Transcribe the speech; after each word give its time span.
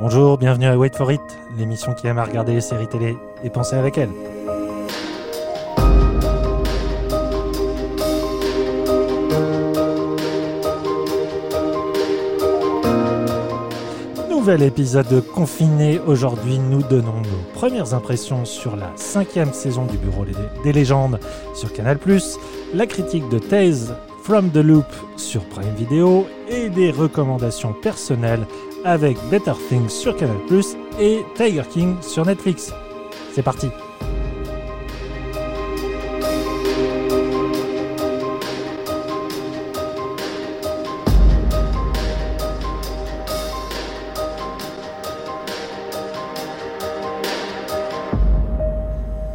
Bonjour, 0.00 0.38
bienvenue 0.38 0.66
à 0.66 0.78
Wait 0.78 0.94
for 0.96 1.10
It, 1.10 1.20
l'émission 1.56 1.92
qui 1.92 2.06
aime 2.06 2.18
à 2.18 2.24
regarder 2.24 2.54
les 2.54 2.60
séries 2.60 2.86
télé 2.86 3.16
et 3.42 3.50
penser 3.50 3.74
avec 3.74 3.98
elle. 3.98 4.10
Nouvel 14.30 14.62
épisode 14.62 15.26
confiné. 15.34 15.98
Aujourd'hui, 16.06 16.60
nous 16.60 16.82
donnons 16.84 17.20
nos 17.20 17.52
premières 17.54 17.92
impressions 17.92 18.44
sur 18.44 18.76
la 18.76 18.92
cinquième 18.94 19.52
saison 19.52 19.84
du 19.84 19.98
Bureau 19.98 20.24
des 20.62 20.72
légendes 20.72 21.18
sur 21.54 21.72
Canal+, 21.72 21.98
la 22.72 22.86
critique 22.86 23.28
de 23.30 23.40
Thèse 23.40 23.96
From 24.22 24.50
the 24.50 24.58
Loop 24.58 24.86
sur 25.16 25.44
Prime 25.46 25.74
Video 25.74 26.24
et 26.48 26.68
des 26.68 26.92
recommandations 26.92 27.72
personnelles 27.72 28.46
avec 28.84 29.16
Better 29.30 29.52
Things 29.68 29.88
sur 29.88 30.16
Canal+, 30.16 30.36
et 31.00 31.24
Tiger 31.34 31.62
King 31.70 31.96
sur 32.02 32.24
Netflix. 32.26 32.72
C'est 33.32 33.42
parti 33.42 33.68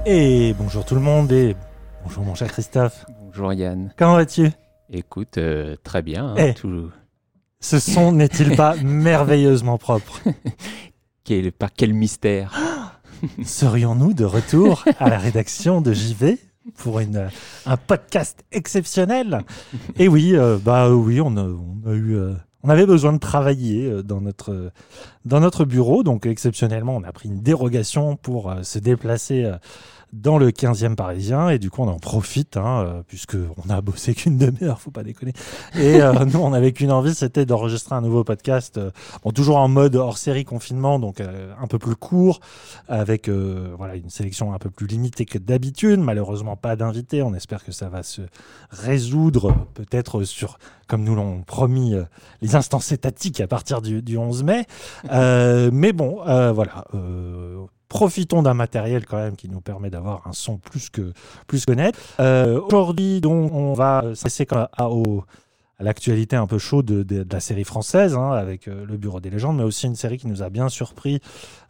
Et 0.05 0.53
bonjour 0.57 0.83
tout 0.85 0.95
le 0.95 1.02
monde 1.02 1.31
et 1.31 1.55
bonjour 2.03 2.23
mon 2.23 2.35
cher 2.35 2.49
Christophe. 2.52 3.05
Bonjour 3.25 3.53
Yann. 3.53 3.94
Comment 3.97 4.16
vas-tu? 4.16 4.49
Écoute, 4.89 5.38
euh, 5.38 5.75
très 5.83 6.02
bien. 6.02 6.27
Hein, 6.30 6.36
Eh. 6.38 6.53
tout- 6.53 6.91
Ce 7.64 7.80
son 7.80 8.11
n'est-il 8.11 8.58
pas 8.58 8.75
merveilleusement 8.83 9.78
propre 9.78 10.19
Quel, 11.23 11.53
par 11.53 11.72
quel 11.73 11.94
mystère 11.94 13.00
Serions-nous 13.45 14.14
de 14.14 14.25
retour 14.25 14.83
à 15.00 15.09
la 15.09 15.17
rédaction 15.17 15.80
de 15.80 15.94
JV 15.94 16.38
pour 16.75 17.00
une, 17.00 17.30
un 17.66 17.78
podcast 17.78 18.44
exceptionnel? 18.52 19.45
Et 19.97 20.09
oui, 20.09 20.36
euh, 20.36 20.58
bah 20.61 20.94
oui, 20.94 21.22
on 21.22 21.38
a, 21.38 21.44
on 21.44 21.89
a 21.89 21.94
eu, 21.94 22.17
euh, 22.17 22.33
on 22.64 22.70
avait 22.70 22.86
besoin 22.86 23.14
de 23.14 23.20
travailler 23.20 23.86
euh, 23.86 24.03
dans 24.03 24.20
notre 24.20 24.72
dans 25.23 25.39
notre 25.39 25.64
bureau, 25.64 26.03
donc 26.03 26.25
exceptionnellement, 26.25 26.98
on 26.98 27.03
a 27.03 27.14
pris 27.14 27.30
une 27.30 27.42
dérogation 27.42 28.17
pour 28.17 28.53
se 28.64 28.77
déplacer. 28.77 29.50
Dans 30.14 30.38
le 30.38 30.52
15e 30.52 30.95
parisien 30.95 31.50
et 31.50 31.59
du 31.59 31.69
coup 31.69 31.81
on 31.81 31.88
en 31.88 32.00
profite 32.00 32.56
hein, 32.56 32.83
euh, 32.86 33.02
puisque 33.08 33.36
on 33.66 33.69
a 33.69 33.81
bossé 33.81 34.14
qu'une 34.16 34.38
demi-heure 34.38 34.80
faut 34.80 34.92
pas 34.92 35.03
déconner 35.03 35.33
et 35.75 36.02
euh, 36.02 36.14
nous 36.31 36.39
on 36.39 36.53
avait 36.53 36.72
qu'une 36.72 36.92
envie 36.92 37.16
c'était 37.16 37.45
d'enregistrer 37.45 37.95
un 37.95 38.02
nouveau 38.02 38.23
podcast 38.23 38.78
euh, 38.78 38.92
bon 39.23 39.31
toujours 39.31 39.58
en 39.58 39.67
mode 39.67 39.95
hors 39.95 40.17
série 40.17 40.45
confinement 40.45 41.00
donc 41.00 41.20
euh, 41.20 41.53
un 41.59 41.67
peu 41.67 41.80
plus 41.80 41.95
court 41.95 42.39
avec 42.88 43.28
voilà 43.30 43.95
une 43.95 44.09
sélection 44.09 44.53
un 44.53 44.59
peu 44.59 44.70
plus 44.70 44.88
limitée 44.88 45.25
que 45.25 45.38
d'habitude. 45.38 46.00
Malheureusement, 46.00 46.55
pas 46.55 46.75
d'invités. 46.75 47.22
On 47.22 47.33
espère 47.33 47.64
que 47.64 47.72
ça 47.72 47.89
va 47.89 48.03
se 48.03 48.22
résoudre 48.70 49.67
peut-être 49.73 50.23
sur, 50.23 50.58
comme 50.88 51.03
nous 51.03 51.16
l'ont 51.16 51.42
promis, 51.42 51.94
euh, 51.94 52.03
les 52.42 52.56
instances 52.56 52.92
étatiques 52.92 53.42
à 53.42 53.48
partir 53.48 53.81
du, 53.81 54.02
du 54.02 54.17
11 54.17 54.44
mai. 54.44 54.66
Euh, 55.12 55.70
mais 55.73 55.94
bon, 55.94 56.22
euh, 56.28 56.52
voilà. 56.52 56.86
Profitons 57.89 58.42
d'un 58.42 58.56
matériel 58.56 59.06
quand 59.06 59.17
même 59.17 59.36
qui 59.36 59.50
nous 59.50 59.61
permet 59.61 59.92
d'avoir 59.92 60.28
un 60.28 60.34
son 60.34 60.58
plus 60.58 60.89
que 60.89 61.14
plus 61.45 61.67
net. 61.67 61.95
Aujourd'hui, 62.20 63.22
donc, 63.22 63.54
on 63.54 63.73
va 63.73 64.04
même 64.16 64.52
à, 64.54 64.70
à 64.78 65.84
l'actualité 65.84 66.36
un 66.36 66.48
peu 66.48 66.58
chaude 66.58 66.86
de, 66.86 67.26
la 67.31 67.39
série 67.39 67.64
française, 67.64 68.16
hein, 68.16 68.31
avec 68.31 68.66
le 68.66 68.98
Bureau 68.98 69.20
des 69.20 69.30
légendes, 69.30 69.58
mais 69.58 69.64
aussi 69.64 69.86
une 69.86 69.95
série 69.95 70.17
qui 70.17 70.26
nous 70.26 70.42
a 70.42 70.49
bien 70.49 70.70
surpris, 70.70 71.20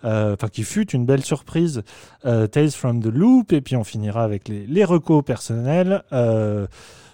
enfin 0.02 0.48
qui 0.50 0.64
fut 0.64 0.90
une 0.92 1.06
belle 1.06 1.26
surprise, 1.26 1.84
Tales 2.24 2.72
from 2.72 3.02
the 3.04 3.08
Loop, 3.08 3.52
et 3.52 3.60
puis 3.60 3.76
on 3.76 3.84
finira 3.84 4.24
avec 4.24 4.48
les, 4.48 4.66
les 4.66 4.86
recos 4.86 5.26
personnels. 5.26 6.04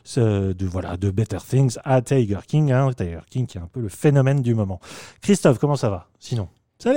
Ce- 0.04 0.54
de 0.54 0.66
voilà 0.66 0.98
de 0.98 1.10
Better 1.12 1.38
Things 1.48 1.78
à 1.84 2.02
Tiger 2.02 2.40
King, 2.48 2.72
hein, 2.72 2.92
Tiger 2.96 3.20
King 3.30 3.46
qui 3.48 3.58
est 3.58 3.62
un 3.62 3.68
peu 3.68 3.80
le 3.82 3.90
phénomène 3.90 4.42
du 4.42 4.54
moment. 4.56 4.80
Christophe, 5.22 5.60
comment 5.60 5.76
ça 5.76 5.90
va 5.90 6.08
Sinon, 6.20 6.48
t'as 6.78 6.94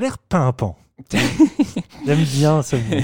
l'air 0.00 0.18
pimpant. 0.18 0.76
J'aime 2.06 2.24
bien 2.24 2.62
ce 2.62 2.76
mot. 2.76 3.02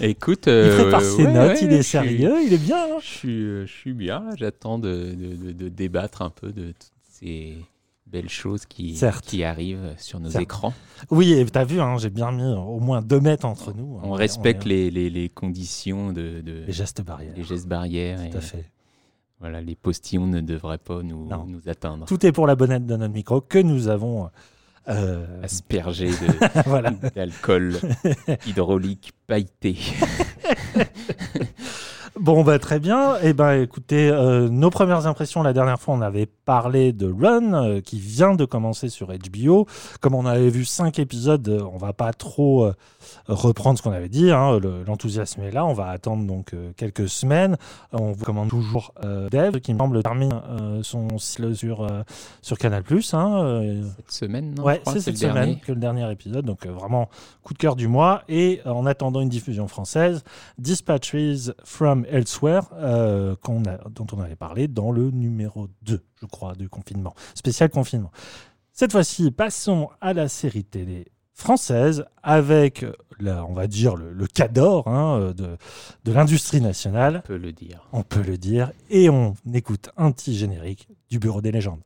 Écoute, 0.00 0.44
Il 0.46 0.50
euh, 0.52 0.82
prépare 0.82 1.02
ses 1.02 1.24
ouais, 1.24 1.32
notes, 1.32 1.50
ouais, 1.52 1.58
il 1.62 1.72
est 1.72 1.82
suis- 1.82 1.90
sérieux, 1.92 2.36
il 2.44 2.52
est 2.52 2.58
bien. 2.58 2.76
hein. 2.84 2.98
Je 3.00 3.06
suis, 3.06 3.42
euh, 3.42 3.66
je 3.66 3.72
suis 3.72 3.92
bien. 3.92 4.24
J'attends 4.36 4.78
de- 4.78 5.14
de 5.52 5.68
débattre 5.68 6.22
un 6.22 6.30
peu 6.30 6.52
de 6.52 6.68
toutes 6.72 6.92
ces 7.10 7.56
belles 8.12 8.28
choses 8.28 8.66
qui, 8.66 8.94
Certes. 8.94 9.24
qui 9.24 9.42
arrivent 9.42 9.94
sur 9.96 10.20
nos 10.20 10.30
Certes. 10.30 10.42
écrans. 10.42 10.74
Oui, 11.10 11.32
et 11.32 11.44
t'as 11.46 11.64
vu, 11.64 11.80
hein, 11.80 11.96
j'ai 11.98 12.10
bien 12.10 12.30
mis 12.30 12.42
au 12.44 12.78
moins 12.78 13.00
deux 13.02 13.20
mètres 13.20 13.46
entre 13.46 13.72
nous. 13.72 13.98
On 14.02 14.14
est- 14.14 14.18
respecte 14.18 14.64
est- 14.66 14.68
les, 14.68 14.90
les- 14.90 15.10
les 15.10 15.28
conditions 15.30 16.12
de, 16.12 16.40
de- 16.42 16.64
les 16.66 16.72
gestes 16.72 17.02
barrières. 17.02 17.32
les 17.34 17.42
gestes 17.42 17.66
barrières. 17.66 18.18
Tout 18.30 18.34
et 18.34 18.36
à 18.36 18.40
fait. 18.40 18.64
Voilà, 19.40 19.60
les 19.60 19.74
postillons 19.74 20.26
ne 20.28 20.40
devraient 20.40 20.78
pas 20.78 21.02
nous, 21.02 21.26
nous 21.48 21.68
atteindre. 21.68 22.04
Tout 22.06 22.24
est 22.24 22.30
pour 22.32 22.46
la 22.46 22.54
bonnette 22.54 22.86
de 22.86 22.96
notre 22.96 23.12
micro 23.14 23.40
que 23.40 23.58
nous 23.58 23.88
avons. 23.88 24.28
euh, 24.88 25.24
voilà. 26.66 26.90
d'alcool 27.14 27.76
hydraulique 28.46 29.12
pailleté. 29.26 29.76
Bon, 32.22 32.44
bah, 32.44 32.60
très 32.60 32.78
bien. 32.78 33.16
Eh 33.20 33.32
ben, 33.32 33.60
écoutez, 33.62 34.08
euh, 34.08 34.48
nos 34.48 34.70
premières 34.70 35.08
impressions, 35.08 35.42
la 35.42 35.52
dernière 35.52 35.80
fois, 35.80 35.94
on 35.94 36.00
avait 36.02 36.26
parlé 36.26 36.92
de 36.92 37.12
Run, 37.12 37.52
euh, 37.52 37.80
qui 37.80 37.98
vient 37.98 38.36
de 38.36 38.44
commencer 38.44 38.88
sur 38.88 39.08
HBO. 39.08 39.66
Comme 40.00 40.14
on 40.14 40.24
avait 40.24 40.48
vu 40.48 40.64
cinq 40.64 41.00
épisodes, 41.00 41.48
euh, 41.48 41.64
on 41.74 41.78
va 41.78 41.92
pas 41.92 42.12
trop 42.12 42.70
reprendre 43.26 43.78
ce 43.78 43.82
qu'on 43.82 43.92
avait 43.92 44.08
dit. 44.08 44.30
hein. 44.30 44.58
Le- 44.58 44.82
L'enthousiasme 44.84 45.42
est 45.42 45.50
là. 45.50 45.64
On 45.66 45.72
va 45.74 45.88
attendre 45.88 46.26
donc 46.26 46.54
euh, 46.54 46.72
quelques 46.76 47.08
semaines. 47.08 47.56
On 47.92 48.12
vous 48.12 48.24
commande 48.24 48.48
toujours 48.50 48.92
euh, 49.04 49.28
Dev, 49.30 49.60
qui 49.60 49.72
me 49.74 49.78
semble 49.78 50.02
termine 50.02 50.32
euh, 50.48 50.82
son 50.82 51.18
cycle 51.18 51.54
sur, 51.54 51.82
euh, 51.82 52.02
sur 52.42 52.58
Canal+. 52.58 52.82
Hein, 53.12 53.42
euh, 53.44 53.82
Cette 53.96 54.12
semaine, 54.12 54.54
non 54.54 54.64
ouais, 54.64 54.80
c'est 54.86 55.00
cette 55.00 55.16
semaine 55.16 55.34
dernier. 55.34 55.56
que 55.60 55.72
le 55.72 55.78
dernier 55.80 56.10
épisode. 56.10 56.44
Donc 56.44 56.66
vraiment 56.66 57.08
coup 57.42 57.52
de 57.54 57.58
cœur 57.58 57.76
du 57.76 57.88
mois. 57.88 58.22
Et 58.28 58.60
en 58.64 58.86
attendant 58.86 59.20
une 59.20 59.28
diffusion 59.28 59.68
française, 59.68 60.22
Dispatches 60.58 61.50
from 61.64 62.04
Elsewhere, 62.10 62.62
a- 62.80 63.34
dont 63.90 64.06
on 64.12 64.20
avait 64.20 64.36
parlé 64.36 64.68
dans 64.68 64.90
le 64.92 65.10
numéro 65.10 65.68
2, 65.82 66.02
je 66.20 66.26
crois, 66.26 66.54
du 66.54 66.68
confinement. 66.68 67.14
Spécial 67.34 67.70
confinement. 67.70 68.10
Cette 68.72 68.92
fois-ci, 68.92 69.30
passons 69.30 69.90
à 70.00 70.12
la 70.14 70.28
série 70.28 70.64
télé 70.64 71.06
française 71.42 72.04
avec, 72.22 72.86
la- 73.20 73.44
on 73.44 73.52
va 73.52 73.66
dire, 73.66 73.96
le, 73.96 74.12
le 74.12 74.26
cador 74.26 74.88
hein, 74.88 75.32
de, 75.36 75.58
de 76.04 76.12
l'industrie 76.12 76.60
nationale, 76.60 77.16
On 77.24 77.28
peut 77.28 77.36
le 77.36 77.52
dire. 77.52 77.86
on 77.92 78.02
peut 78.02 78.22
le 78.22 78.38
dire, 78.38 78.72
et 78.88 79.10
on 79.10 79.34
écoute 79.52 79.90
un 79.96 80.10
petit 80.12 80.34
générique 80.36 80.88
du 81.10 81.18
Bureau 81.18 81.40
des 81.42 81.52
légendes. 81.52 81.80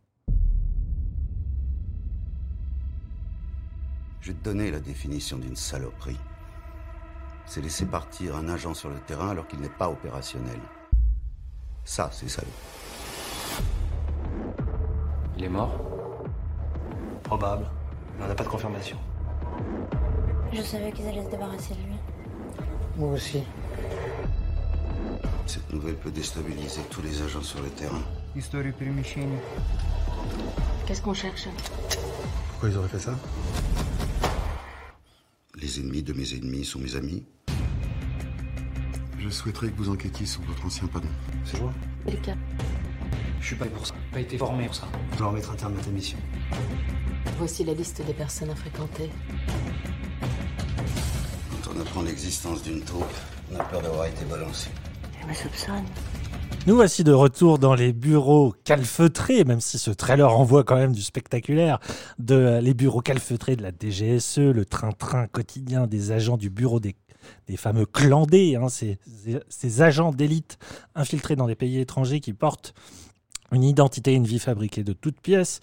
Je 4.20 4.32
vais 4.32 4.38
te 4.38 4.44
donner 4.44 4.70
la 4.70 4.80
définition 4.80 5.38
d'une 5.38 5.56
saloperie. 5.56 6.18
C'est 7.46 7.60
laisser 7.62 7.86
partir 7.86 8.34
un 8.36 8.48
agent 8.48 8.74
sur 8.74 8.88
le 8.90 8.98
terrain 8.98 9.30
alors 9.30 9.46
qu'il 9.46 9.60
n'est 9.60 9.68
pas 9.68 9.88
opérationnel. 9.88 10.58
Ça, 11.84 12.10
c'est 12.12 12.28
salaud. 12.28 12.48
Il 15.38 15.44
est 15.44 15.48
mort? 15.48 15.78
Probable. 17.22 17.66
Mais 18.18 18.24
on 18.24 18.28
n'a 18.28 18.34
pas 18.34 18.42
de 18.42 18.48
confirmation. 18.48 18.96
Je 20.53 20.61
savais 20.61 20.91
qu'ils 20.91 21.07
allaient 21.07 21.23
se 21.23 21.29
débarrasser 21.29 21.73
de 21.73 21.79
lui. 21.79 21.95
Moi 22.97 23.13
aussi. 23.13 23.43
Cette 25.45 25.71
nouvelle 25.73 25.95
peut 25.95 26.11
déstabiliser 26.11 26.81
tous 26.89 27.01
les 27.01 27.21
agents 27.21 27.41
sur 27.41 27.61
le 27.61 27.69
terrain. 27.69 28.01
Историю 28.35 28.73
перемещений. 28.73 29.37
Qu'est-ce 30.85 31.01
qu'on 31.01 31.13
cherche 31.13 31.47
Pourquoi 32.49 32.69
ils 32.69 32.77
auraient 32.77 32.87
fait 32.87 32.99
ça 32.99 33.17
Les 35.55 35.79
ennemis 35.79 36.03
de 36.03 36.13
mes 36.13 36.33
ennemis 36.33 36.65
sont 36.65 36.79
mes 36.79 36.95
amis. 36.95 37.23
Je 39.19 39.29
souhaiterais 39.29 39.69
que 39.69 39.77
vous 39.77 39.89
enquêtiez 39.89 40.25
sur 40.25 40.41
votre 40.41 40.65
ancien 40.65 40.87
patron. 40.87 41.09
C'est 41.45 41.61
moi 41.61 41.71
Lucas. 42.07 42.35
Je 43.39 43.45
suis 43.47 43.55
pas 43.55 43.65
pour 43.65 43.85
ça. 43.85 43.93
Pas 44.11 44.19
été 44.19 44.37
formé 44.37 44.65
pour 44.65 44.75
ça. 44.75 44.87
Je 45.13 45.17
dois 45.17 45.27
remettre 45.27 45.51
un 45.51 45.55
terme 45.55 45.77
à 45.77 45.81
ta 45.81 45.89
mission. 45.89 46.17
Voici 47.38 47.64
la 47.64 47.74
liste 47.74 48.02
des 48.06 48.14
personnes 48.14 48.48
à 48.48 48.54
fréquenter. 48.54 49.10
Quand 51.50 51.70
on 51.76 51.80
apprend 51.80 52.00
l'existence 52.00 52.62
d'une 52.62 52.80
taupe, 52.80 53.04
on 53.52 53.60
a 53.60 53.64
peur 53.64 53.82
d'avoir 53.82 54.06
été 54.06 54.24
balancé. 54.24 54.70
Je 55.20 55.26
me 55.26 55.34
soupçonne. 55.34 55.84
Nous 56.66 56.74
voici 56.74 57.04
de 57.04 57.12
retour 57.12 57.58
dans 57.58 57.74
les 57.74 57.92
bureaux 57.92 58.54
calfeutrés, 58.64 59.44
même 59.44 59.60
si 59.60 59.78
ce 59.78 59.90
trailer 59.90 60.34
envoie 60.34 60.64
quand 60.64 60.76
même 60.76 60.92
du 60.92 61.02
spectaculaire, 61.02 61.78
de 62.18 62.58
les 62.62 62.72
bureaux 62.72 63.02
calfeutrés 63.02 63.54
de 63.54 63.62
la 63.62 63.70
DGSE, 63.70 64.38
le 64.38 64.64
train-train 64.64 65.26
quotidien 65.26 65.86
des 65.86 66.12
agents 66.12 66.38
du 66.38 66.48
bureau 66.48 66.80
des, 66.80 66.96
des 67.48 67.58
fameux 67.58 67.84
clandés, 67.84 68.56
hein, 68.56 68.70
ces, 68.70 68.98
ces 69.48 69.82
agents 69.82 70.10
d'élite 70.10 70.58
infiltrés 70.94 71.36
dans 71.36 71.46
des 71.46 71.54
pays 71.54 71.78
étrangers 71.80 72.20
qui 72.20 72.32
portent 72.32 72.72
une 73.52 73.62
identité, 73.62 74.14
une 74.14 74.26
vie 74.26 74.38
fabriquée 74.38 74.84
de 74.84 74.94
toutes 74.94 75.20
pièces. 75.20 75.60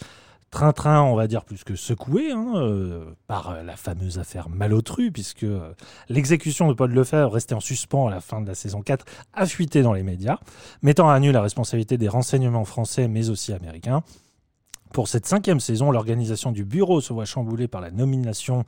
Train-train, 0.54 1.02
on 1.02 1.16
va 1.16 1.28
dire, 1.28 1.44
plus 1.44 1.64
que 1.64 1.76
secoué 1.76 2.32
hein, 2.32 2.54
euh, 2.56 3.04
par 3.28 3.50
euh, 3.50 3.64
la 3.64 3.76
fameuse 3.76 4.20
affaire 4.20 4.50
Malotru, 4.50 5.12
puisque 5.12 5.44
euh, 5.44 5.74
l'exécution 6.10 6.68
de 6.70 6.74
Paul 6.74 6.92
Lefebvre, 6.92 7.34
restée 7.34 7.56
en 7.56 7.60
suspens 7.60 8.08
à 8.08 8.12
la 8.12 8.22
fin 8.22 8.40
de 8.40 8.48
la 8.48 8.56
saison 8.56 8.82
4, 8.82 9.04
a 9.34 9.46
fuité 9.46 9.82
dans 9.82 9.94
les 9.94 10.04
médias, 10.04 10.38
mettant 10.82 11.10
à 11.10 11.20
nu 11.20 11.32
la 11.32 11.42
responsabilité 11.42 11.98
des 11.98 12.08
renseignements 12.08 12.66
français, 12.66 13.08
mais 13.08 13.30
aussi 13.30 13.52
américains. 13.52 14.04
Pour 14.94 15.08
cette 15.08 15.26
cinquième 15.26 15.60
saison, 15.60 15.90
l'organisation 15.90 16.52
du 16.52 16.66
bureau 16.66 17.02
se 17.02 17.14
voit 17.14 17.26
chamboulée 17.26 17.68
par 17.68 17.82
la 17.82 17.90
nomination 17.90 18.64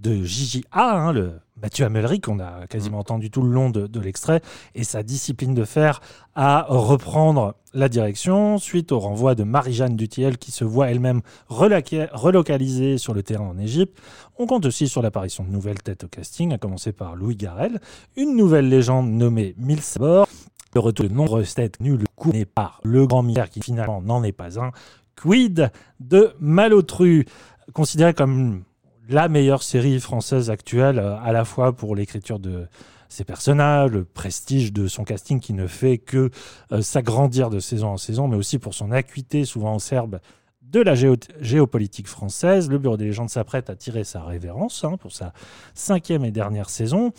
de 0.00 0.24
Gigi 0.24 0.64
A, 0.72 0.98
hein, 0.98 1.12
le 1.12 1.34
Mathieu 1.62 1.84
Amelry, 1.84 2.20
qu'on 2.20 2.40
a 2.40 2.66
quasiment 2.66 2.98
entendu 2.98 3.30
tout 3.30 3.42
le 3.42 3.50
long 3.50 3.70
de, 3.70 3.86
de 3.86 4.00
l'extrait, 4.00 4.40
et 4.74 4.82
sa 4.82 5.04
discipline 5.04 5.54
de 5.54 5.64
fer 5.64 6.00
à 6.34 6.66
reprendre 6.68 7.54
la 7.74 7.88
direction 7.88 8.58
suite 8.58 8.90
au 8.90 8.98
renvoi 8.98 9.36
de 9.36 9.44
Marie-Jeanne 9.44 9.94
Dutiel 9.94 10.36
qui 10.36 10.50
se 10.50 10.64
voit 10.64 10.90
elle-même 10.90 11.20
relocalisée 11.48 12.98
sur 12.98 13.14
le 13.14 13.22
terrain 13.22 13.46
en 13.46 13.58
Égypte. 13.58 13.96
On 14.36 14.46
compte 14.46 14.66
aussi 14.66 14.88
sur 14.88 15.00
l'apparition 15.00 15.44
de 15.44 15.50
nouvelles 15.50 15.80
têtes 15.80 16.02
au 16.02 16.08
casting, 16.08 16.52
à 16.52 16.58
commencer 16.58 16.90
par 16.90 17.14
Louis 17.14 17.36
Garrel, 17.36 17.78
une 18.16 18.36
nouvelle 18.36 18.68
légende 18.68 19.08
nommée 19.10 19.54
Mille 19.56 19.82
Sabor, 19.82 20.26
le 20.74 20.80
retour 20.80 21.08
de 21.08 21.14
nombreuses 21.14 21.54
têtes 21.54 21.80
nues, 21.80 21.96
le 21.96 22.06
coup 22.16 22.32
n'est 22.32 22.44
par 22.44 22.80
le 22.82 23.06
grand 23.06 23.22
mystère 23.22 23.48
qui 23.48 23.62
finalement 23.62 24.02
n'en 24.02 24.24
est 24.24 24.32
pas 24.32 24.60
un. 24.60 24.72
Quid 25.20 25.70
de 26.00 26.30
Malotru, 26.40 27.26
considéré 27.72 28.14
comme 28.14 28.62
la 29.08 29.28
meilleure 29.28 29.62
série 29.62 30.00
française 30.00 30.50
actuelle, 30.50 30.98
euh, 30.98 31.16
à 31.20 31.32
la 31.32 31.44
fois 31.44 31.72
pour 31.74 31.96
l'écriture 31.96 32.38
de 32.38 32.66
ses 33.08 33.24
personnages, 33.24 33.90
le 33.90 34.04
prestige 34.04 34.72
de 34.72 34.86
son 34.86 35.02
casting 35.04 35.40
qui 35.40 35.54
ne 35.54 35.66
fait 35.66 35.96
que 35.98 36.30
euh, 36.72 36.82
s'agrandir 36.82 37.48
de 37.48 37.58
saison 37.58 37.88
en 37.88 37.96
saison, 37.96 38.28
mais 38.28 38.36
aussi 38.36 38.58
pour 38.58 38.74
son 38.74 38.90
acuité 38.92 39.44
souvent 39.46 39.72
en 39.74 39.78
serbe 39.78 40.20
de 40.62 40.80
la 40.82 40.94
géo- 40.94 41.16
géopolitique 41.40 42.06
française. 42.06 42.68
Le 42.68 42.76
Bureau 42.78 42.98
des 42.98 43.06
légendes 43.06 43.30
s'apprête 43.30 43.70
à 43.70 43.76
tirer 43.76 44.04
sa 44.04 44.22
révérence 44.22 44.84
hein, 44.84 44.98
pour 44.98 45.12
sa 45.12 45.32
cinquième 45.74 46.24
et 46.26 46.30
dernière 46.30 46.68
saison. 46.68 47.12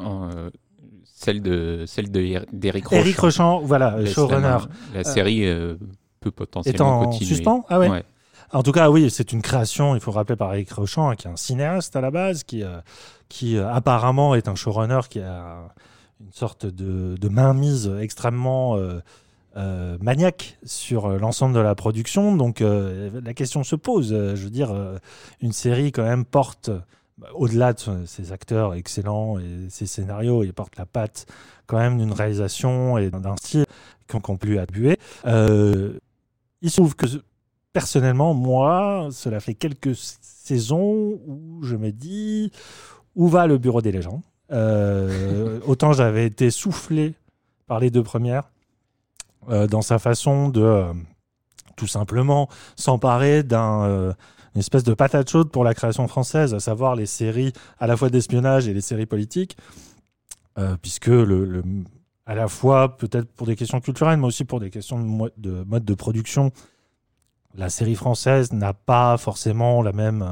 Euh, 0.00 0.50
celle 1.04 1.40
de 1.40 1.84
celle 1.86 2.10
de 2.10 2.44
d'Éric 2.52 2.86
Rochant. 2.88 3.00
Eric 3.00 3.18
Rochant, 3.18 3.60
voilà, 3.60 3.96
Laisse 3.98 4.14
showrunner, 4.14 4.42
La. 4.42 4.68
La 4.94 5.04
série 5.04 5.46
euh, 5.46 5.76
peut 6.30 6.44
est 6.44 6.46
potentiellement 6.46 7.00
en 7.00 7.04
continuer. 7.06 7.34
suspens. 7.34 7.64
Ah 7.68 7.78
ouais. 7.78 7.88
Ouais. 7.88 8.04
En 8.52 8.62
tout 8.62 8.72
cas, 8.72 8.88
oui, 8.88 9.10
c'est 9.10 9.32
une 9.32 9.42
création, 9.42 9.94
il 9.94 10.00
faut 10.00 10.10
rappeler 10.10 10.36
par 10.36 10.54
Eric 10.54 10.72
Rochant, 10.72 11.10
hein, 11.10 11.16
qui 11.16 11.26
est 11.26 11.30
un 11.30 11.36
cinéaste 11.36 11.96
à 11.96 12.00
la 12.00 12.10
base, 12.10 12.44
qui, 12.44 12.62
euh, 12.62 12.80
qui 13.28 13.56
euh, 13.56 13.70
apparemment 13.70 14.34
est 14.34 14.48
un 14.48 14.54
showrunner 14.54 15.00
qui 15.10 15.20
a 15.20 15.68
une 16.20 16.32
sorte 16.32 16.64
de, 16.64 17.16
de 17.20 17.28
mainmise 17.28 17.92
extrêmement 18.00 18.76
euh, 18.76 19.98
maniaque 20.00 20.56
sur 20.64 21.08
l'ensemble 21.10 21.54
de 21.54 21.60
la 21.60 21.74
production. 21.74 22.36
Donc 22.36 22.60
la 22.60 23.34
question 23.34 23.64
se 23.64 23.76
pose. 23.76 24.08
Je 24.10 24.42
veux 24.42 24.50
dire, 24.50 24.74
une 25.40 25.52
série 25.52 25.92
quand 25.92 26.02
même 26.02 26.24
porte, 26.24 26.70
bah, 27.18 27.28
au-delà 27.34 27.72
de 27.72 28.04
ses 28.06 28.32
acteurs 28.32 28.74
excellents 28.74 29.38
et 29.38 29.68
ses 29.68 29.86
scénarios, 29.86 30.42
il 30.42 30.52
porte 30.52 30.76
la 30.76 30.86
patte 30.86 31.26
quand 31.66 31.78
même 31.78 31.98
d'une 31.98 32.12
réalisation 32.12 32.98
et 32.98 33.10
d'un 33.10 33.36
style 33.36 33.66
qu'on 34.10 34.20
qu'on 34.20 34.36
peut 34.36 34.48
lui 34.48 34.58
attribuer. 34.58 34.98
Euh, 35.26 35.98
il 36.62 36.70
se 36.70 36.76
trouve 36.76 36.94
que 36.96 37.06
personnellement, 37.72 38.34
moi, 38.34 39.08
cela 39.12 39.40
fait 39.40 39.54
quelques 39.54 39.94
saisons 39.94 41.20
où 41.26 41.60
je 41.62 41.76
me 41.76 41.90
dis 41.92 42.50
où 43.14 43.28
va 43.28 43.46
le 43.46 43.58
bureau 43.58 43.82
des 43.82 43.92
légendes? 43.92 44.22
Euh, 44.50 45.60
autant 45.66 45.92
j'avais 45.92 46.24
été 46.24 46.50
soufflé 46.50 47.14
par 47.66 47.80
les 47.80 47.90
deux 47.90 48.02
premières 48.02 48.44
euh, 49.50 49.66
dans 49.66 49.82
sa 49.82 49.98
façon 49.98 50.48
de 50.48 50.62
euh, 50.62 50.92
tout 51.76 51.86
simplement 51.86 52.48
s'emparer 52.74 53.42
d'un 53.42 54.14
une 54.54 54.60
espèce 54.60 54.82
de 54.82 54.94
patate 54.94 55.30
chaude 55.30 55.50
pour 55.50 55.62
la 55.62 55.74
création 55.74 56.08
française, 56.08 56.54
à 56.54 56.60
savoir 56.60 56.96
les 56.96 57.06
séries 57.06 57.52
à 57.78 57.86
la 57.86 57.96
fois 57.96 58.08
d'espionnage 58.08 58.66
et 58.66 58.74
les 58.74 58.80
séries 58.80 59.06
politiques, 59.06 59.56
puisque 60.82 61.06
le- 61.06 61.62
à 62.28 62.34
la 62.34 62.46
fois 62.46 62.96
peut-être 62.96 63.26
pour 63.32 63.46
des 63.46 63.56
questions 63.56 63.80
culturelles, 63.80 64.18
mais 64.20 64.26
aussi 64.26 64.44
pour 64.44 64.60
des 64.60 64.70
questions 64.70 64.98
de, 65.00 65.04
mo- 65.06 65.30
de 65.38 65.64
mode 65.66 65.84
de 65.84 65.94
production, 65.94 66.52
la 67.56 67.70
série 67.70 67.94
française 67.96 68.52
n'a 68.52 68.74
pas 68.74 69.16
forcément 69.16 69.82
la 69.82 69.92
même, 69.92 70.22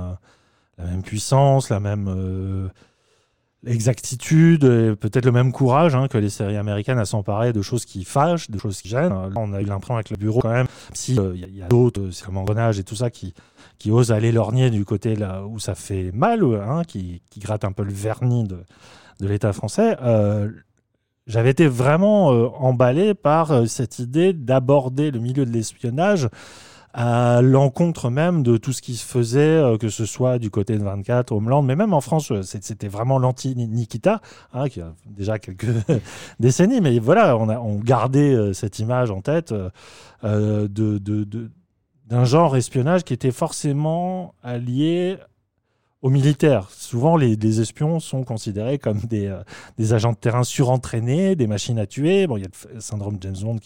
euh, 0.79 1.01
puissance, 1.03 1.71
la 1.71 1.81
même 1.81 2.07
euh, 2.09 2.69
exactitude, 3.65 4.61
peut-être 5.01 5.25
le 5.25 5.33
même 5.33 5.51
courage 5.53 5.95
hein, 5.95 6.07
que 6.09 6.19
les 6.19 6.29
séries 6.31 6.57
américaines 6.57 6.99
à 6.99 7.05
s'emparer 7.07 7.53
de 7.53 7.63
choses 7.63 7.85
qui 7.85 8.05
fâchent, 8.05 8.51
de 8.51 8.59
choses 8.59 8.81
qui 8.81 8.89
gênent. 8.89 9.09
Là, 9.15 9.31
on 9.37 9.53
a 9.55 9.61
eu 9.61 9.65
l'impression 9.65 9.95
avec 9.95 10.11
le 10.11 10.17
bureau 10.17 10.41
quand 10.41 10.53
même, 10.53 10.67
si 10.93 11.19
euh, 11.19 11.33
il 11.35 11.57
y 11.57 11.63
a- 11.63 11.67
d'autres, 11.69 12.01
euh, 12.03 12.11
c'est 12.13 12.25
comme 12.27 12.37
Engrenage 12.37 12.79
et 12.79 12.85
tout 12.85 12.95
ça, 12.95 13.11
qui, 13.11 13.35
qui 13.79 13.91
osent 13.91 14.13
aller 14.13 14.31
lorgner 14.33 14.71
du 14.71 14.85
côté 14.85 15.17
là 15.17 15.45
où 15.47 15.59
ça 15.59 15.75
fait 15.75 16.13
mal, 16.13 16.45
hein, 16.45 16.83
qui, 16.87 17.23
qui 17.31 17.41
gratte 17.41 17.65
un 17.65 17.73
peu 17.73 17.83
le 17.83 17.93
vernis 17.93 18.45
de 18.45 18.59
l'État 19.27 19.53
français. 19.55 19.97
J'avais 21.27 21.51
été 21.51 21.67
vraiment 21.67 22.33
euh, 22.33 22.49
emballé 22.59 23.15
par 23.15 23.51
euh, 23.51 23.67
cette 23.67 23.99
idée 23.99 24.33
d'aborder 24.33 25.11
le 25.11 25.19
milieu 25.19 25.45
de 25.45 25.51
l'espionnage 25.51 26.29
à 26.95 27.43
l'encontre 27.43 28.11
même 28.11 28.45
de 28.45 28.57
tout 28.57 28.73
ce 28.73 28.81
qui 28.81 28.95
se 28.95 29.05
faisait, 29.05 29.41
euh, 29.41 29.77
que 29.77 29.89
ce 29.89 30.07
soit 30.07 30.39
du 30.39 30.51
côté 30.51 30.79
de 30.79 30.85
24, 30.85 31.33
Homeland, 31.33 31.63
mais 31.63 31.75
même 31.75 31.93
en 31.93 32.01
France, 32.01 32.33
c'était 32.43 32.87
vraiment 32.87 33.19
l'anti-Nikita, 33.19 34.21
hein, 34.55 34.69
qui 34.69 34.81
a 34.81 34.95
déjà 35.05 35.41
quelques 35.41 35.67
décennies, 36.41 36.81
mais 36.81 36.99
voilà, 37.01 37.37
on, 37.37 37.81
gardait 37.81 38.55
cette 38.55 38.79
image 38.79 39.11
en 39.11 39.21
tête 39.21 39.53
de- 40.23 41.51
d'un 42.07 42.25
genre 42.25 42.57
espionnage 42.57 43.03
qui 43.03 43.13
était 43.13 43.33
forcément 43.33 44.35
allié 44.43 45.19
aux 46.07 46.11
militaires. 46.11 46.71
Souvent, 46.71 47.17
les, 47.17 47.61
espions 47.61 47.99
sont 47.99 48.23
considérés 48.23 48.79
comme 48.79 49.01
des, 49.01 49.27
euh, 49.27 49.43
des 49.77 49.93
agents 49.93 50.13
de 50.13 50.17
terrain 50.17 50.45
surentraînés, 50.45 51.35
des 51.35 51.49
machines 51.49 51.81
à 51.81 51.87
tuer. 51.87 52.29
Bon, 52.29 52.37
il 52.37 52.43
y 52.43 52.45
a 52.45 52.49
le 52.73 52.81
syndrome 52.81 53.19
James 53.23 53.35
Bond 53.43 53.57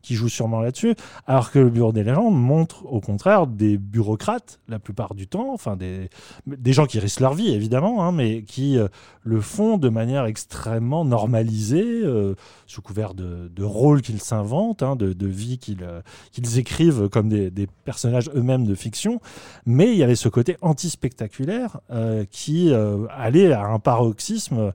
qui, 0.00 0.14
joue 0.14 0.30
sûrement 0.30 0.60
là-dessus. 0.60 0.94
Alors 1.26 1.50
que 1.50 1.58
le 1.58 1.68
Bureau 1.68 1.92
des 1.92 2.02
légendes 2.02 2.34
montre 2.34 2.86
au 2.86 3.00
contraire 3.00 3.46
des 3.46 3.76
bureaucrates, 3.76 4.58
la 4.68 4.78
plupart 4.78 5.14
du 5.14 5.26
temps, 5.26 5.52
enfin 5.52 5.76
des, 5.76 6.08
des 6.46 6.72
gens 6.72 6.86
qui 6.86 6.98
risquent 6.98 7.20
leur 7.20 7.34
vie 7.34 7.52
évidemment, 7.52 8.02
hein, 8.04 8.12
mais 8.12 8.42
qui 8.42 8.78
euh, 8.78 8.88
le 9.22 9.42
font 9.42 9.76
de 9.76 9.90
manière 9.90 10.24
extrêmement 10.24 11.04
normalisée, 11.04 12.00
euh, 12.04 12.34
sous 12.66 12.80
couvert 12.80 13.12
de, 13.12 13.50
de 13.54 13.64
rôles 13.64 14.00
qu'ils 14.00 14.22
s'inventent, 14.22 14.82
hein, 14.82 14.96
de, 14.96 15.12
de 15.12 15.26
vie 15.26 15.58
qu'ils 15.58 15.86
qu'ils 16.30 16.58
écrivent 16.58 17.10
comme 17.10 17.28
des, 17.28 17.50
des 17.50 17.66
personnages 17.84 18.30
eux-mêmes 18.34 18.64
de 18.64 18.74
fiction. 18.74 19.20
Mais 19.66 19.92
il 19.92 19.98
y 19.98 20.02
avait 20.02 20.14
ce 20.14 20.30
côté 20.30 20.56
anti-spectaculaire 20.62 21.81
euh, 21.90 22.24
qui 22.30 22.72
euh, 22.72 23.06
allait 23.10 23.52
à 23.52 23.66
un 23.66 23.78
paroxysme 23.78 24.72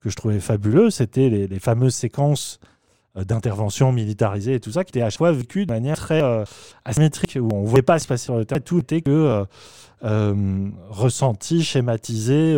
que 0.00 0.10
je 0.10 0.14
trouvais 0.14 0.38
fabuleux. 0.40 0.90
C'était 0.90 1.28
les, 1.28 1.58
fameuses 1.58 1.94
séquences 1.94 2.60
euh, 3.16 3.24
d'intervention 3.24 3.90
militarisée 3.92 4.54
et 4.54 4.60
tout 4.60 4.70
ça, 4.70 4.84
qui 4.84 4.90
étaient 4.90 5.02
à 5.02 5.10
chaque 5.10 5.18
fois 5.18 5.32
vécues 5.32 5.66
de 5.66 5.72
manière 5.72 5.96
très 5.96 6.22
asymétrique, 6.84 7.38
où 7.40 7.48
on 7.52 7.62
ne 7.62 7.66
voyait 7.66 7.82
pas 7.82 7.98
se 7.98 8.06
passer 8.06 8.24
sur 8.24 8.36
le 8.36 8.44
terrain. 8.44 8.60
Tout 8.60 8.78
était 8.78 9.00
que 9.00 9.44
ressenti, 10.02 11.64
schématisé, 11.64 12.56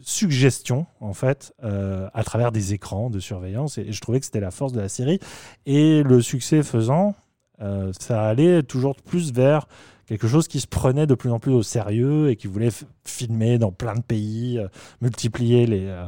suggestion, 0.00 0.86
en 1.00 1.12
fait, 1.12 1.52
à 1.60 2.22
travers 2.24 2.52
des 2.52 2.72
écrans 2.72 3.10
de 3.10 3.20
surveillance. 3.20 3.76
Et, 3.76 3.92
je 3.92 4.00
trouvais 4.00 4.20
que 4.20 4.24
c'était 4.24 4.40
la 4.40 4.50
force 4.50 4.72
de 4.72 4.80
la 4.80 4.88
série. 4.88 5.18
Et 5.66 6.02
le 6.02 6.22
succès 6.22 6.62
faisant, 6.62 7.14
ça 7.98 8.22
allait 8.22 8.62
toujours 8.62 8.96
plus 8.96 9.32
vers 9.32 9.66
quelque 10.08 10.26
chose 10.26 10.48
qui 10.48 10.58
se 10.58 10.66
prenait 10.66 11.06
de 11.06 11.14
plus 11.14 11.30
en 11.30 11.38
plus 11.38 11.52
au 11.52 11.62
sérieux 11.62 12.30
et 12.30 12.36
qui 12.36 12.46
voulait 12.46 12.70
filmer 13.04 13.58
dans 13.58 13.70
plein 13.70 13.94
de 13.94 14.00
pays, 14.00 14.58
euh, 14.58 14.66
multiplier 15.02 15.66
les, 15.66 15.84
euh, 15.86 16.06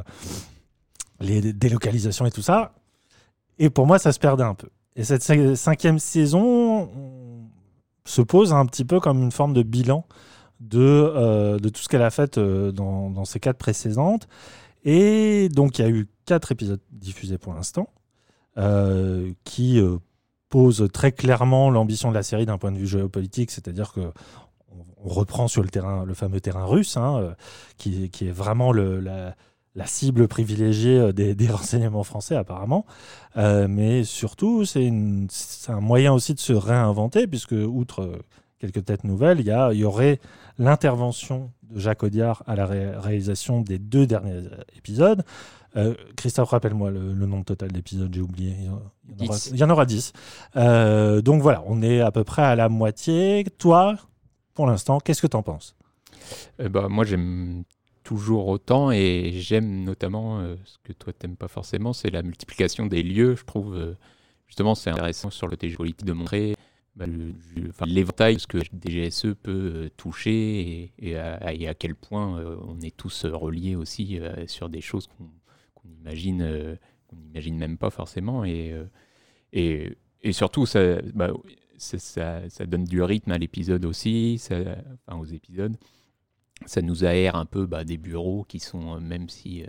les 1.19 1.53
délocalisations 1.53 2.25
et 2.25 2.31
tout 2.31 2.41
ça. 2.41 2.73
Et 3.59 3.69
pour 3.69 3.85
moi, 3.85 3.99
ça 3.99 4.11
se 4.11 4.17
perdait 4.17 4.43
un 4.43 4.55
peu. 4.55 4.69
Et 4.95 5.03
cette 5.03 5.21
cin- 5.21 5.55
cinquième 5.55 5.99
saison 5.99 6.89
on 6.95 7.47
se 8.05 8.23
pose 8.23 8.51
un 8.53 8.65
petit 8.65 8.85
peu 8.85 8.99
comme 8.99 9.21
une 9.21 9.31
forme 9.31 9.53
de 9.53 9.61
bilan 9.61 10.05
de, 10.59 10.79
euh, 10.79 11.59
de 11.59 11.69
tout 11.69 11.81
ce 11.81 11.87
qu'elle 11.87 12.01
a 12.01 12.09
fait 12.09 12.39
dans, 12.39 13.11
dans 13.11 13.25
ces 13.25 13.39
quatre 13.39 13.59
précédentes. 13.59 14.27
Et 14.83 15.47
donc, 15.49 15.77
il 15.77 15.81
y 15.83 15.85
a 15.85 15.89
eu 15.89 16.07
quatre 16.25 16.51
épisodes 16.51 16.81
diffusés 16.91 17.37
pour 17.37 17.53
l'instant, 17.53 17.87
qui 19.43 19.79
posent 20.51 20.87
très 20.93 21.11
clairement 21.13 21.71
l'ambition 21.71 22.09
de 22.09 22.13
la 22.15 22.21
série 22.21 22.45
d'un 22.45 22.59
point 22.59 22.71
de 22.71 22.77
vue 22.77 22.85
géopolitique, 22.85 23.49
c'est-à-dire 23.49 23.91
que 23.93 24.01
on- 25.01 25.09
reprend 25.09 25.47
sur 25.47 25.63
le 25.63 25.69
terrain, 25.69 26.05
le 26.05 26.13
fameux 26.13 26.39
terrain 26.41 26.65
russe, 26.65 26.95
hein, 26.95 27.17
euh, 27.17 27.33
qui, 27.77 28.11
est 28.21 28.31
vraiment 28.31 28.71
la, 28.71 29.33
cible 29.85 30.27
privilégiée 30.27 30.99
euh, 30.99 31.11
des, 31.11 31.47
renseignements 31.49 32.03
français 32.03 32.35
apparemment. 32.35 32.85
Euh, 33.37 33.67
mais 33.67 34.03
surtout, 34.03 34.65
c'est 34.65 34.91
un 35.69 35.79
moyen 35.79 36.13
aussi 36.13 36.35
de 36.35 36.39
se 36.39 36.53
réinventer, 36.53 37.25
puisque 37.25 37.53
outre 37.53 38.19
quelques 38.59 38.85
têtes 38.85 39.05
nouvelles, 39.05 39.39
il 39.39 39.47
y, 39.47 39.83
aurait 39.83 40.19
l'intervention 40.59 41.49
de 41.63 41.79
Jacques 41.79 42.03
Audiard 42.03 42.43
à 42.45 42.55
la 42.55 42.67
ré- 42.67 42.95
réalisation 42.95 43.61
des 43.61 43.79
deux 43.79 44.05
derniers 44.05 44.43
épisodes. 44.77 45.23
Euh, 45.77 45.93
Christophe, 46.17 46.49
rappelle-moi 46.49 46.91
le, 46.91 47.13
le 47.13 47.25
nombre 47.25 47.45
total 47.45 47.71
d'épisodes, 47.71 48.13
j'ai 48.13 48.21
oublié. 48.21 48.55
Il 49.19 49.25
y, 49.25 49.27
en, 49.27 49.29
aura, 49.29 49.37
y 49.53 49.63
en 49.63 49.69
aura 49.69 49.85
10. 49.85 50.13
Euh, 50.55 51.21
donc 51.21 51.41
voilà, 51.41 51.63
on 51.65 51.81
est 51.81 52.01
à 52.01 52.11
peu 52.11 52.23
près 52.23 52.41
à 52.41 52.55
la 52.55 52.69
moitié. 52.69 53.45
Toi, 53.57 53.95
pour 54.53 54.67
l'instant, 54.67 54.99
qu'est-ce 54.99 55.21
que 55.21 55.27
tu 55.27 55.37
en 55.37 55.43
penses? 55.43 55.75
Euh, 56.59 56.69
bah, 56.69 56.87
moi, 56.89 57.05
j'aime 57.05 57.63
toujours 58.03 58.47
autant 58.47 58.91
et 58.91 59.31
j'aime 59.35 59.83
notamment 59.83 60.39
euh, 60.39 60.55
ce 60.65 60.77
que 60.83 60.91
toi 60.93 61.13
t'aimes 61.13 61.37
pas 61.37 61.47
forcément, 61.47 61.93
c'est 61.93 62.09
la 62.09 62.23
multiplication 62.23 62.85
des 62.87 63.03
lieux. 63.03 63.35
Je 63.35 63.45
trouve 63.45 63.75
euh, 63.75 63.95
justement 64.47 64.75
c'est 64.75 64.89
intéressant 64.89 65.29
sur 65.29 65.47
le 65.47 65.51
côté 65.51 65.69
politique 65.69 66.05
de 66.05 66.13
montrer 66.13 66.55
bah, 66.95 67.05
l'éventail 67.85 68.35
de 68.35 68.39
ce 68.41 68.47
que 68.47 68.57
DGSE 68.57 69.35
peut 69.41 69.71
euh, 69.75 69.89
toucher 69.97 70.59
et, 70.59 70.93
et 70.97 71.17
à, 71.17 71.53
et 71.53 71.67
à 71.67 71.73
quel 71.73 71.95
point 71.95 72.39
euh, 72.39 72.57
on 72.67 72.81
est 72.81 72.95
tous 72.95 73.25
reliés 73.25 73.75
aussi 73.75 74.19
euh, 74.19 74.45
sur 74.47 74.67
des 74.67 74.81
choses 74.81 75.07
qu'on 75.07 75.29
qu'on 75.81 75.89
imagine, 75.89 76.41
euh, 76.41 76.75
qu'on 77.07 77.17
n'imagine 77.17 77.57
même 77.57 77.77
pas 77.77 77.89
forcément. 77.89 78.43
Et, 78.43 78.71
euh, 78.71 79.89
et, 80.21 80.31
surtout 80.31 80.65
ça, 80.65 81.01
bah, 81.13 81.31
ça, 81.77 82.47
ça- 82.49 82.65
donne 82.65 82.85
du 82.85 83.01
rythme 83.01 83.31
à 83.31 83.37
l'épisode 83.37 83.85
aussi, 83.85 84.37
ça- 84.37 84.77
enfin 85.07 85.19
aux 85.19 85.25
épisodes. 85.25 85.75
Ça 86.65 86.81
nous 86.81 87.03
aère 87.03 87.35
un 87.35 87.45
peu 87.45 87.65
bah, 87.65 87.83
des 87.83 87.97
bureaux 87.97 88.43
qui 88.43 88.59
sont, 88.59 88.95
euh, 88.95 88.99
même 88.99 89.29
si, 89.29 89.63
euh, 89.63 89.67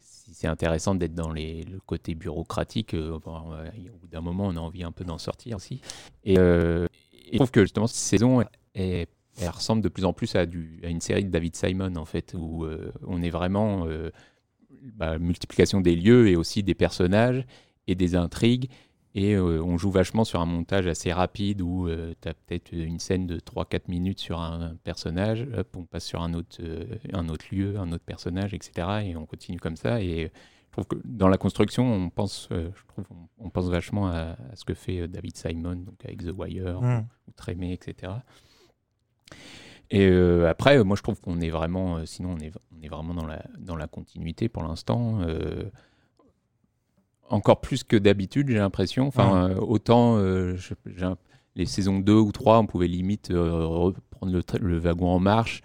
si 0.00 0.34
c'est 0.34 0.48
intéressant 0.48 0.94
d'être 0.96 1.14
dans 1.14 1.32
les, 1.32 1.62
le 1.62 1.78
côté 1.78 2.14
bureaucratique, 2.14 2.94
au 2.94 3.20
bout 3.20 4.08
d'un 4.08 4.20
moment, 4.20 4.46
on 4.46 4.56
a 4.56 4.60
envie 4.60 4.82
un 4.82 4.92
peu 4.92 5.04
d'en 5.04 5.18
sortir 5.18 5.56
aussi. 5.56 5.80
Et, 6.24 6.34
je 6.34 7.36
trouve 7.36 7.50
que 7.50 7.62
justement, 7.62 7.86
cette 7.86 7.96
saison, 7.96 8.44
elle, 8.74 9.06
ressemble 9.52 9.82
de 9.82 9.88
plus 9.88 10.04
en 10.04 10.12
plus 10.12 10.34
à, 10.34 10.40
à 10.40 10.88
une 10.88 11.00
série 11.00 11.24
de 11.24 11.30
David 11.30 11.54
Simon, 11.54 11.94
en 11.96 12.04
fait, 12.04 12.34
où 12.34 12.66
on 13.06 13.22
est 13.22 13.30
vraiment 13.30 13.86
bah, 14.94 15.18
multiplication 15.18 15.80
des 15.80 15.96
lieux 15.96 16.28
et 16.28 16.36
aussi 16.36 16.62
des 16.62 16.74
personnages 16.74 17.44
et 17.86 17.94
des 17.94 18.14
intrigues. 18.16 18.70
Et 19.14 19.34
euh, 19.34 19.62
on 19.62 19.78
joue 19.78 19.90
vachement 19.90 20.24
sur 20.24 20.40
un 20.42 20.44
montage 20.46 20.86
assez 20.86 21.10
rapide 21.12 21.62
où 21.62 21.88
tu 21.88 22.28
as 22.28 22.34
peut-être 22.34 22.72
une 22.72 22.98
scène 22.98 23.26
de 23.26 23.38
3-4 23.38 23.82
minutes 23.88 24.20
sur 24.20 24.40
un 24.40 24.76
personnage, 24.84 25.46
hop, 25.56 25.74
on 25.76 25.84
passe 25.84 26.04
sur 26.04 26.22
un 26.22 26.34
autre, 26.34 26.58
euh, 26.60 26.84
un 27.14 27.28
autre 27.30 27.46
lieu, 27.50 27.78
un 27.78 27.90
autre 27.92 28.04
personnage, 28.04 28.52
etc. 28.52 28.88
Et 29.06 29.16
on 29.16 29.24
continue 29.24 29.58
comme 29.58 29.76
ça. 29.76 30.02
Et 30.02 30.30
je 30.66 30.70
trouve 30.72 30.84
que 30.86 30.96
dans 31.06 31.28
la 31.28 31.38
construction, 31.38 31.90
on 31.90 32.10
pense, 32.10 32.48
euh, 32.52 32.68
je 32.74 32.86
trouve, 32.88 33.06
on, 33.10 33.46
on 33.46 33.48
pense 33.48 33.70
vachement 33.70 34.08
à, 34.08 34.36
à 34.52 34.54
ce 34.56 34.66
que 34.66 34.74
fait 34.74 35.00
euh, 35.00 35.08
David 35.08 35.34
Simon, 35.34 35.76
donc 35.76 36.04
avec 36.04 36.22
The 36.22 36.32
Wire 36.36 36.78
Hmm. 36.82 37.06
ou 37.26 37.32
Trémé, 37.34 37.72
etc. 37.72 38.12
Et 39.90 40.06
euh, 40.06 40.48
après, 40.48 40.78
euh, 40.78 40.84
moi, 40.84 40.96
je 40.96 41.02
trouve 41.02 41.20
qu'on 41.20 41.40
est 41.40 41.50
vraiment, 41.50 41.98
euh, 41.98 42.06
sinon, 42.06 42.34
on 42.36 42.38
est, 42.38 42.52
on 42.76 42.82
est 42.82 42.88
vraiment 42.88 43.14
dans 43.14 43.26
la, 43.26 43.42
dans 43.58 43.76
la 43.76 43.86
continuité 43.86 44.48
pour 44.48 44.62
l'instant. 44.64 45.20
euh, 45.22 45.64
encore 47.28 47.60
plus 47.60 47.82
que 47.82 47.96
d'habitude, 47.96 48.48
j'ai 48.48 48.58
l'impression. 48.58 49.06
Enfin, 49.08 49.50
autant 49.56 50.16
je- 50.54 50.74
les 51.56 51.66
saisons 51.66 51.98
2 51.98 52.14
ou 52.14 52.30
3, 52.30 52.58
on 52.60 52.66
pouvait 52.66 52.86
limite 52.86 53.30
reprendre 53.32 54.32
le, 54.32 54.42
le 54.60 54.78
wagon 54.78 55.08
en 55.08 55.18
marche, 55.18 55.62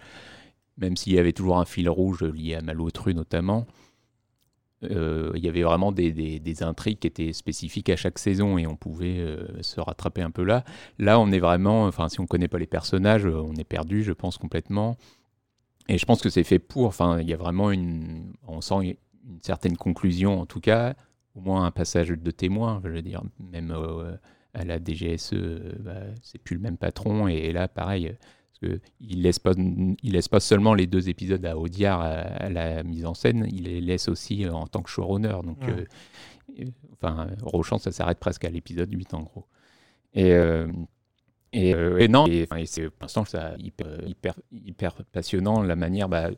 même 0.76 0.96
s'il 0.96 1.12
y 1.12 1.18
avait 1.20 1.32
toujours 1.32 1.58
un 1.58 1.64
fil 1.64 1.88
rouge 1.88 2.24
lié 2.24 2.56
à 2.56 2.62
Malotru 2.62 3.14
notamment. 3.14 3.66
Euh, 4.84 5.30
il 5.34 5.44
y 5.44 5.48
avait 5.48 5.62
vraiment 5.62 5.92
des, 5.92 6.12
des- 6.12 6.62
intrigues 6.62 6.98
qui 6.98 7.06
étaient 7.06 7.32
spécifiques 7.32 7.88
à 7.88 7.96
chaque 7.96 8.18
saison 8.18 8.58
et 8.58 8.66
on 8.66 8.76
pouvait 8.76 9.18
euh, 9.18 9.62
se 9.62 9.80
rattraper 9.80 10.22
un 10.22 10.30
peu 10.30 10.42
là. 10.44 10.64
Là, 10.98 11.18
on 11.18 11.30
est 11.32 11.38
vraiment, 11.38 11.86
enfin, 11.86 12.08
si 12.08 12.20
on 12.20 12.26
connaît 12.26 12.48
pas 12.48 12.58
les 12.58 12.66
personnages, 12.66 13.26
euh, 13.26 13.40
on 13.40 13.54
est 13.54 13.64
perdu, 13.64 14.02
je 14.02 14.12
pense, 14.12 14.38
complètement. 14.38 14.96
Et 15.88 15.98
je 15.98 16.06
pense 16.06 16.22
que 16.22 16.30
c'est 16.30 16.44
fait 16.44 16.58
pour, 16.58 16.86
enfin, 16.86 17.20
il 17.20 17.28
y 17.28 17.32
a 17.32 17.36
vraiment 17.36 17.70
une, 17.70 18.32
on 18.46 18.60
sent 18.60 18.96
une 19.28 19.40
certaine 19.42 19.76
conclusion, 19.76 20.40
en 20.40 20.46
tout 20.46 20.60
cas, 20.60 20.94
au 21.34 21.40
moins 21.40 21.64
un 21.64 21.70
passage 21.70 22.08
de 22.08 22.30
témoin, 22.30 22.80
je 22.84 22.90
veux 22.90 23.02
dire, 23.02 23.22
même 23.40 23.74
à 24.54 24.64
la 24.64 24.78
DGSE, 24.78 25.34
bah, 25.80 26.02
c'est 26.22 26.38
plus 26.38 26.56
le 26.56 26.62
même 26.62 26.76
patron, 26.76 27.26
et 27.26 27.52
là, 27.52 27.68
pareil, 27.68 28.14
euh, 28.64 28.68
parce 28.68 28.80
que 28.80 28.80
il 29.00 29.22
laisse 29.22 29.38
pas, 29.38 29.52
il 29.56 30.12
laisse 30.12 30.28
pas 30.28 30.40
seulement 30.40 30.74
les 30.74 30.86
deux 30.86 31.08
épisodes 31.08 31.44
à 31.44 31.56
Audiard 31.56 32.00
à, 32.00 32.10
à 32.20 32.48
la 32.48 32.82
mise 32.82 33.06
en 33.06 33.14
scène, 33.14 33.46
il 33.52 33.64
les 33.64 33.80
laisse 33.80 34.08
aussi 34.08 34.48
en 34.48 34.66
tant 34.66 34.82
que 34.82 34.90
showrunner, 34.90 35.36
donc, 35.44 35.58
euh, 35.68 35.84
euh, 36.60 36.64
enfin, 36.92 37.28
Rochant, 37.42 37.78
ça 37.78 37.92
s'arrête 37.92 38.18
presque 38.18 38.44
à 38.44 38.50
l'épisode 38.50 38.92
8, 38.92 39.14
en 39.14 39.22
gros. 39.22 39.46
Et, 40.14 40.32
euh, 40.32 40.66
et, 41.52 41.74
euh, 41.74 41.98
et 41.98 42.08
non, 42.08 42.26
et, 42.26 42.42
enfin, 42.44 42.56
et 42.56 42.66
c'est 42.66 42.88
pour 42.88 43.02
l'instant 43.02 43.24
ça 43.24 43.54
hyper, 43.58 43.86
hyper, 44.06 44.34
hyper 44.52 44.94
passionnant 45.12 45.62
la 45.62 45.76
manière. 45.76 46.08
Bah, 46.08 46.30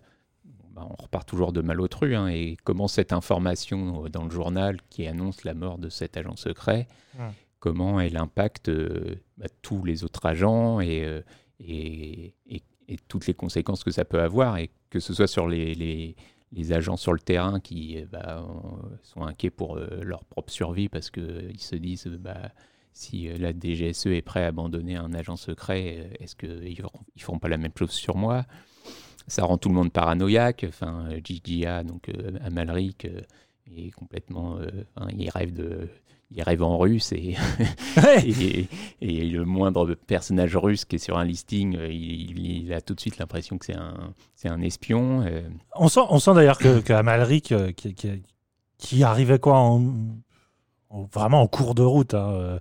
bah, 0.73 0.89
on 0.91 1.01
repart 1.01 1.27
toujours 1.29 1.53
de 1.53 1.61
Malotru 1.61 2.17
hein, 2.17 2.27
et 2.27 2.57
comment 2.65 2.89
cette 2.89 3.13
information 3.13 4.09
dans 4.09 4.25
le 4.25 4.31
journal 4.31 4.79
qui 4.91 5.07
annonce 5.07 5.45
la 5.45 5.55
mort 5.55 5.79
de 5.79 5.89
cet 5.89 6.17
agent 6.17 6.35
secret, 6.37 6.89
Ouais. 7.17 7.27
comment 7.61 8.01
elle 8.01 8.17
impacte 8.17 8.69
euh, 8.71 9.15
bah, 9.39 9.47
tous 9.63 9.85
les 9.85 10.03
autres 10.03 10.27
agents 10.27 10.81
et, 10.81 11.05
euh, 11.05 11.23
et, 11.61 12.35
toutes 13.09 13.27
les 13.27 13.35
conséquences 13.35 13.83
que 13.83 13.91
ça 13.91 14.05
peut 14.05 14.21
avoir 14.21 14.59
et 14.59 14.71
que 14.91 15.01
ce 15.01 15.15
soit 15.15 15.27
sur 15.27 15.49
les, 15.49 16.15
agents 16.71 16.97
sur 16.97 17.13
le 17.13 17.19
terrain 17.19 17.59
qui 17.59 17.99
euh, 17.99 18.07
bah, 18.11 18.45
euh, 18.47 18.97
sont 19.03 19.23
inquiets 19.23 19.51
pour 19.51 19.77
euh, 19.77 20.01
leur 20.03 20.25
propre 20.25 20.53
survie 20.53 20.89
parce 20.89 21.11
qu'ils 21.11 21.61
se 21.61 21.77
disent 21.77 22.07
bah, 22.07 22.53
si 22.93 23.29
la 23.39 23.53
DGSE 23.53 24.07
est 24.07 24.23
prêt 24.23 24.45
à 24.45 24.49
abandonner 24.49 24.97
un 24.97 25.15
agent 25.15 25.37
secret, 25.37 26.17
est-ce 26.21 26.37
qu'ils 26.37 26.79
ils 27.17 27.23
feront 27.23 27.39
pas 27.39 27.49
la 27.49 27.57
même 27.57 27.73
chose 27.77 27.91
sur 27.91 28.17
moi? 28.17 28.45
Ça 29.27 29.45
rend 29.45 29.57
tout 29.59 29.69
le 29.69 29.75
monde 29.75 29.91
paranoïaque. 29.91 30.65
Enfin, 30.69 31.09
GGA, 31.25 31.83
donc 31.83 32.09
Amalric, 32.43 33.09
est 33.67 33.91
complètement. 33.93 34.59
il 35.11 35.29
rêve 35.31 35.53
de. 35.55 35.89
Il 36.31 36.43
rêve 36.43 36.63
en 36.63 36.79
russe 36.79 37.13
et, 37.13 37.37
Ouais. 37.97 38.25
et, 38.29 38.69
et 39.01 39.25
le 39.27 39.45
moindre 39.45 39.95
personnage 39.95 40.57
russe 40.57 40.85
qui 40.85 40.97
est 40.97 40.99
sur 40.99 41.17
un 41.19 41.25
listing, 41.25 41.77
euh, 41.77 41.89
il, 41.93 42.65
il 42.65 42.73
a 42.73 42.81
tout 42.81 42.95
de 42.95 43.01
suite 43.01 43.19
l'impression 43.19 43.57
que 43.59 43.67
c'est 43.67 43.77
un, 43.77 44.13
c'est 44.35 44.49
un 44.49 44.61
espion. 44.61 45.23
euh. 45.27 45.43
On 45.77 45.89
sent, 45.89 46.01
on 46.09 46.19
sent 46.19 46.35
d'ailleurs 46.35 46.59
que, 46.59 46.81
que 46.81 46.93
Amalric, 46.93 47.53
euh, 47.53 47.71
qui, 47.73 47.95
qui, 47.95 48.23
qui 48.79 49.05
arrivait 49.05 49.39
quoi 49.39 49.59
en, 49.59 49.83
en- 50.91 51.05
vraiment 51.13 51.41
en 51.43 51.47
cours 51.47 51.75
de 51.75 51.83
route. 51.83 52.15
hein, 52.15 52.59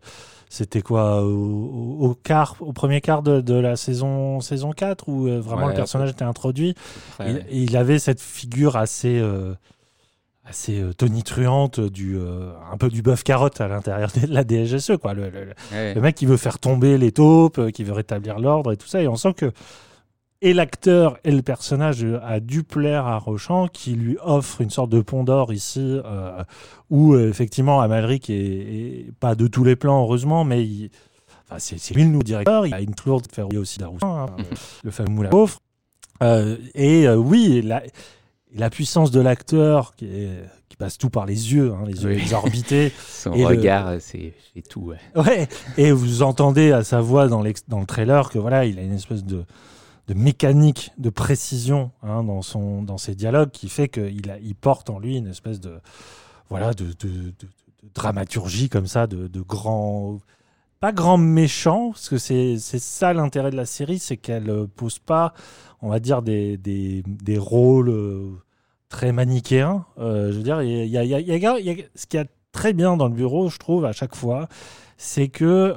C'était 0.50 0.82
quoi 0.84 1.24
au, 1.26 2.16
quart, 2.22 2.56
au 2.60 2.74
premier 2.74 3.02
quart 3.02 3.24
de, 3.24 3.42
de 3.42 3.56
la 3.56 3.76
saison, 3.76 4.40
saison 4.40 4.72
4 4.72 5.10
où 5.10 5.24
vraiment 5.42 5.64
Ouais, 5.64 5.70
le 5.70 5.76
personnage 5.76 6.12
était 6.12 6.24
introduit. 6.26 6.76
Il, 7.22 7.44
il 7.50 7.78
avait 7.78 7.98
cette 7.98 8.22
figure 8.22 8.76
assez, 8.76 9.18
euh, 9.20 9.56
assez 10.46 10.82
euh, 10.82 10.94
tonitruante, 10.94 11.80
du, 11.80 12.18
euh, 12.18 12.52
un 12.72 12.78
peu 12.78 12.90
du 12.90 13.02
bœuf 13.02 13.24
carotte 13.24 13.62
à 13.62 13.68
l'intérieur 13.68 14.10
de 14.12 14.28
la 14.28 14.44
DGSE. 14.44 14.98
Quoi. 15.02 15.14
Le, 15.14 15.30
le- 15.30 15.54
ouais. 15.72 15.94
le 15.94 16.02
mec 16.02 16.16
qui 16.16 16.26
veut 16.26 16.38
faire 16.38 16.60
tomber 16.60 16.98
les 16.98 17.12
taupes, 17.12 17.60
euh, 17.60 17.70
qui 17.72 17.84
veut 17.84 17.94
rétablir 17.94 18.40
l'ordre 18.40 18.72
et 18.74 18.78
tout 18.78 18.88
ça. 18.88 19.02
Et 19.02 19.08
on 19.08 19.16
sent 19.16 19.34
que 19.34 19.52
et 20.42 20.54
l'acteur 20.54 21.18
et 21.24 21.32
le 21.32 21.42
personnage 21.42 22.04
euh, 22.04 22.20
a 22.22 22.42
dû 22.42 22.64
plaire 22.64 23.08
à 23.08 23.18
Rochant, 23.18 23.70
qui 23.70 23.92
lui 23.96 24.18
offre 24.22 24.60
une 24.60 24.70
sorte 24.70 24.90
de 24.90 25.00
pont 25.00 25.24
d'or 25.24 25.54
ici, 25.54 26.02
euh, 26.04 26.44
où 26.90 27.14
euh, 27.14 27.30
effectivement 27.30 27.80
Amalric 27.80 28.30
est, 28.30 28.34
est 28.36 29.12
pas 29.22 29.36
de 29.36 29.48
tous 29.48 29.64
les 29.64 29.78
plans, 29.78 30.02
heureusement, 30.04 30.44
mais 30.44 30.66
il- 30.66 30.90
enfin, 31.48 31.56
c'est 31.60 31.94
lui 31.96 32.04
le 32.04 32.10
nouveau 32.10 32.24
directeur. 32.24 32.68
Il 32.68 32.74
a 32.74 32.82
une 32.82 32.94
tour 32.94 33.22
de 33.22 33.28
faire 33.32 33.48
aussi 33.56 33.80
Daroussin, 33.80 34.08
hein, 34.08 34.26
Mhm. 34.38 34.46
le 34.84 34.92
fameux 34.92 35.10
moulin. 35.10 35.30
Euh, 36.22 36.58
et 36.76 37.08
euh, 37.08 37.16
oui, 37.16 37.62
la, 37.62 37.82
la 38.56 38.70
puissance 38.70 39.12
de 39.12 39.20
l'acteur 39.22 39.96
qui, 39.96 40.08
passe 40.78 40.98
tout 40.98 41.10
par 41.12 41.28
les 41.28 41.54
yeux, 41.54 41.72
hein, 41.72 41.84
les 41.86 42.04
yeux 42.04 42.10
Oui. 42.10 42.16
exorbités. 42.22 42.92
Son 43.08 43.34
et 43.34 43.46
regard, 43.46 43.88
euh, 43.90 43.98
c'est 44.00 44.34
tout. 44.70 44.82
ouais. 44.82 44.98
Ouais, 45.16 45.48
et 45.78 45.92
vous 45.92 46.24
entendez 46.24 46.72
à 46.72 46.84
sa 46.84 47.00
voix 47.00 47.28
dans, 47.28 47.42
le 47.44 47.86
trailer 47.86 48.30
que 48.32 48.40
voilà, 48.40 48.66
il 48.66 48.80
a 48.80 48.82
une 48.82 48.94
espèce 48.94 49.24
de, 49.24 49.46
de 50.08 50.14
mécanique, 50.16 50.92
de 50.98 51.10
précision 51.12 51.92
hein, 52.02 52.24
dans, 52.24 52.42
son, 52.42 52.82
dans 52.82 52.98
ses 52.98 53.14
dialogues 53.14 53.52
qui 53.52 53.70
fait 53.70 53.88
qu'il 53.88 54.32
a- 54.32 54.40
il 54.40 54.56
porte 54.56 54.90
en 54.90 54.98
lui 54.98 55.18
une 55.18 55.28
espèce 55.28 55.60
de, 55.60 55.80
voilà, 56.50 56.74
de, 56.74 56.86
de- 56.86 56.92
de- 57.08 57.34
de 57.84 57.90
dramaturgie 57.94 58.68
comme 58.70 58.88
ça, 58.88 59.06
de, 59.08 59.28
de 59.28 59.42
grand. 59.42 60.18
Pas 60.84 60.92
grand 60.92 61.18
méchant, 61.18 61.92
parce 61.92 62.10
que 62.10 62.18
c'est 62.18 62.58
ça 62.58 63.14
l'intérêt 63.14 63.52
de 63.52 63.56
la 63.56 63.66
série, 63.66 64.00
c'est 64.00 64.18
qu'elle 64.18 64.50
euh, 64.50 64.68
pose 64.68 65.00
pas, 65.00 65.34
on 65.82 65.88
va 65.88 66.02
dire, 66.02 66.22
des, 66.22 67.02
rôles 67.38 67.88
euh, 67.88 68.32
très 68.90 69.14
manichéens. 69.14 69.86
Euh, 69.98 70.34
je 70.34 70.36
veux 70.40 70.44
dire, 70.44 70.62
il 70.62 70.88
y 70.88 70.98
a, 70.98 71.06
il 71.06 71.08
y 71.08 71.46
a- 71.46 71.76
ce 71.96 72.26
très 72.52 72.74
bien 72.74 72.98
dans 72.98 73.08
le 73.08 73.14
bureau, 73.14 73.48
je 73.48 73.60
trouve, 73.60 73.86
à 73.86 73.94
chaque 73.94 74.14
fois, 74.14 74.50
c'est 74.98 75.30
que 75.30 75.74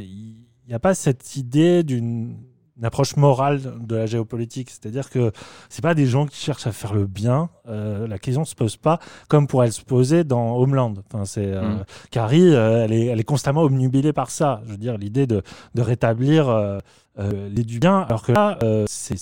il 0.00 0.46
n'y 0.68 0.74
a 0.74 0.78
pas 0.78 0.94
cette 0.94 1.34
idée 1.34 1.82
d'une 1.82 2.36
une 2.80 2.86
approche 2.86 3.16
morale 3.16 3.60
de 3.80 3.94
la 3.94 4.06
géopolitique. 4.06 4.70
C'est-à-dire 4.70 5.10
que 5.10 5.30
c'est 5.68 5.82
pas 5.82 5.94
des 5.94 6.06
gens 6.06 6.26
qui 6.26 6.38
cherchent 6.38 6.66
à 6.66 6.72
faire 6.72 6.94
le 6.94 7.06
bien. 7.06 7.50
Euh, 7.68 8.08
la 8.08 8.18
question 8.18 8.44
se 8.46 8.54
pose 8.54 8.76
pas 8.78 8.98
comme 9.28 9.46
pourrait 9.46 9.66
elle 9.66 9.72
se 9.72 9.82
poser 9.84 10.24
dans 10.24 10.56
Homeland. 10.56 10.94
Enfin, 11.06 11.24
c'est 11.26 11.46
euh, 11.46 11.60
Mm. 11.60 11.84
Carrie, 12.10 12.54
euh, 12.54 12.84
elle, 12.84 12.92
est, 12.92 13.06
elle 13.06 13.20
est 13.20 13.24
constamment 13.24 13.60
obnubilée 13.62 14.12
par 14.14 14.30
ça. 14.30 14.62
Je 14.64 14.70
veux 14.72 14.78
dire, 14.78 14.96
l'idée 14.96 15.26
de, 15.26 15.42
de 15.74 15.82
rétablir 15.82 16.80
les 17.18 17.64
du 17.64 17.78
bien. 17.80 17.98
Alors 18.00 18.22
que 18.22 18.32
là, 18.32 18.58
c'est 18.86 19.18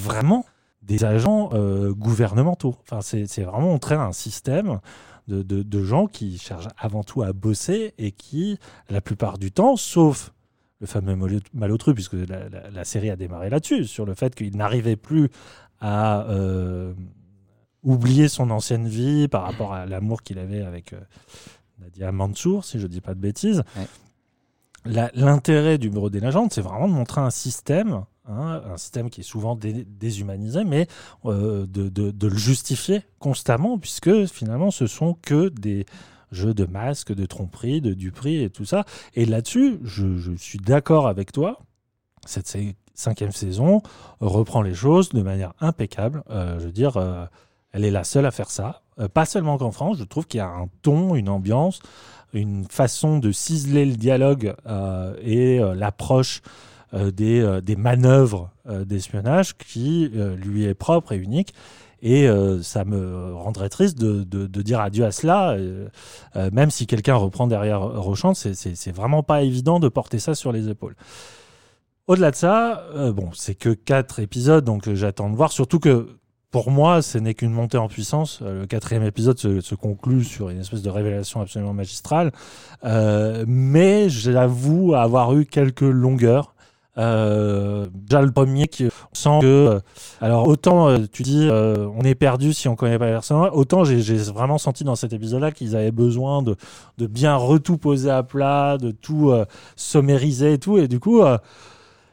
vraiment 0.00 0.44
des 0.82 1.04
agents 1.04 1.50
gouvernementaux. 1.90 2.76
Enfin, 2.82 3.00
c'est 3.02 3.42
vraiment 3.42 3.68
montrer 3.72 3.96
un 3.96 4.12
système 4.12 4.78
de, 5.28 5.42
de- 5.42 5.62
de 5.62 5.84
gens 5.84 6.06
qui 6.06 6.38
cherchent 6.38 6.68
avant 6.78 7.02
tout 7.04 7.22
à 7.22 7.32
bosser 7.32 7.94
et 7.98 8.12
qui, 8.12 8.58
la 8.88 9.00
plupart 9.00 9.38
du 9.38 9.52
temps, 9.52 9.76
sauf 9.76 10.32
le 10.80 10.86
fameux 10.86 11.14
Malo- 11.16 11.40
Malotru, 11.52 11.94
puisque 11.94 12.14
la, 12.14 12.48
la- 12.48 12.70
la 12.70 12.84
série 12.84 13.10
a 13.10 13.16
démarré 13.16 13.50
là-dessus, 13.50 13.84
sur 13.84 14.06
le 14.06 14.14
fait 14.14 14.34
qu'il 14.34 14.56
n'arrivait 14.56 14.96
plus 14.96 15.28
à 15.80 16.22
euh, 16.30 16.92
oublier 17.82 18.28
son 18.28 18.50
ancienne 18.50 18.88
vie 18.88 19.28
par 19.28 19.42
rapport 19.42 19.72
à 19.74 19.86
l'amour 19.86 20.22
qu'il 20.22 20.38
avait 20.38 20.62
avec 20.62 20.92
euh, 20.92 21.00
Nadia 21.80 22.12
Mansour, 22.12 22.64
si 22.64 22.78
je 22.78 22.86
ne 22.86 22.92
dis 22.92 23.00
pas 23.00 23.14
de 23.14 23.20
bêtises. 23.20 23.62
Ouais. 23.76 23.86
L'intérêt 25.14 25.76
du 25.76 25.90
Bureau 25.90 26.08
des 26.08 26.20
légendes, 26.20 26.50
c'est 26.52 26.62
vraiment 26.62 26.88
de 26.88 26.92
montrer 26.94 27.20
un 27.20 27.28
système, 27.30 28.04
hein, 28.26 28.62
un 28.64 28.78
système 28.78 29.10
qui 29.10 29.20
est 29.20 29.24
souvent 29.24 29.54
dé- 29.54 29.84
déshumanisé, 29.86 30.64
mais 30.64 30.86
euh, 31.26 31.66
de, 31.66 31.90
de- 31.90 32.10
de 32.10 32.26
le 32.26 32.36
justifier 32.38 33.02
constamment, 33.18 33.78
puisque 33.78 34.24
finalement, 34.26 34.70
ce 34.70 34.86
sont 34.86 35.12
que 35.20 35.50
des 35.50 35.84
jeux 36.32 36.54
de 36.54 36.64
masques, 36.64 37.12
de 37.12 37.26
tromperie, 37.26 37.80
de 37.80 37.94
duperie 37.94 38.42
et 38.42 38.50
tout 38.50 38.64
ça. 38.64 38.84
Et 39.14 39.24
là-dessus, 39.24 39.78
je, 39.82 40.34
suis 40.36 40.58
d'accord 40.58 41.08
avec 41.08 41.32
toi. 41.32 41.60
Cette 42.26 42.54
cinquième 42.94 43.32
saison 43.32 43.82
reprend 44.20 44.62
les 44.62 44.74
choses 44.74 45.10
de 45.10 45.22
manière 45.22 45.52
impeccable. 45.60 46.22
Euh, 46.30 46.58
je 46.58 46.66
veux 46.66 46.72
dire, 46.72 46.96
euh, 46.96 47.24
elle 47.72 47.84
est 47.84 47.90
la 47.90 48.04
seule 48.04 48.26
à 48.26 48.30
faire 48.30 48.50
ça. 48.50 48.82
Euh, 48.98 49.08
pas 49.08 49.24
seulement 49.24 49.58
qu'en 49.58 49.72
France, 49.72 49.96
je 49.98 50.04
trouve 50.04 50.26
qu'il 50.26 50.38
y 50.38 50.42
a 50.42 50.48
un 50.48 50.68
ton, 50.82 51.14
une 51.14 51.28
ambiance, 51.28 51.80
une 52.32 52.64
façon 52.64 53.18
de 53.18 53.32
ciseler 53.32 53.84
le 53.84 53.96
dialogue 53.96 54.54
et 55.20 55.58
l'approche 55.74 56.42
des, 56.92 57.60
des 57.60 57.74
manœuvres 57.74 58.50
d'espionnage 58.68 59.56
qui 59.56 60.08
lui 60.36 60.64
est 60.64 60.74
propre 60.74 61.10
et 61.10 61.16
unique. 61.16 61.52
Et 62.02 62.28
euh, 62.28 62.62
ça 62.62 62.84
me 62.84 63.34
rendrait 63.34 63.68
triste 63.68 63.98
de, 63.98 64.46
dire 64.62 64.80
adieu 64.80 65.04
à 65.04 65.12
cela, 65.12 65.50
euh, 65.52 65.88
euh, 66.36 66.50
même 66.52 66.70
si 66.70 66.86
quelqu'un 66.86 67.14
reprend 67.14 67.46
derrière 67.46 67.80
Rochant, 67.80 68.34
c'est- 68.34 68.92
vraiment 68.92 69.22
pas 69.22 69.42
évident 69.42 69.80
de 69.80 69.88
porter 69.88 70.18
ça 70.18 70.34
sur 70.34 70.52
les 70.52 70.68
épaules. 70.68 70.96
Au-delà 72.06 72.30
de 72.30 72.36
ça, 72.36 72.84
bon, 73.14 73.30
c'est 73.32 73.54
que 73.54 73.70
quatre 73.70 74.18
épisodes, 74.18 74.64
donc 74.64 74.92
j'attends 74.94 75.30
de 75.30 75.36
voir. 75.36 75.52
Surtout 75.52 75.78
que 75.78 76.08
pour 76.50 76.72
moi, 76.72 77.02
ce 77.02 77.18
n'est 77.18 77.34
qu'une 77.34 77.52
montée 77.52 77.78
en 77.78 77.86
puissance. 77.86 78.40
Le 78.40 78.66
quatrième 78.66 79.04
épisode 79.04 79.38
se, 79.38 79.60
se 79.60 79.74
conclut 79.76 80.24
sur 80.24 80.50
une 80.50 80.58
espèce 80.58 80.82
de 80.82 80.90
révélation 80.90 81.40
absolument 81.40 81.72
magistrale. 81.72 82.32
Euh, 82.84 83.44
mais 83.46 84.08
j'avoue 84.08 84.94
avoir 84.94 85.36
eu 85.36 85.46
quelques 85.46 85.82
longueurs. 85.82 86.54
Euh, 87.00 87.86
déjà 87.94 88.20
le 88.20 88.30
premier 88.30 88.68
qui 88.68 88.88
sent 89.14 89.38
que 89.40 89.46
euh, 89.46 89.80
alors 90.20 90.46
autant 90.46 90.90
euh, 90.90 90.98
tu 91.10 91.22
dis 91.22 91.48
on 91.50 92.02
est 92.02 92.14
perdu 92.14 92.52
si 92.52 92.68
on 92.68 92.76
connaît 92.76 92.98
pas 92.98 93.06
les 93.06 93.12
personnages 93.12 93.50
autant 93.54 93.84
j'ai 93.84 94.16
vraiment 94.16 94.58
senti 94.58 94.84
dans 94.84 94.96
cet 94.96 95.14
épisode 95.14 95.40
là 95.40 95.50
qu'ils 95.50 95.76
avaient 95.76 95.92
besoin 95.92 96.42
de, 96.42 96.56
de 96.98 97.06
bien 97.06 97.36
retout 97.36 97.78
poser 97.78 98.10
à 98.10 98.22
plat 98.22 98.76
de 98.76 98.90
tout 98.90 99.32
sommériser 99.76 100.54
et 100.54 100.58
tout. 100.58 100.76
Et 100.76 100.88
du 100.88 101.00
coup 101.00 101.22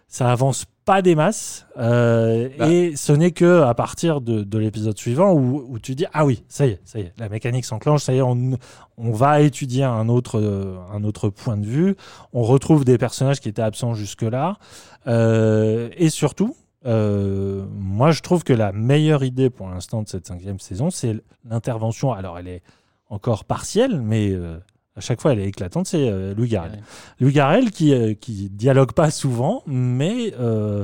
ça 0.08 0.32
avance 0.32 0.65
pas 0.88 1.01
des 1.01 1.15
masses 1.15 1.67
euh, 1.77 2.50
Bah. 2.58 2.72
et 2.72 2.96
ce 2.96 3.12
n'est 3.12 3.32
que 3.32 3.62
à 3.62 3.74
partir 3.74 4.22
de, 4.22 4.41
de 4.44 4.58
l'épisode 4.58 4.98
suivant 4.98 5.34
où, 5.34 5.65
où 5.70 5.79
tu 5.79 5.94
dis 5.96 6.06
ah 6.13 6.25
oui 6.25 6.44
ça 6.48 6.65
y 6.65 6.72
est 6.72 6.82
ça 6.86 6.98
y 7.00 7.01
est 7.03 7.13
la 7.17 7.27
mécanique 7.29 7.65
s'enclenche 7.65 8.01
ça 8.03 8.13
y 8.13 8.17
est 8.17 8.22
on, 8.22 8.58
on 8.98 9.12
va 9.12 9.41
étudier 9.41 9.84
un 9.84 10.08
autre 10.08 10.39
euh, 10.39 10.77
un 10.91 11.03
autre 11.03 11.29
point 11.29 11.58
de 11.58 11.65
vue. 11.65 11.96
On 12.32 12.41
retrouve 12.41 12.86
des 12.86 12.98
personnages 12.98 13.39
qui 13.41 13.50
étaient 13.50 13.62
absents 13.62 13.94
jusque 13.94 14.24
là 14.24 14.58
et 15.06 16.10
surtout 16.10 16.56
euh, 16.86 17.65
moi 17.74 18.12
je 18.12 18.22
trouve 18.22 18.44
que 18.44 18.53
la 18.53 18.72
meilleure 18.72 19.24
idée 19.25 19.50
pour 19.50 19.67
l'instant 19.70 20.03
de 20.03 20.08
cette 20.08 20.25
cinquième 20.27 20.60
saison 20.60 20.89
c'est 20.89 21.15
l'intervention. 21.50 22.13
Alors 22.13 22.39
elle 22.39 22.48
est 22.48 22.63
encore 23.10 23.44
partielle 23.44 24.00
mais 24.01 24.32
euh, 24.32 24.58
à 24.98 25.00
chaque 25.01 25.22
fois 25.22 25.34
elle 25.34 25.39
est 25.39 25.48
éclatante 25.48 25.88
c'est 25.88 26.10
euh, 26.10 26.34
Louis 26.36 26.50
Garrel 26.50 26.72
Ouais. 26.72 26.80
Louis 27.20 27.33
Garrel 27.33 27.72
qui, 27.72 27.94
euh, 27.94 28.14
qui 28.14 28.50
dialogue 28.50 28.92
pas 28.94 29.12
souvent, 29.12 29.64
mais 29.68 30.33
euh, 30.40 30.83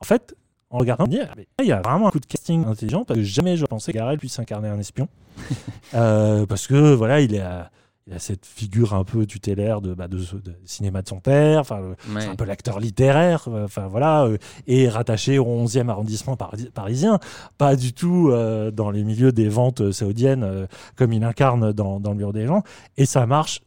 en 0.00 0.04
fait, 0.04 0.34
en 0.70 0.78
regardant, 0.78 1.04
on 1.04 1.08
dit, 1.08 1.18
Ah, 1.20 1.34
mais 1.36 1.46
il 1.60 1.66
y 1.66 1.72
a 1.72 1.80
vraiment 1.82 2.08
un 2.08 2.10
coup 2.10 2.20
de 2.20 2.26
casting 2.26 2.64
intelligent 2.64 3.04
parce 3.04 3.18
que 3.18 3.24
jamais 3.24 3.56
je 3.56 3.66
pensais 3.66 3.92
que 3.92 3.98
Garrel 3.98 4.18
puisse 4.18 4.38
incarner 4.38 4.68
un 4.68 4.78
espion. 4.78 5.08
Euh, 5.94 6.46
parce 6.46 6.68
que 6.68 6.94
voilà, 6.94 7.20
il 7.20 7.36
a, 7.40 7.72
il 8.06 8.14
a 8.14 8.18
cette 8.18 8.46
figure 8.46 8.94
un 8.94 9.04
peu 9.04 9.26
tutélaire 9.26 9.80
de, 9.80 9.94
bah, 9.94 10.08
de, 10.08 10.16
de 10.18 10.54
cinéma 10.64 11.02
de 11.02 11.08
son 11.08 11.20
père, 11.20 11.60
enfin, 11.60 11.80
Ouais. 11.80 11.94
c'est 12.20 12.28
un 12.28 12.34
peu 12.34 12.44
l'acteur 12.44 12.80
littéraire, 12.80 13.44
euh, 13.48 13.64
enfin 13.66 13.86
voilà, 13.86 14.24
euh, 14.24 14.38
et 14.66 14.88
rattaché 14.88 15.38
au 15.38 15.44
11e 15.46 15.88
arrondissement 15.90 16.34
pari- 16.36 16.70
parisien, 16.72 17.20
pas 17.58 17.76
du 17.76 17.92
tout 17.92 18.30
euh, 18.30 18.70
dans 18.70 18.90
les 18.90 19.04
milieux 19.04 19.32
des 19.32 19.48
ventes 19.48 19.92
saoudiennes 19.92 20.42
euh, 20.42 20.66
comme 20.96 21.12
il 21.12 21.22
incarne 21.24 21.72
dans, 21.72 22.00
dans 22.00 22.10
le 22.12 22.16
bureau 22.16 22.32
des 22.32 22.46
gens, 22.46 22.62
et 22.96 23.06
ça 23.06 23.26
marche 23.26 23.60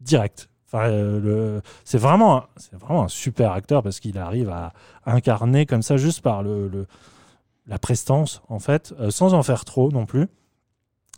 direct. 0.00 0.48
Enfin, 0.70 0.88
c'est 1.84 1.98
vraiment, 1.98 2.36
un- 2.36 2.46
c'est 2.56 2.76
vraiment 2.78 3.04
un 3.04 3.08
super 3.08 3.52
acteur 3.52 3.82
parce 3.82 4.00
qu'il 4.00 4.18
arrive 4.18 4.50
à 4.50 4.72
incarner 5.06 5.64
comme 5.66 5.82
ça 5.82 5.96
juste 5.96 6.20
par 6.20 6.42
le, 6.42 6.68
le- 6.68 6.86
la 7.66 7.78
prestance 7.78 8.42
en 8.48 8.58
fait, 8.58 8.94
sans 9.10 9.34
en 9.34 9.42
faire 9.42 9.64
trop 9.64 9.90
non 9.90 10.06
plus. 10.06 10.26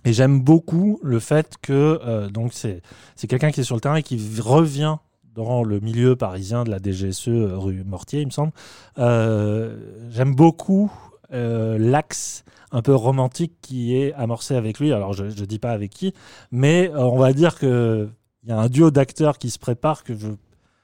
Et 0.04 0.12
j'aime 0.12 0.40
beaucoup 0.40 0.98
le 1.02 1.18
fait 1.18 1.54
que 1.60 2.00
euh, 2.04 2.28
donc 2.28 2.52
c'est 2.52 2.82
quelqu'un 3.28 3.50
qui 3.50 3.60
est 3.60 3.64
sur 3.64 3.74
le 3.74 3.80
terrain 3.80 3.96
et 3.96 4.02
qui 4.02 4.18
revient 4.40 4.96
dans 5.34 5.62
le 5.62 5.78
milieu 5.80 6.16
parisien 6.16 6.64
de 6.64 6.70
la 6.70 6.78
DGSE 6.78 7.28
euh, 7.28 7.56
rue 7.56 7.84
Mortier, 7.84 8.20
il 8.20 8.26
me 8.26 8.32
semble. 8.32 8.52
Euh, 8.98 9.76
j'aime 10.10 10.34
beaucoup 10.34 10.90
l'axe 11.32 12.44
un 12.72 12.82
peu 12.82 12.92
romantique 12.92 13.52
qui 13.62 13.96
est 13.96 14.12
amorcé 14.14 14.56
avec 14.56 14.80
lui. 14.80 14.92
Alors 14.92 15.12
je 15.12 15.24
ne 15.24 15.30
dis 15.30 15.60
pas 15.60 15.70
avec 15.70 15.90
qui, 15.90 16.12
mais 16.50 16.90
on 16.96 17.18
va 17.18 17.32
dire 17.32 17.56
que 17.56 18.08
il 18.42 18.48
y 18.48 18.52
a 18.52 18.58
un 18.58 18.68
duo 18.68 18.90
d'acteurs 18.90 19.38
qui 19.38 19.50
se 19.50 19.58
prépare 19.60 20.02
que 20.02 20.16
je, 20.16 20.28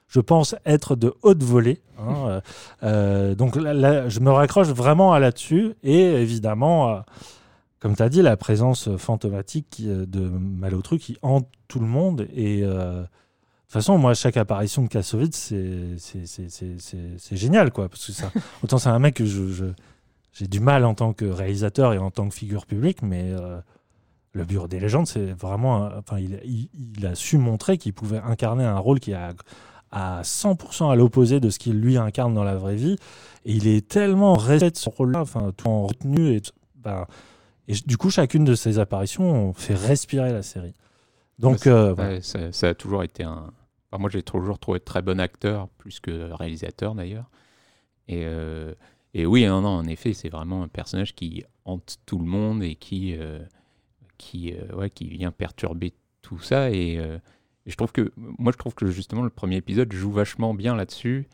je 0.07 0.19
pense 0.21 0.55
être 0.65 0.95
de 0.95 1.13
haute 1.23 1.43
volée. 1.43 1.81
hein, 1.99 2.39
donc 3.35 3.57
là, 3.57 4.07
je 4.07 4.19
me 4.21 4.31
raccroche 4.31 4.67
vraiment 4.67 5.11
à 5.11 5.19
là-dessus. 5.19 5.73
Et 5.83 5.99
évidemment, 6.01 7.03
comme 7.79 7.95
tu 7.95 8.01
as 8.03 8.09
dit, 8.09 8.21
la 8.21 8.37
présence 8.37 8.95
fantomatique 8.97 9.67
qui, 9.69 9.89
euh, 9.89 10.05
de 10.05 10.21
Malotru 10.21 10.97
qui 10.99 11.17
hante 11.21 11.47
tout 11.67 11.79
le 11.79 11.85
monde. 11.87 12.27
Et 12.33 12.61
euh, 12.63 13.01
de 13.01 13.05
toute 13.05 13.71
façon, 13.73 13.97
moi, 13.97 14.13
chaque 14.13 14.37
apparition 14.37 14.83
de 14.83 14.87
Kassovitz, 14.87 15.35
c'est- 15.97 17.35
génial. 17.35 17.71
Quoi, 17.71 17.89
parce 17.89 18.05
que 18.05 18.11
ça, 18.11 18.31
autant 18.63 18.77
c'est 18.77 18.89
un 18.89 18.99
mec 18.99 19.15
que 19.15 19.25
je, 19.25 19.65
j'ai 20.33 20.47
du 20.47 20.59
mal 20.59 20.85
en 20.85 20.93
tant 20.95 21.13
que 21.13 21.25
réalisateur 21.25 21.93
et 21.93 21.97
en 21.97 22.11
tant 22.11 22.27
que 22.29 22.33
figure 22.35 22.65
publique, 22.65 23.01
mais 23.01 23.31
euh, 23.31 23.59
le 24.33 24.43
Bureau 24.45 24.67
des 24.67 24.79
légendes, 24.79 25.07
c'est 25.07 25.31
vraiment. 25.33 25.89
Enfin, 25.97 26.19
il, 26.19 26.39
il- 26.45 26.69
il 26.97 27.05
a 27.05 27.15
su 27.15 27.37
montrer 27.37 27.77
qu'il 27.77 27.93
pouvait 27.93 28.19
incarner 28.19 28.63
un 28.63 28.77
rôle 28.79 28.99
qui 28.99 29.11
est 29.11 29.15
à, 29.15 29.33
à 29.91 30.21
100% 30.23 30.91
à 30.91 30.95
l'opposé 30.95 31.39
de 31.39 31.49
ce 31.49 31.59
qu'il 31.59 31.79
lui 31.79 31.97
incarne 31.97 32.33
dans 32.33 32.43
la 32.43 32.55
vraie 32.55 32.75
vie. 32.75 32.97
Et 33.45 33.53
il 33.53 33.67
est 33.67 33.87
tellement 33.87 34.33
resté 34.33 34.69
de 34.71 34.77
ce 34.77 34.89
rôle-là, 34.89 35.21
enfin, 35.21 35.51
tout 35.55 35.67
en 35.67 35.87
retenue. 35.87 36.35
Et, 36.35 36.41
ben, 36.75 37.05
et 37.67 37.73
du 37.85 37.97
coup, 37.97 38.09
chacune 38.09 38.45
de 38.45 38.55
ces 38.55 38.79
apparitions 38.79 39.53
fait 39.53 39.75
respirer 39.75 40.31
la 40.31 40.43
série. 40.43 40.73
Donc, 41.39 41.65
Ouais, 41.65 41.71
euh. 41.71 41.95
Ouais, 41.95 42.21
ça, 42.21 42.51
ça 42.51 42.69
a 42.69 42.73
toujours 42.73 43.03
été 43.03 43.23
un. 43.23 43.51
enfin, 43.91 43.99
moi, 44.01 44.09
j'ai 44.09 44.23
toujours 44.23 44.57
trouvé 44.59 44.79
très 44.79 45.01
bon 45.01 45.19
acteur, 45.19 45.67
plus 45.77 45.99
que 45.99 46.31
réalisateur 46.31 46.95
d'ailleurs. 46.95 47.29
Et, 48.07 48.23
euh, 48.25 48.73
et 49.13 49.25
oui, 49.25 49.45
non, 49.45 49.61
non, 49.61 49.69
en 49.69 49.85
effet, 49.85 50.13
c'est 50.13 50.29
vraiment 50.29 50.63
un 50.63 50.67
personnage 50.67 51.13
qui 51.13 51.43
hante 51.65 51.97
tout 52.05 52.19
le 52.19 52.25
monde 52.25 52.63
et 52.63 52.75
qui, 52.75 53.15
euh, 53.17 53.39
qui, 54.17 54.53
euh, 54.53 54.73
ouais, 54.75 54.89
qui 54.89 55.09
vient 55.09 55.31
perturber 55.31 55.93
tout 56.21 56.39
ça. 56.39 56.71
Et, 56.71 56.93
et 56.95 57.69
je 57.69 57.75
trouve 57.75 57.91
que, 57.91 58.11
moi, 58.15 58.51
je 58.51 58.57
trouve 58.57 58.73
que 58.75 58.87
justement, 58.87 59.23
le 59.23 59.29
premier 59.29 59.57
épisode 59.57 59.91
joue 59.93 60.11
vachement 60.11 60.53
bien 60.53 60.75
là-dessus. 60.75 61.27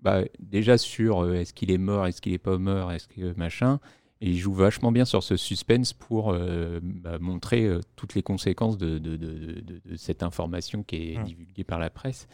Bah, 0.00 0.22
déjà 0.38 0.78
sur 0.78 1.32
est-ce 1.34 1.52
qu'il 1.52 1.70
est 1.70 1.78
mort, 1.78 2.06
est-ce 2.06 2.20
qu'il 2.20 2.32
est 2.32 2.38
pas 2.38 2.58
mort, 2.58 2.92
est-ce 2.92 3.08
que 3.08 3.34
machin. 3.36 3.80
Et 4.20 4.30
il 4.30 4.38
joue 4.38 4.54
vachement 4.54 4.92
bien 4.92 5.04
sur 5.04 5.22
ce 5.22 5.36
suspense 5.36 5.92
pour 5.92 6.30
euh, 6.32 6.80
bah, 6.82 7.18
montrer 7.18 7.64
euh, 7.66 7.80
toutes 7.96 8.14
les 8.14 8.22
conséquences 8.22 8.78
de, 8.78 8.98
de- 8.98 9.16
de- 9.16 9.60
de- 9.60 9.80
de 9.84 9.96
cette 9.96 10.22
information 10.22 10.82
qui 10.82 11.12
est 11.14 11.18
Mm. 11.18 11.24
divulguée 11.24 11.64
par 11.64 11.78
la 11.78 11.90
presse. 11.90 12.26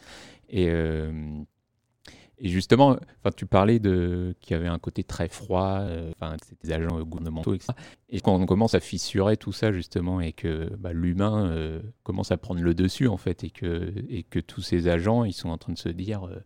Et, 0.49 0.67
euh, 0.69 1.11
et 2.43 2.49
justement, 2.49 2.97
enfin, 3.19 3.31
tu 3.35 3.45
parlais 3.45 3.77
de 3.77 4.35
qu'il 4.39 4.57
y 4.57 4.59
avait 4.59 4.67
un 4.67 4.79
côté 4.79 5.03
très 5.03 5.27
froid, 5.27 5.77
euh, 5.81 6.11
enfin, 6.15 6.37
des 6.63 6.71
agents 6.71 6.99
gouvernementaux, 7.03 7.53
etc. 7.53 7.73
Et 8.09 8.19
quand 8.19 8.33
on 8.33 8.47
commence 8.47 8.73
à 8.73 8.79
fissurer 8.79 9.37
tout 9.37 9.51
ça 9.51 9.71
justement, 9.71 10.21
et 10.21 10.33
que 10.33 10.75
bah, 10.77 10.91
l'humain 10.91 11.45
euh, 11.51 11.81
commence 12.01 12.31
à 12.31 12.37
prendre 12.37 12.59
le 12.59 12.73
dessus 12.73 13.07
en 13.07 13.17
fait, 13.17 13.43
et 13.43 13.51
que 13.51 13.93
et 14.09 14.23
que 14.23 14.39
tous 14.39 14.63
ces 14.63 14.87
agents, 14.87 15.23
ils 15.23 15.33
sont 15.33 15.49
en 15.49 15.59
train 15.59 15.73
de 15.73 15.77
se 15.77 15.89
dire, 15.89 16.23
euh, 16.23 16.41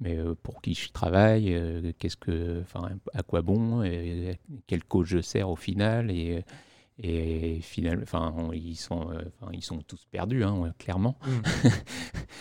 mais 0.00 0.16
euh, 0.16 0.34
pour 0.42 0.62
qui 0.62 0.72
je 0.72 0.90
travaille, 0.92 1.54
qu'est-ce 1.98 2.16
que, 2.16 2.62
enfin, 2.62 2.88
à 3.12 3.22
quoi 3.22 3.42
bon, 3.42 3.82
et 3.82 4.38
quelle 4.66 4.84
cause 4.84 5.08
je 5.08 5.20
sers 5.20 5.50
au 5.50 5.56
final, 5.56 6.10
et 6.10 6.42
et 6.98 7.58
finalement, 7.60 8.04
enfin, 8.04 8.32
ils 8.54 8.76
sont, 8.76 9.10
ils 9.52 9.64
sont 9.64 9.82
tous 9.82 10.06
perdus, 10.10 10.44
hein, 10.44 10.72
clairement. 10.78 11.18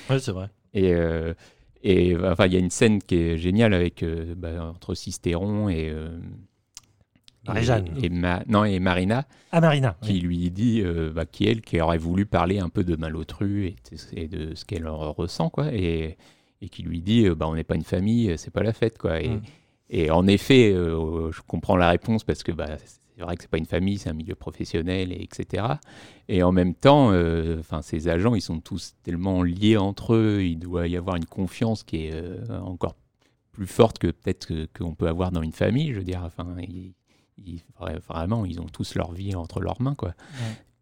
Ouais, 0.09 0.19
c'est 0.19 0.31
vrai. 0.31 0.49
Et, 0.73 0.93
euh, 0.93 1.33
et 1.83 2.15
enfin, 2.17 2.45
il 2.47 2.53
y 2.53 2.55
a 2.55 2.59
une 2.59 2.69
scène 2.69 3.01
qui 3.01 3.15
est 3.15 3.37
géniale 3.37 3.73
avec 3.73 4.01
euh, 4.03 4.33
bah, 4.37 4.65
entre 4.73 4.95
Sistéron 4.95 5.69
et, 5.69 5.89
euh, 5.89 6.17
Marie-Jeanne. 7.47 7.89
et, 8.01 8.05
et 8.05 8.09
Ma- 8.09 8.43
non, 8.47 8.63
et 8.63 8.79
Marina, 8.79 9.25
Ah, 9.51 9.59
Marina. 9.59 9.97
qui 10.01 10.13
oui. 10.13 10.19
lui 10.21 10.51
dit, 10.51 10.81
euh, 10.81 11.11
bah, 11.13 11.25
qui 11.25 11.45
elle, 11.45 11.61
qui 11.61 11.79
aurait 11.81 11.97
voulu 11.97 12.25
parler 12.25 12.59
un 12.59 12.69
peu 12.69 12.83
de 12.85 12.95
Malotru 12.95 13.65
et, 13.67 13.75
de- 13.91 14.17
et 14.19 14.27
de 14.27 14.55
ce 14.55 14.63
qu'elle 14.65 14.87
en 14.87 15.11
ressent, 15.11 15.49
quoi, 15.49 15.73
et, 15.73 16.17
et 16.61 16.69
qui 16.69 16.83
lui 16.83 17.01
dit, 17.01 17.25
euh, 17.27 17.35
bah, 17.35 17.47
on 17.49 17.55
n'est 17.55 17.65
pas 17.65 17.75
une 17.75 17.83
famille, 17.83 18.33
c'est 18.37 18.51
pas 18.51 18.63
la 18.63 18.71
fête, 18.73 18.97
quoi. 18.97 19.21
Et, 19.21 19.29
Mm. 19.29 19.41
en 20.11 20.25
effet, 20.27 20.71
euh, 20.73 21.31
je 21.31 21.41
comprends 21.45 21.75
la 21.75 21.89
réponse 21.89 22.23
parce 22.23 22.41
que 22.43 22.51
bah, 22.53 22.77
c'est 23.15 23.23
vrai 23.23 23.35
que 23.35 23.43
c'est 23.43 23.49
pas 23.49 23.57
une 23.57 23.65
famille, 23.65 23.97
c'est 23.97 24.09
un 24.09 24.13
milieu 24.13 24.35
professionnel, 24.35 25.11
et 25.11 25.21
etc. 25.23 25.65
Et 26.27 26.41
en 26.43 26.51
même 26.51 26.73
temps, 26.73 27.11
euh, 27.11 27.61
ces 27.81 28.07
agents, 28.07 28.35
ils 28.35 28.41
sont 28.41 28.59
tous 28.59 28.93
tellement 29.03 29.43
liés 29.43 29.77
entre 29.77 30.13
eux, 30.15 30.43
il 30.43 30.57
doit 30.57 30.87
y 30.87 30.97
avoir 30.97 31.15
une 31.15 31.25
confiance 31.25 31.83
qui 31.83 32.05
est 32.07 32.13
euh, 32.13 32.59
encore 32.61 32.95
plus 33.51 33.67
forte 33.67 33.99
que 33.99 34.07
peut-être 34.07 34.51
qu'on 34.77 34.95
peut 34.95 35.07
avoir 35.07 35.31
dans 35.31 35.41
une 35.43 35.51
famille, 35.51 35.93
je 35.93 35.99
veux 35.99 36.03
dire. 36.03 36.21
Enfin, 36.25 36.55
ils- 36.59 36.93
ils- 37.37 37.61
vra- 37.79 37.99
vraiment, 37.99 38.45
ils 38.45 38.59
ont 38.59 38.65
tous 38.65 38.95
leur 38.95 39.11
vie 39.11 39.35
entre 39.35 39.59
leurs 39.59 39.79
mains, 39.81 39.95
quoi. 39.95 40.13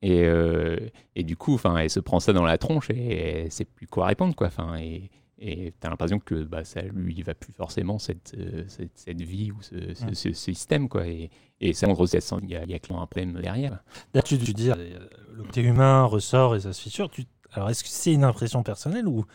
Et, 0.02 0.24
euh, 0.24 0.78
et 1.15 1.24
du 1.24 1.36
coup, 1.36 1.54
enfin, 1.54 1.78
elle 1.78 1.89
se 1.89 2.00
prend 2.00 2.20
ça 2.20 2.34
dans 2.34 2.46
la 2.46 2.58
tronche 2.58 2.89
et 2.89 3.41
elle 3.44 3.52
sait 3.52 3.65
plus 3.65 3.88
quoi 3.88 4.08
répondre, 4.08 4.34
quoi. 4.36 4.48
Enfin, 4.48 4.78
et 4.78 5.10
et 5.43 5.73
t'as 5.80 5.89
l'impression 5.89 6.19
que 6.19 6.43
bah, 6.43 6.63
ça 6.63 6.82
lui 6.84 7.21
va 7.23 7.34
plus 7.34 7.51
forcément 7.51 7.97
cette, 7.97 8.36
euh, 8.38 8.63
cette, 8.67 8.91
cette 8.95 9.21
vie 9.21 9.51
ou 9.51 9.62
ce, 9.62 9.75
ce- 9.95 10.13
ce 10.13 10.32
système, 10.34 10.88
quoi. 10.88 11.08
Et, 11.08 11.32
et 11.60 11.73
ça 11.73 11.88
montre 11.88 12.01
aussi, 12.01 12.17
il 12.43 12.49
y 12.49 12.56
a, 12.56 12.63
y 12.65 12.73
a 12.75 12.80
clairement 12.80 13.04
un 13.04 13.08
problème 13.08 13.34
derrière. 13.41 13.84
D'ailleurs, 14.13 14.23
tu, 14.23 14.38
tu 14.38 14.54
dis, 14.54 14.69
euh, 14.69 14.99
le 15.34 15.43
côté 15.43 15.62
humain 15.63 16.04
ressort 16.04 16.56
et 16.56 16.60
ça 16.60 16.73
se 16.73 16.82
fissure. 16.82 17.10
Tu... 17.10 17.25
Alors, 17.54 17.69
est-ce 17.71 17.84
que 17.84 17.89
c'est 17.89 18.13
une 18.13 18.23
impression 18.23 18.62
personnelle 18.63 19.08
ou. 19.08 19.25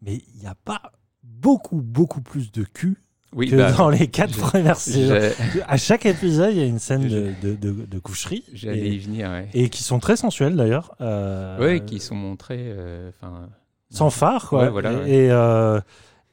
Mais 0.00 0.14
il 0.34 0.40
n'y 0.40 0.46
a 0.46 0.54
pas 0.54 0.80
beaucoup, 1.22 1.82
beaucoup 1.82 2.22
plus 2.22 2.50
de 2.52 2.62
cul 2.64 2.96
Oui, 3.34 3.48
que 3.50 3.56
bah, 3.56 3.72
dans 3.72 3.90
les 3.90 4.08
quatre 4.08 4.32
je- 4.34 4.40
premières 4.40 4.76
saisons. 4.78 5.14
À 5.66 5.76
chaque 5.76 6.06
épisode, 6.06 6.52
il 6.52 6.58
y 6.58 6.62
a 6.62 6.66
une 6.66 6.78
scène 6.78 7.06
de, 7.08 7.32
de, 7.42 7.54
de- 7.54 7.84
de 7.84 7.98
coucherie. 7.98 8.44
j'allais 8.52 8.90
y 8.94 8.98
venir, 8.98 9.28
ouais. 9.28 9.48
et 9.54 9.68
qui 9.68 9.82
sont 9.82 9.98
très 9.98 10.16
sensuelles 10.16 10.56
d'ailleurs. 10.56 10.94
euh, 11.00 11.58
Ouais, 11.58 11.84
qui 11.84 12.00
sont 12.00 12.36
euh, 12.50 13.10
enfin. 13.10 13.48
Sans 13.90 14.10
phare 14.10 14.48
quoi. 14.48 14.64
Ouais, 14.64 14.70
voilà, 14.70 14.92
et 14.92 14.96
ouais. 14.96 15.10
et, 15.10 15.30
euh, 15.30 15.80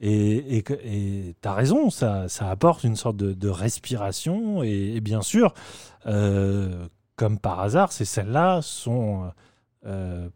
et, 0.02 0.58
et, 0.58 1.36
t'as 1.42 1.54
raison 1.54 1.90
ça, 1.90 2.28
ça 2.28 2.50
apporte 2.50 2.84
une 2.84 2.96
sorte 2.96 3.18
de, 3.18 3.34
de 3.34 3.50
respiration 3.50 4.62
et, 4.64 4.94
et 4.96 5.02
bien 5.02 5.22
sûr 5.22 5.54
euh, 6.06 6.88
comme 7.16 7.40
par 7.40 7.62
hasard 7.62 7.92
ces 7.92 8.06
scènes 8.06 8.32
là 8.32 8.62
sont 8.62 9.32
euh, 9.86 10.30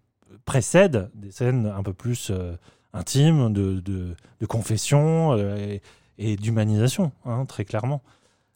précèdent 0.45 1.09
des 1.13 1.31
scènes 1.31 1.65
un 1.65 1.83
peu 1.83 1.93
plus 1.93 2.31
euh, 2.31 2.55
intimes 2.93 3.51
de, 3.51 3.79
de, 3.81 4.15
de 4.39 4.45
confession 4.45 5.37
et, 6.17 6.35
d'humanisation 6.37 7.11
hein, 7.25 7.45
très 7.45 7.63
clairement. 7.65 8.01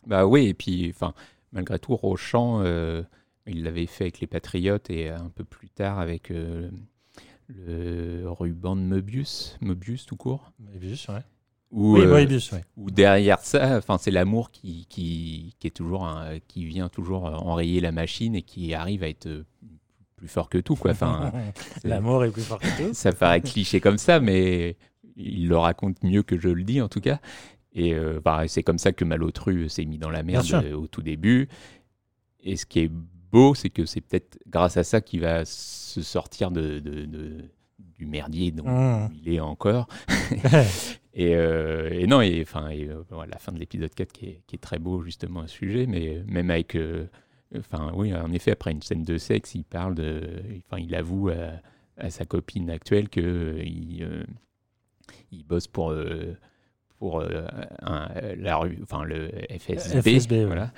Bah 0.05 0.25
oui, 0.25 0.47
et 0.47 0.53
puis, 0.53 0.91
enfin, 0.93 1.13
malgré 1.53 1.79
tout, 1.79 1.95
Rochant, 1.95 2.61
il 3.45 3.63
l'avait 3.63 3.85
fait 3.85 4.05
avec 4.05 4.19
les 4.19 4.27
Patriotes 4.27 4.89
et 4.89 5.09
un 5.09 5.29
peu 5.33 5.45
plus 5.45 5.69
tard 5.69 5.97
avec 5.99 6.29
le 7.55 8.23
ruban 8.29 8.75
de 8.75 8.81
Möbius, 8.81 9.57
Möbius 9.61 10.05
tout 10.05 10.15
court. 10.15 10.51
Moebius, 10.59 11.07
ouais. 11.09 11.21
Où, 11.71 11.95
oui 11.95 12.01
euh, 12.01 12.09
Moebius, 12.09 12.51
ouais. 12.51 12.63
où 12.77 12.91
derrière 12.91 13.39
ça, 13.39 13.77
enfin, 13.77 13.97
c'est 13.97 14.11
l'amour 14.11 14.51
qui, 14.51 14.85
qui, 14.89 15.55
qui 15.59 15.67
est 15.67 15.71
toujours, 15.71 16.05
un- 16.05 16.39
qui 16.47 16.65
vient 16.65 16.89
toujours 16.89 17.23
enrayer 17.25 17.79
la 17.81 17.91
machine 17.91 18.35
et 18.35 18.41
qui 18.43 18.73
arrive 18.73 19.03
à 19.03 19.09
être 19.09 19.25
euh, 19.27 19.43
plus 20.15 20.27
fort 20.27 20.49
que 20.49 20.57
tout, 20.59 20.75
quoi. 20.75 20.91
Enfin, 20.91 21.31
l'amour 21.83 22.23
est 22.25 22.31
plus 22.31 22.43
fort 22.43 22.59
que 22.59 22.67
tout 22.89 22.93
ça 22.93 23.11
paraît 23.11 23.41
cliché 23.41 23.79
comme 23.81 23.97
ça, 23.97 24.19
mais 24.19 24.77
il 25.15 25.47
le 25.47 25.57
raconte 25.57 26.03
mieux 26.03 26.23
que 26.23 26.39
je 26.39 26.49
le 26.49 26.63
dis 26.63 26.81
en 26.81 26.89
tout 26.89 27.01
cas. 27.01 27.19
Et 27.73 27.93
euh, 27.95 28.19
bah, 28.23 28.43
c'est 28.47 28.61
comme 28.61 28.77
ça 28.77 28.91
que 28.91 29.03
Malotru 29.03 29.67
s'est 29.67 29.85
mis 29.85 29.97
dans 29.97 30.11
la 30.11 30.21
merde 30.21 30.65
au 30.75 30.85
tout 30.87 31.01
début. 31.01 31.49
Et 32.39 32.55
ce 32.55 32.65
qui 32.67 32.79
est 32.81 32.91
beau, 33.33 33.53
c'est 33.55 33.69
que 33.69 33.85
c'est 33.85 34.01
peut-être 34.01 34.37
grâce 34.47 34.77
à 34.77 34.83
ça 34.83 35.01
qu'il 35.01 35.19
va 35.21 35.43
se 35.45 36.01
sortir 36.01 36.51
de, 36.51 36.79
de- 36.79 37.05
de- 37.05 37.45
du 37.97 38.05
merdier 38.05 38.51
dont 38.51 38.67
Mmh. 38.67 39.09
il 39.15 39.33
est 39.33 39.39
encore. 39.39 39.87
et, 41.13 41.35
euh, 41.35 41.89
et 41.91 42.07
non, 42.07 42.21
et, 42.21 42.41
enfin, 42.41 42.69
et, 42.69 42.87
euh, 42.89 43.03
la 43.29 43.37
fin 43.39 43.51
de 43.51 43.59
l'épisode 43.59 43.93
4 43.93 44.11
qui 44.13 44.25
est, 44.27 44.41
qui 44.47 44.55
est 44.55 44.59
très 44.59 44.79
beau 44.79 45.03
justement 45.03 45.41
à 45.41 45.47
ce 45.47 45.55
sujet, 45.55 45.85
mais 45.87 46.23
même 46.27 46.49
avec... 46.49 46.75
euh, 46.75 47.05
Enfin, 47.55 47.91
oui, 47.95 48.11
en 48.15 48.31
effet, 48.31 48.49
après 48.49 48.71
une 48.71 48.81
scène 48.81 49.03
de 49.03 49.19
sexe, 49.19 49.53
il 49.53 49.63
parle 49.63 49.93
de... 49.93 50.41
Enfin, 50.65 50.81
il 50.81 50.95
avoue 50.95 51.29
à, 51.29 51.51
à 51.97 52.09
sa 52.09 52.25
copine 52.25 52.71
actuelle 52.71 53.09
que 53.09 53.21
euh, 53.21 53.63
il, 53.63 54.01
euh, 54.01 54.23
il 55.31 55.43
bosse 55.43 55.67
pour... 55.67 55.91
euh, 55.91 56.35
pour 56.97 57.19
euh, 57.19 57.45
un- 57.83 58.09
la 58.37 58.55
rue, 58.57 58.79
enfin 58.81 59.03
le 59.03 59.29
FSB, 59.59 60.01
FSB, 60.01 60.31
ouais. 60.31 60.45
voilà. 60.45 60.71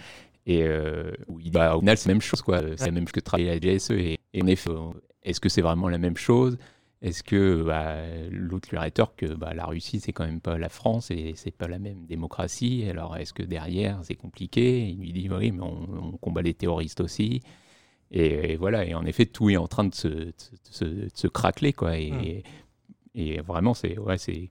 Et 0.45 0.63
euh, 0.63 1.11
bah, 1.51 1.75
au 1.75 1.79
final, 1.79 1.97
c'est 1.97 2.09
la 2.09 2.15
même 2.15 2.21
chose, 2.21 2.41
quoi. 2.41 2.61
C'est 2.77 2.85
la 2.85 2.91
même 2.91 3.07
chose 3.07 3.13
que 3.13 3.19
travailler 3.19 3.49
à 3.49 3.53
la 3.53 3.59
GSE. 3.59 3.91
Et, 3.91 4.19
et 4.33 4.43
en 4.43 4.47
effet, 4.47 4.69
euh, 4.69 4.91
est-ce 5.23 5.39
que 5.39 5.49
c'est 5.49 5.61
vraiment 5.61 5.89
la 5.89 5.97
même 5.97 6.17
chose? 6.17 6.57
Est-ce 7.01 7.23
que 7.23 7.63
bah, 7.63 7.97
l'autre 8.31 8.69
lui 8.71 8.77
rétorque 8.77 9.19
que 9.19 9.33
bah, 9.33 9.53
la 9.53 9.65
Russie, 9.65 9.99
c'est 9.99 10.11
quand 10.13 10.25
même 10.25 10.41
pas 10.41 10.57
la 10.57 10.69
France 10.69 11.11
et 11.11 11.33
c'est 11.35 11.51
pas 11.51 11.67
la 11.67 11.79
même 11.79 12.05
démocratie? 12.05 12.85
Alors, 12.89 13.17
est-ce 13.17 13.33
que 13.33 13.43
derrière, 13.43 13.99
c'est 14.03 14.15
compliqué? 14.15 14.87
Il 14.87 14.99
lui 14.99 15.13
dit 15.13 15.29
oui, 15.29 15.51
mais 15.51 15.61
on, 15.61 16.13
on 16.13 16.17
combat 16.17 16.41
les 16.41 16.53
terroristes 16.53 17.01
aussi. 17.01 17.41
Et, 18.11 18.53
et 18.53 18.55
voilà. 18.55 18.85
Et 18.85 18.93
en 18.93 19.05
effet, 19.05 19.25
tout 19.25 19.49
est 19.49 19.57
en 19.57 19.67
train 19.67 19.83
de 19.85 19.95
se, 19.95 20.07
de 20.07 20.33
se, 20.71 20.85
de 20.85 21.09
se 21.13 21.27
craqueler, 21.27 21.73
quoi. 21.73 21.97
Et, 21.97 22.43
et 23.15 23.41
vraiment, 23.41 23.73
c'est 23.73 23.97
ouais, 23.97 24.17
c'est 24.17 24.49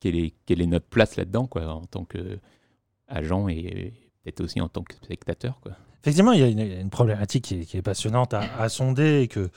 quelle 0.00 0.16
est, 0.16 0.34
quelle 0.46 0.62
est 0.62 0.66
notre 0.66 0.86
place 0.86 1.16
là-dedans, 1.16 1.46
quoi, 1.46 1.66
en 1.66 1.84
tant 1.84 2.04
qu'agent 2.04 3.48
et 3.48 3.92
peut-être 4.24 4.40
aussi 4.40 4.60
en 4.60 4.68
tant 4.68 4.82
que 4.82 4.94
spectateur, 4.94 5.60
quoi. 5.62 5.72
Effectivement, 6.02 6.32
il 6.32 6.40
y 6.40 6.42
a 6.42 6.80
une, 6.80 6.90
problématique 6.90 7.44
qui 7.44 7.60
est, 7.60 7.64
qui 7.64 7.76
est 7.78 7.82
passionnante 7.82 8.34
à, 8.34 8.42
à 8.58 8.68
sonder 8.68 9.20
et 9.22 9.28
que 9.28 9.48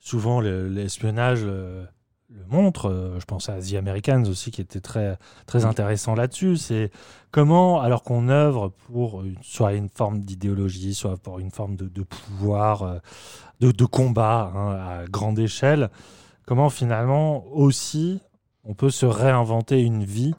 souvent 0.00 0.40
le- 0.42 0.68
l'espionnage 0.68 1.40
euh, 1.44 1.84
le 2.28 2.44
montre. 2.46 2.90
Euh, 2.90 3.18
Je 3.20 3.24
pense 3.24 3.48
à 3.48 3.58
The 3.60 3.74
Americans 3.74 4.24
aussi 4.28 4.50
qui 4.50 4.60
était 4.60 4.80
très, 4.80 5.16
très 5.46 5.64
intéressant 5.64 6.14
là-dessus. 6.14 6.58
C'est 6.58 6.90
comment, 7.30 7.80
alors 7.80 8.02
qu'on 8.02 8.28
œuvre 8.28 8.68
pour 8.92 9.22
une- 9.24 9.38
soit 9.42 9.72
une 9.72 9.88
forme 9.88 10.20
d'idéologie, 10.20 10.92
soit 10.94 11.16
pour 11.16 11.38
une 11.38 11.50
forme 11.50 11.76
de, 11.76 11.88
de 11.88 12.02
pouvoir, 12.02 12.82
euh, 12.82 12.98
de, 13.60 13.70
de 13.72 13.84
combat 13.86 14.52
hein, 14.54 14.72
à 14.72 15.04
grande 15.06 15.38
échelle, 15.38 15.88
comment 16.44 16.68
finalement 16.68 17.46
aussi 17.46 18.20
on 18.64 18.74
peut 18.74 18.90
se 18.90 19.06
réinventer 19.06 19.80
une 19.80 20.04
vie 20.04 20.34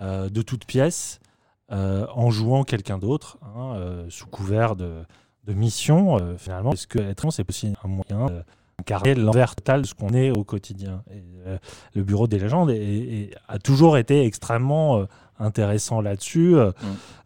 euh, 0.00 0.28
de 0.28 0.42
toute 0.42 0.66
pièce 0.66 1.18
en 1.70 2.30
jouant 2.30 2.64
quelqu'un 2.64 2.98
d'autre, 2.98 3.38
hein, 3.42 3.74
euh, 3.76 4.06
sous 4.10 4.26
couvert 4.26 4.76
de, 4.76 5.02
de 5.44 5.52
mission, 5.54 6.18
euh, 6.18 6.36
finalement. 6.36 6.72
Est-ce 6.72 6.86
que 6.86 6.98
être 6.98 7.30
c'est 7.30 7.48
aussi 7.48 7.72
un 7.84 7.88
moyen 7.88 8.26
d'incarner 8.78 9.14
l'envers 9.14 9.54
total 9.54 9.82
de 9.82 9.86
ce 9.86 9.94
qu'on 9.94 10.10
est 10.14 10.30
au 10.30 10.42
quotidien 10.44 11.02
Et, 11.12 11.22
euh, 11.46 11.58
Le 11.94 12.02
Bureau 12.02 12.26
des 12.26 12.38
légendes 12.38 12.70
est- 12.70 12.76
est- 12.76 13.30
a 13.48 13.58
toujours 13.58 13.96
été 13.98 14.24
extrêmement 14.24 14.98
euh, 14.98 15.04
intéressant 15.38 16.00
là-dessus, 16.02 16.56
euh, 16.56 16.70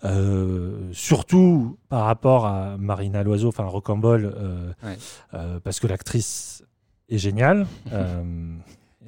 euh, 0.04 0.88
surtout 0.92 1.78
par 1.88 2.04
rapport 2.04 2.46
à 2.46 2.76
Marina 2.78 3.22
Loiseau, 3.22 3.48
enfin 3.48 3.64
Rocambole, 3.64 4.33
euh, 4.37 4.72
Ouais. 4.85 4.96
euh, 5.35 5.59
parce 5.64 5.80
que 5.80 5.87
l'actrice 5.88 6.62
est 7.09 7.18
géniale. 7.18 7.66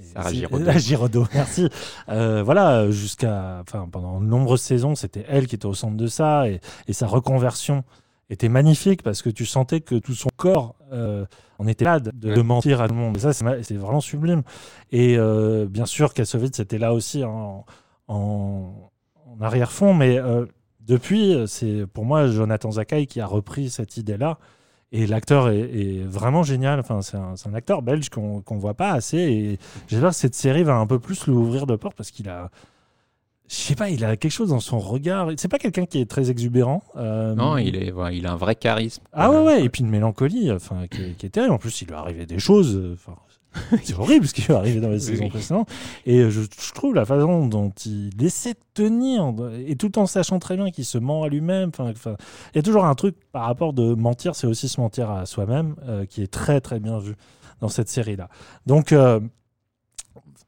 Sarah 0.01 0.33
Giraudot. 0.33 0.71
Giraudot, 0.73 1.27
merci. 1.35 1.69
Euh, 2.09 2.43
voilà, 2.43 2.91
jusqu'à, 2.91 3.61
enfin, 3.61 3.89
pendant 3.91 4.21
de 4.21 4.27
nombreuses 4.27 4.63
saisons, 4.63 4.95
c'était 4.95 5.25
elle 5.29 5.47
qui 5.47 5.55
était 5.55 5.67
au 5.67 5.75
centre 5.75 5.97
de 5.97 6.07
ça, 6.07 6.49
et, 6.49 6.61
et 6.89 6.93
sa 6.93 7.07
reconversion 7.07 7.85
était 8.29 8.49
magnifique 8.49 9.03
parce 9.03 9.23
que 9.23 9.31
tu 9.31 9.47
sentais 9.47 9.81
que 9.81 9.95
tout 9.95 10.15
son 10.15 10.29
corps 10.37 10.75
euh, 10.93 11.25
en 11.59 11.69
était 11.69 11.85
là 11.85 12.01
de, 12.01 12.43
mentir 12.43 12.81
à 12.81 12.89
tout 12.89 12.95
le 12.95 13.01
monde. 13.01 13.17
Et 13.17 13.21
ça, 13.21 13.33
c'est 13.33 13.75
vraiment 13.75 14.01
sublime. 14.01 14.43
Et 14.91 15.17
euh, 15.17 15.67
bien 15.69 15.87
sûr, 15.87 16.13
Kassovitz 16.13 16.59
était 16.59 16.79
là 16.79 16.93
aussi 16.93 17.23
en, 17.25 17.65
en, 18.09 18.91
en 19.15 19.41
arrière-fond, 19.41 19.95
mais 19.95 20.19
depuis, 20.81 21.37
c'est 21.47 21.87
pour 21.87 22.05
moi 22.05 22.27
Jonathan 22.27 22.73
Zakai 22.73 23.07
qui 23.07 23.21
a 23.21 23.27
repris 23.27 23.71
cette 23.71 23.97
idée-là. 23.97 24.39
Et 24.93 25.07
l'acteur 25.07 25.49
est, 25.49 25.59
est 25.61 26.05
vraiment 26.05 26.43
génial. 26.43 26.79
Enfin, 26.81 27.03
c'est 27.03 27.17
un, 27.17 27.55
acteur 27.55 27.83
belge 27.83 28.09
qu'on 28.09 28.41
qu'on 28.41 28.57
voit 28.57 28.75
pas 28.75 28.93
assez. 28.93 29.19
Et 29.19 29.59
j'espère 29.89 30.11
que 30.11 30.17
cette 30.17 30.35
série 30.35 30.63
va 30.63 30.77
un 30.77 30.87
peu 30.87 30.99
plus 30.99 31.27
lui 31.27 31.35
ouvrir 31.35 31.67
de 31.67 31.77
portes 31.77 31.97
parce 31.97 32.11
qu'il 32.11 32.29
a. 32.29 32.51
Je 33.49 33.55
sais 33.55 33.75
pas, 33.77 33.91
il 33.91 34.05
a 34.05 34.17
quelque 34.17 34.33
chose 34.33 34.49
dans 34.51 34.59
son 34.61 34.79
regard. 34.79 35.29
C'est 35.37 35.49
pas 35.49 35.59
quelqu'un 35.59 35.87
qui 35.87 36.01
est 36.01 36.11
très 36.11 36.31
exubérant. 36.31 36.83
euh, 36.97 37.35
Non, 37.35 37.57
il, 37.59 37.77
est, 37.77 37.93
il 38.13 38.27
a 38.27 38.33
un 38.33 38.37
vrai 38.37 38.57
charisme. 38.57 39.05
Ah 39.13 39.31
ouais, 39.31 39.41
ouais. 39.41 39.65
Et 39.65 39.69
puis 39.69 39.83
une 39.83 39.91
mélancolie 39.91 40.51
enfin, 40.51 40.87
qui, 40.91 41.03
est, 41.03 41.17
qui 41.17 41.27
est 41.27 41.31
terrible. 41.31 41.53
En 41.53 41.59
plus, 41.59 41.81
il 41.81 41.87
lui 41.87 41.95
est 41.95 41.97
arrivé 41.97 42.27
des 42.27 42.41
choses. 42.41 42.81
Enfin, 42.95 43.17
c'est 43.83 43.95
horrible 43.99 44.27
ce 44.27 44.35
qui 44.35 44.43
est 44.43 44.51
arrivé 44.55 44.81
dans 44.81 44.89
les 44.91 45.01
saisons 45.01 45.29
précédentes. 45.29 45.69
Et 46.05 46.19
euh, 46.21 46.31
je, 46.31 46.43
je 46.43 46.73
trouve 46.73 46.95
la 46.95 47.05
façon 47.05 47.47
dont 47.47 47.71
il 47.85 48.11
essaie 48.25 48.53
de 48.55 48.59
tenir, 48.75 49.33
et 49.67 49.77
tout 49.77 49.99
en 49.99 50.07
sachant 50.07 50.39
très 50.39 50.57
bien 50.57 50.71
qu'il 50.71 50.85
se 50.85 50.99
ment 50.99 51.23
à 51.25 51.29
lui-même. 51.29 51.71
Il 51.79 52.57
y 52.57 52.59
a 52.59 52.63
toujours 52.63 52.85
un 52.85 52.95
truc 52.95 53.17
par 53.33 53.45
rapport 53.47 53.73
de 53.73 53.95
mentir, 53.95 54.35
c'est 54.35 54.47
aussi 54.47 54.69
se 54.69 54.81
mentir 54.81 55.11
à 55.11 55.27
soi-même, 55.27 55.77
euh, 55.89 56.05
qui 56.07 56.23
est 56.23 56.31
très 56.31 56.61
très 56.61 56.81
bien 56.81 56.99
vu 56.99 57.15
dans 57.61 57.69
cette 57.69 57.89
série-là. 57.89 58.29
Donc, 58.67 58.93
euh, 58.93 59.21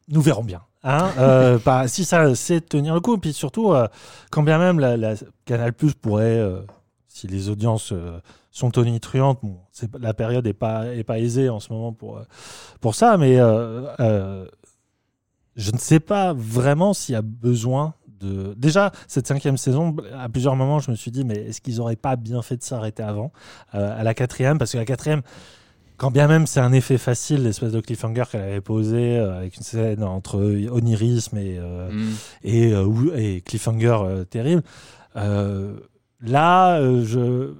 nous 0.08 0.20
verrons 0.20 0.44
bien. 0.44 0.62
Hein 0.84 1.10
Euh, 1.18 1.58
pas- 1.58 1.88
si 1.88 2.04
ça 2.04 2.34
sait 2.34 2.60
tenir 2.60 2.94
le 2.94 3.00
coup, 3.00 3.16
et 3.16 3.18
puis 3.18 3.32
surtout, 3.32 3.72
quand 4.30 4.42
bien 4.42 4.58
même 4.58 4.78
la, 4.78 4.96
la 4.96 5.14
Canal 5.44 5.72
Plus 5.72 5.94
pourrait, 5.94 6.42
si 7.18 7.26
les 7.26 7.48
audiences 7.48 7.90
euh, 7.92 8.20
sont 8.50 8.70
tonitruantes, 8.70 9.40
bon, 9.42 9.58
la 10.00 10.14
période 10.14 10.44
n'est 10.44 10.52
pas, 10.52 10.86
est 10.94 11.04
pas 11.04 11.18
aisée 11.18 11.48
en 11.48 11.60
ce 11.60 11.72
moment 11.72 11.92
pour, 11.92 12.18
euh, 12.18 12.22
pour 12.80 12.94
ça, 12.94 13.16
mais 13.16 13.38
euh, 13.38 13.86
euh, 14.00 14.46
je 15.56 15.72
ne 15.72 15.78
sais 15.78 16.00
pas 16.00 16.32
vraiment 16.32 16.94
s'il 16.94 17.14
y 17.14 17.16
a 17.16 17.22
besoin 17.22 17.94
de. 18.20 18.54
Déjà, 18.56 18.92
cette 19.06 19.26
cinquième 19.26 19.56
saison, 19.56 19.96
à 20.16 20.28
plusieurs 20.28 20.56
moments, 20.56 20.78
je 20.78 20.90
me 20.90 20.96
suis 20.96 21.10
dit, 21.10 21.24
mais 21.24 21.36
est-ce 21.36 21.60
qu'ils 21.60 21.76
n'auraient 21.76 21.96
pas 21.96 22.16
bien 22.16 22.42
fait 22.42 22.56
de 22.56 22.62
s'arrêter 22.62 23.02
avant 23.02 23.32
euh, 23.74 24.00
À 24.00 24.02
la 24.04 24.14
quatrième, 24.14 24.58
parce 24.58 24.72
que 24.72 24.78
la 24.78 24.84
quatrième, 24.84 25.22
quand 25.96 26.12
bien 26.12 26.28
même 26.28 26.46
c'est 26.46 26.60
un 26.60 26.72
effet 26.72 26.98
facile, 26.98 27.42
l'espèce 27.42 27.72
de 27.72 27.80
cliffhanger 27.80 28.24
qu'elle 28.30 28.42
avait 28.42 28.60
posé 28.60 29.18
euh, 29.18 29.38
avec 29.38 29.56
une 29.56 29.64
scène 29.64 30.04
entre 30.04 30.38
onirisme 30.70 31.36
et, 31.38 31.58
euh, 31.58 31.90
Mm. 31.90 32.12
et, 32.44 32.72
euh, 32.72 33.40
cliffhanger 33.40 34.24
terrible. 34.30 34.62
Là, 36.20 36.80
euh, 36.80 37.04
je 37.04 37.54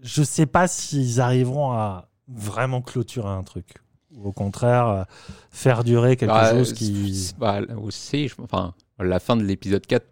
je 0.00 0.22
sais 0.22 0.46
pas 0.46 0.68
s'ils 0.68 1.20
arriveront 1.20 1.72
à 1.72 2.08
vraiment 2.28 2.82
clôturer 2.82 3.28
un 3.28 3.42
truc. 3.42 3.76
Ou 4.14 4.28
au 4.28 4.32
contraire, 4.32 4.86
euh, 4.88 5.04
faire 5.50 5.84
durer 5.84 6.16
quelque 6.16 6.30
Bah, 6.30 6.52
chose 6.52 6.72
qui. 6.72 7.32
bah, 7.38 7.60
aussi, 7.82 8.28
je- 8.28 8.34
enfin, 8.40 8.74
la 8.98 9.18
fin 9.18 9.36
de 9.36 9.42
l'épisode 9.42 9.84
4, 9.86 10.06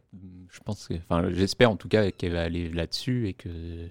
je 0.51 0.61
pense 0.61 0.89
que, 0.89 0.95
enfin, 0.95 1.31
j'espère 1.31 1.71
en 1.71 1.77
tout 1.77 1.89
cas 1.89 2.11
qu'elle 2.11 2.33
va 2.33 2.43
aller 2.43 2.69
là-dessus 2.71 3.29
et 3.29 3.35
que, 3.35 3.89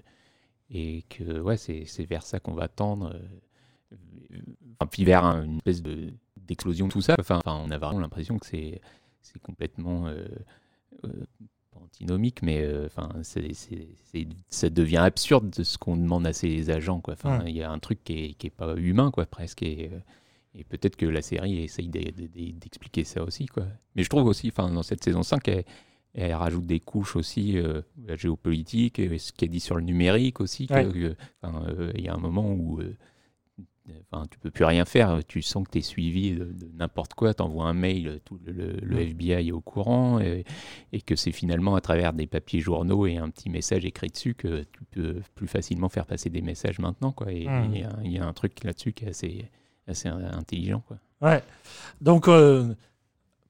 et 0.70 1.02
que, 1.08 1.40
ouais, 1.40 1.56
c'est 1.56 1.84
c'est 1.86 2.04
vers 2.04 2.22
ça 2.24 2.40
qu'on 2.40 2.54
va 2.54 2.68
tendre. 2.68 3.12
euh, 3.14 3.18
Enfin, 4.80 4.88
puis 4.90 5.04
vers 5.04 5.24
un- 5.24 5.44
une 5.44 5.56
espèce 5.58 5.82
de 5.82 6.12
d'explosion 6.36 6.88
de 6.88 6.92
tout 6.92 7.00
ça. 7.00 7.14
Enfin, 7.18 7.36
enfin, 7.44 7.60
on 7.64 7.70
a 7.70 7.78
vraiment 7.78 8.00
l'impression 8.00 8.38
que 8.38 8.46
c'est 8.46 8.80
c'est 9.22 9.38
complètement 9.40 10.08
euh, 10.08 10.26
antinomique, 11.94 12.42
mais 12.42 12.60
euh, 12.62 12.86
enfin, 12.86 13.08
ça 14.50 14.70
devient 14.70 14.96
absurde 14.98 15.50
de 15.50 15.62
ce 15.62 15.78
qu'on 15.78 15.96
demande 15.96 16.26
à 16.26 16.32
ces 16.32 16.70
agents. 16.70 17.00
Quoi. 17.00 17.14
Enfin, 17.14 17.40
Ouais. 17.40 17.50
il 17.50 17.56
y 17.56 17.62
a 17.62 17.70
un 17.70 17.78
truc 17.78 18.02
qui 18.04 18.24
est, 18.24 18.34
qui 18.34 18.48
est 18.48 18.50
pas 18.50 18.74
humain, 18.76 19.10
quoi, 19.10 19.26
presque. 19.26 19.62
Et, 19.62 19.90
euh, 19.92 19.98
et 20.54 20.64
peut-être 20.64 20.96
que 20.96 21.06
la 21.06 21.22
série 21.22 21.62
essaye 21.62 21.88
d'e- 21.88 22.10
d'e- 22.12 22.52
d'expliquer 22.58 23.04
ça 23.04 23.22
aussi. 23.24 23.46
Quoi. 23.46 23.66
Mais 23.96 24.02
je 24.02 24.08
trouve 24.08 24.26
aussi, 24.26 24.48
enfin, 24.48 24.70
dans 24.70 24.82
cette 24.82 25.02
saison 25.02 25.22
5, 25.22 25.46
elle, 25.48 25.64
elle 26.14 26.32
rajoute 26.34 26.66
des 26.66 26.80
couches 26.80 27.16
aussi, 27.16 27.58
euh, 27.58 27.82
la 28.06 28.16
géopolitique, 28.16 28.98
et 28.98 29.18
ce 29.18 29.32
qu'elle 29.32 29.50
dit 29.50 29.60
sur 29.60 29.76
le 29.76 29.82
numérique 29.82 30.40
aussi. 30.40 30.66
Ouais. 30.70 30.86
euh, 30.86 31.92
Il 31.96 32.04
y 32.04 32.08
a 32.08 32.14
un 32.14 32.18
moment 32.18 32.52
où 32.52 32.80
euh, 32.80 32.94
enfin, 34.10 34.24
tu 34.30 34.38
peux 34.38 34.50
plus 34.50 34.64
rien 34.64 34.84
faire, 34.84 35.20
tu 35.26 35.42
sens 35.42 35.64
que 35.66 35.72
tu 35.72 35.78
es 35.78 35.82
suivi 35.82 36.32
de, 36.32 36.44
de 36.44 36.70
n'importe 36.74 37.14
quoi, 37.14 37.34
tu 37.34 37.42
envoies 37.42 37.66
un 37.66 37.74
mail, 37.74 38.20
tout 38.24 38.38
le, 38.46 38.52
le- 38.52 38.72
le 38.80 38.96
Mm. 38.96 39.08
FBI 39.10 39.48
est 39.48 39.52
au 39.52 39.60
courant, 39.60 40.20
et, 40.20 40.44
et 40.92 41.00
que 41.00 41.16
c'est 41.16 41.32
finalement 41.32 41.74
à 41.76 41.80
travers 41.80 42.12
des 42.12 42.26
papiers 42.26 42.60
journaux 42.60 43.06
et 43.06 43.16
un 43.18 43.28
petit 43.30 43.50
message 43.50 43.84
écrit 43.84 44.08
dessus 44.08 44.34
que 44.34 44.62
tu 44.72 44.84
peux 44.90 45.20
plus 45.34 45.46
facilement 45.48 45.88
faire 45.88 46.06
passer 46.06 46.30
des 46.30 46.40
messages 46.42 46.78
maintenant. 46.78 47.12
Quoi. 47.12 47.32
Et 47.32 47.46
Mm. 47.46 47.64
il 47.72 47.78
y 47.80 47.82
a- 47.84 47.96
il 48.04 48.12
y, 48.12 48.18
a 48.18 48.26
un 48.26 48.32
truc 48.32 48.64
là-dessus 48.64 48.92
qui 48.92 49.04
est 49.04 49.08
assez, 49.08 49.50
assez 49.86 50.08
intelligent. 50.08 50.82
Quoi. 50.86 50.98
Ouais. 51.20 51.42
Donc, 52.00 52.28
euh, 52.28 52.74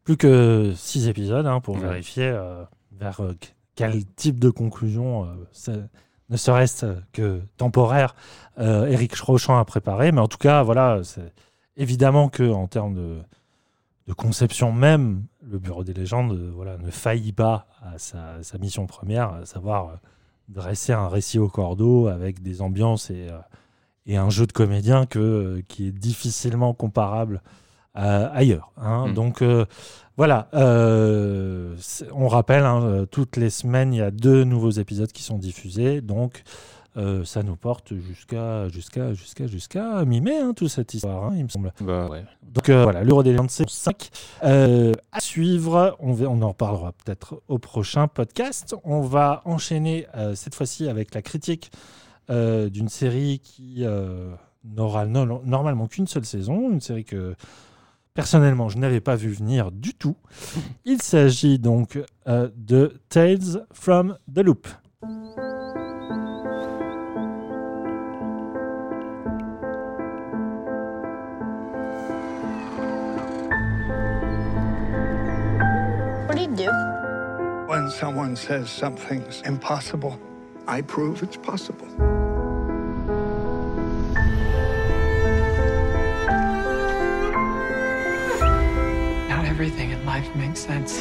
plus 0.03 0.17
que 0.17 0.73
six 0.77 1.09
épisodes 1.09 1.47
hein, 1.47 1.61
pour 1.61 1.77
Ouais. 1.77 1.83
vérifier 1.83 2.27
euh, 2.27 2.65
vers 2.93 3.21
euh, 3.21 3.35
quel 3.77 4.05
type 4.05 4.39
de 4.41 4.51
conclusion, 4.51 5.29
ça- 5.53 5.89
ne 6.31 6.37
serait-ce 6.37 6.87
que 7.13 7.43
temporaire, 7.57 8.15
euh, 8.59 8.87
Eric 8.87 9.15
Rochant 9.17 9.59
a 9.59 9.65
préparé. 9.65 10.13
Mais 10.13 10.21
en 10.21 10.29
tout 10.29 10.39
cas, 10.39 10.63
voilà, 10.63 11.01
c'est 11.03 11.33
évidemment 11.77 12.29
que 12.29 12.51
en 12.51 12.67
termes 12.67 12.95
de, 12.95 13.19
de 14.07 14.13
conception 14.13 14.73
même, 14.73 15.25
le 15.43 15.59
Bureau 15.59 15.85
des 15.85 15.93
légendes 15.93 16.33
euh, 16.33 16.51
voilà, 16.55 16.79
ne 16.79 16.91
faillit 16.91 17.33
pas 17.33 17.67
à 17.83 17.99
sa, 17.99 18.43
sa 18.43 18.59
mission 18.59 18.87
première, 18.87 19.33
à 19.35 19.45
savoir 19.47 19.89
euh, 19.89 19.93
dresser 20.49 20.93
un 20.93 21.09
récit 21.09 21.39
au 21.39 21.49
cordeau 21.49 22.07
avec 22.09 22.43
des 22.43 22.63
ambiances 22.63 23.11
et, 23.11 23.29
euh, 23.31 23.39
et 24.07 24.17
un 24.17 24.31
jeu 24.31 24.47
de 24.47 24.53
comédien 24.53 25.07
que, 25.07 25.63
qui 25.69 25.89
est 25.89 25.93
difficilement 25.93 26.75
comparable 26.75 27.43
euh, 27.97 28.29
ailleurs. 28.33 28.73
hein. 28.77 29.09
Mm. 29.09 29.15
Donc 29.15 29.43
euh, 29.43 29.67
voilà, 30.17 30.49
euh, 30.55 31.75
on 32.13 32.29
rappelle, 32.29 32.65
hein, 32.65 32.83
euh, 32.85 33.07
toutes 33.07 33.37
les 33.37 33.51
semaines, 33.51 33.93
il 33.93 33.99
y 33.99 34.03
a 34.03 34.11
deux 34.11 34.45
nouveaux 34.45 34.71
épisodes 34.71 35.11
qui 35.11 35.23
sont 35.23 35.39
diffusés. 35.39 36.01
Donc 36.01 36.43
euh, 36.97 37.25
ça 37.25 37.43
nous 37.43 37.57
porte 37.57 37.93
jusqu'à 37.97 38.69
jusqu'à 38.69 39.13
jusqu'à 39.15 39.47
jusqu'à 39.49 40.05
mi-mai, 40.05 40.39
hein, 40.39 40.53
toute 40.55 40.69
cette 40.69 40.95
histoire, 40.95 41.25
hein, 41.25 41.33
il 41.37 41.43
me 41.45 41.49
semble. 41.49 41.73
Bah, 41.81 42.07
ouais. 42.09 42.25
Donc 42.45 42.69
euh, 42.69 42.85
voilà, 42.85 43.03
l'Euro 43.03 43.25
des 43.25 43.37
c'est 43.49 43.69
5. 43.69 44.11
Euh, 44.45 44.93
à 45.11 45.19
suivre, 45.19 45.97
on, 45.99 46.13
va- 46.13 46.27
on 46.29 46.41
en 46.43 46.49
reparlera 46.49 46.93
peut-être 46.93 47.43
au 47.49 47.59
prochain 47.59 48.07
podcast. 48.07 48.77
On 48.85 49.01
va 49.01 49.43
enchaîner 49.45 50.07
cette 50.37 50.55
fois-ci 50.55 50.89
avec 50.89 51.13
la 51.15 51.23
critique 51.23 51.73
d'une 52.29 52.89
série 52.89 53.41
qui 53.43 53.85
n'aura 54.65 55.07
no- 55.07 55.43
normalement 55.45 55.89
qu'une 55.89 56.07
seule 56.07 56.25
saison, 56.25 56.71
une 56.71 56.81
série 56.81 57.05
que 57.05 57.35
personnellement 58.15 58.69
je 58.69 58.79
n'avais 58.79 59.01
pas 59.01 59.17
vu 59.17 59.29
venir 59.29 59.71
du 59.73 59.93
tout. 59.93 60.17
Il 60.85 61.03
s'agit 61.03 61.59
donc 61.59 61.99
euh, 62.29 62.49
de 62.57 63.01
Tales 63.09 63.67
from 63.73 64.17
the 64.33 64.39
Loop. 64.39 64.69
What 76.27 76.37
do 76.37 76.43
you 76.43 76.57
do? 76.57 76.71
When 77.69 77.91
someone 77.91 78.37
says 78.37 78.69
something's 78.71 79.43
impossible, 79.45 80.19
I 80.69 80.83
prove 80.83 81.23
it's 81.23 81.37
possible. 81.37 81.89
Makes 90.35 90.61
sense. 90.61 91.01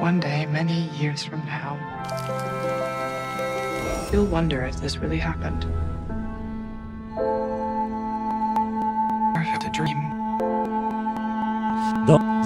One 0.00 0.20
day, 0.20 0.46
many 0.46 0.88
years 0.90 1.24
from 1.24 1.44
now, 1.46 1.78
you'll 4.12 4.26
wonder 4.26 4.64
if 4.64 4.80
this 4.80 4.98
really 4.98 5.18
happened. 5.18 5.66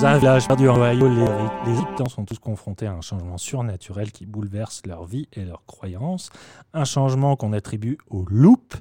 Dans 0.00 0.06
un 0.06 0.16
village 0.16 0.48
perdu 0.48 0.66
en 0.66 0.80
Ohio, 0.80 1.10
les, 1.10 1.78
habitants 1.78 2.08
sont 2.08 2.24
tous 2.24 2.38
confrontés 2.38 2.86
à 2.86 2.94
un 2.94 3.02
changement 3.02 3.36
surnaturel 3.36 4.12
qui 4.12 4.24
bouleverse 4.24 4.80
leur 4.86 5.04
vie 5.04 5.28
et 5.34 5.44
leurs 5.44 5.66
croyances. 5.66 6.30
Un 6.72 6.86
changement 6.86 7.36
qu'on 7.36 7.52
attribue 7.52 7.98
au 8.08 8.24
Loop, 8.30 8.76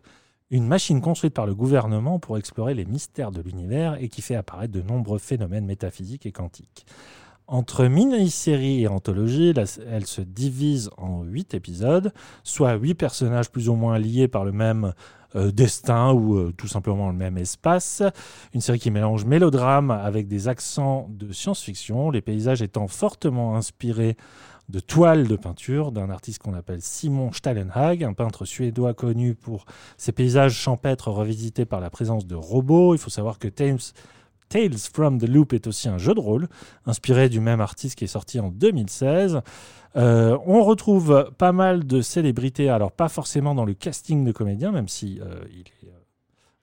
une 0.50 0.66
machine 0.66 1.02
construite 1.02 1.34
par 1.34 1.46
le 1.46 1.54
gouvernement 1.54 2.20
pour 2.20 2.38
explorer 2.38 2.74
les 2.74 2.86
mystères 2.86 3.32
de 3.32 3.42
l'univers 3.42 4.02
et 4.02 4.08
qui 4.08 4.22
fait 4.22 4.36
apparaître 4.36 4.72
de 4.72 4.82
nombreux 4.82 5.20
phénomènes 5.20 5.66
métaphysiques 5.66 6.26
et 6.26 6.32
quantiques. 6.32 6.86
Entre 7.48 7.84
mini-série 7.88 8.84
et 8.84 8.88
anthologie, 8.88 9.54
elle 9.90 10.06
se 10.06 10.22
divise 10.22 10.90
en 10.98 11.24
huit 11.24 11.54
épisodes, 11.54 12.14
soit 12.44 12.76
huit 12.76 12.94
personnages 12.94 13.52
plus 13.52 13.68
ou 13.68 13.76
moins 13.76 14.00
liés 14.00 14.30
par 14.30 14.46
le 14.46 14.54
même 14.54 14.94
euh, 15.36 15.52
destin 15.52 16.12
ou 16.12 16.38
euh, 16.38 16.54
tout 16.58 16.68
simplement 16.68 17.08
le 17.08 17.16
même 17.16 17.38
espace. 17.38 18.02
Une 18.54 18.62
série 18.62 18.80
qui 18.80 18.92
mélange 18.92 19.26
mélodrame 19.26 19.92
avec 19.92 20.28
des 20.28 20.48
accents 20.48 21.08
de 21.10 21.32
science-fiction, 21.32 22.10
les 22.10 22.22
paysages 22.22 22.62
étant 22.62 22.88
fortement 22.88 23.56
inspirés 23.56 24.18
de 24.70 24.80
toiles 24.80 25.28
de 25.28 25.36
peinture 25.36 25.92
d'un 25.92 26.10
artiste 26.10 26.40
qu'on 26.40 26.54
appelle 26.54 26.82
Simon 26.82 27.32
Stahlenhag, 27.32 28.04
un 28.04 28.14
peintre 28.14 28.46
suédois 28.46 28.94
connu 28.94 29.34
pour 29.34 29.66
ses 29.98 30.12
paysages 30.12 30.54
champêtres 30.54 31.10
revisités 31.12 31.66
par 31.66 31.80
la 31.80 31.90
présence 31.90 32.28
de 32.28 32.36
robots. 32.36 32.94
Il 32.94 33.00
faut 33.00 33.10
savoir 33.10 33.40
que 33.40 33.48
Tales, 33.48 33.80
Tales 34.50 34.78
from 34.92 35.20
the 35.20 35.28
Loop 35.28 35.54
est 35.54 35.68
aussi 35.68 35.88
un 35.88 35.98
jeu 35.98 36.14
de 36.14 36.20
rôle 36.20 36.48
inspiré 36.86 37.30
du 37.30 37.40
même 37.40 37.62
artiste 37.62 37.96
qui 37.96 38.04
est 38.04 38.08
sorti 38.08 38.40
en 38.40 38.50
2016. 38.50 39.42
Euh, 39.96 40.38
on 40.46 40.64
retrouve 40.64 41.32
pas 41.38 41.52
mal 41.52 41.86
de 41.86 42.02
célébrités, 42.02 42.70
alors 42.70 42.92
pas 42.92 43.10
forcément 43.10 43.56
dans 43.56 43.66
le 43.66 43.74
casting 43.74 44.24
de 44.24 44.32
comédiens, 44.32 44.72
même 44.72 44.88
si 44.88 45.20
euh, 45.22 45.44
il 45.52 45.62
est 45.62 45.88
euh, 45.88 45.98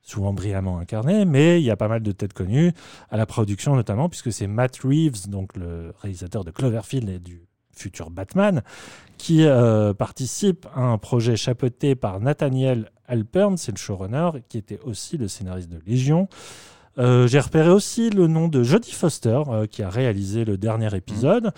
souvent 0.02 0.32
brillamment 0.32 0.78
incarné, 0.78 1.24
mais 1.24 1.60
il 1.60 1.64
y 1.64 1.70
a 1.70 1.76
pas 1.76 1.88
mal 1.88 2.02
de 2.02 2.12
têtes 2.12 2.32
connues 2.32 2.72
à 3.10 3.16
la 3.16 3.26
production 3.26 3.74
notamment, 3.74 4.08
puisque 4.08 4.32
c'est 4.32 4.46
Matt 4.46 4.78
Reeves, 4.84 5.28
donc 5.28 5.56
le 5.56 5.92
réalisateur 6.00 6.44
de 6.44 6.50
Cloverfield 6.50 7.08
et 7.08 7.18
du 7.18 7.46
futur 7.72 8.10
Batman, 8.10 8.62
qui 9.18 9.44
participe 9.98 10.66
à 10.74 10.80
un 10.80 10.96
projet 10.96 11.36
chapeauté 11.36 11.94
par 11.94 12.20
Nathaniel 12.20 12.90
Alpern, 13.06 13.58
c'est 13.58 13.72
le 13.72 13.76
showrunner, 13.76 14.30
qui 14.48 14.56
était 14.56 14.80
aussi 14.80 15.18
le 15.18 15.28
scénariste 15.28 15.68
de 15.68 15.80
Légion. 15.86 16.28
Euh, 16.98 17.26
J'ai 17.26 17.40
repéré 17.40 17.68
aussi 17.70 18.10
le 18.10 18.26
nom 18.26 18.48
de 18.48 18.62
Jodie 18.62 18.92
Foster, 18.92 19.40
euh, 19.48 19.66
qui 19.66 19.82
a 19.82 19.88
réalisé 19.90 20.44
le 20.44 20.56
dernier 20.56 20.94
épisode. 20.96 21.52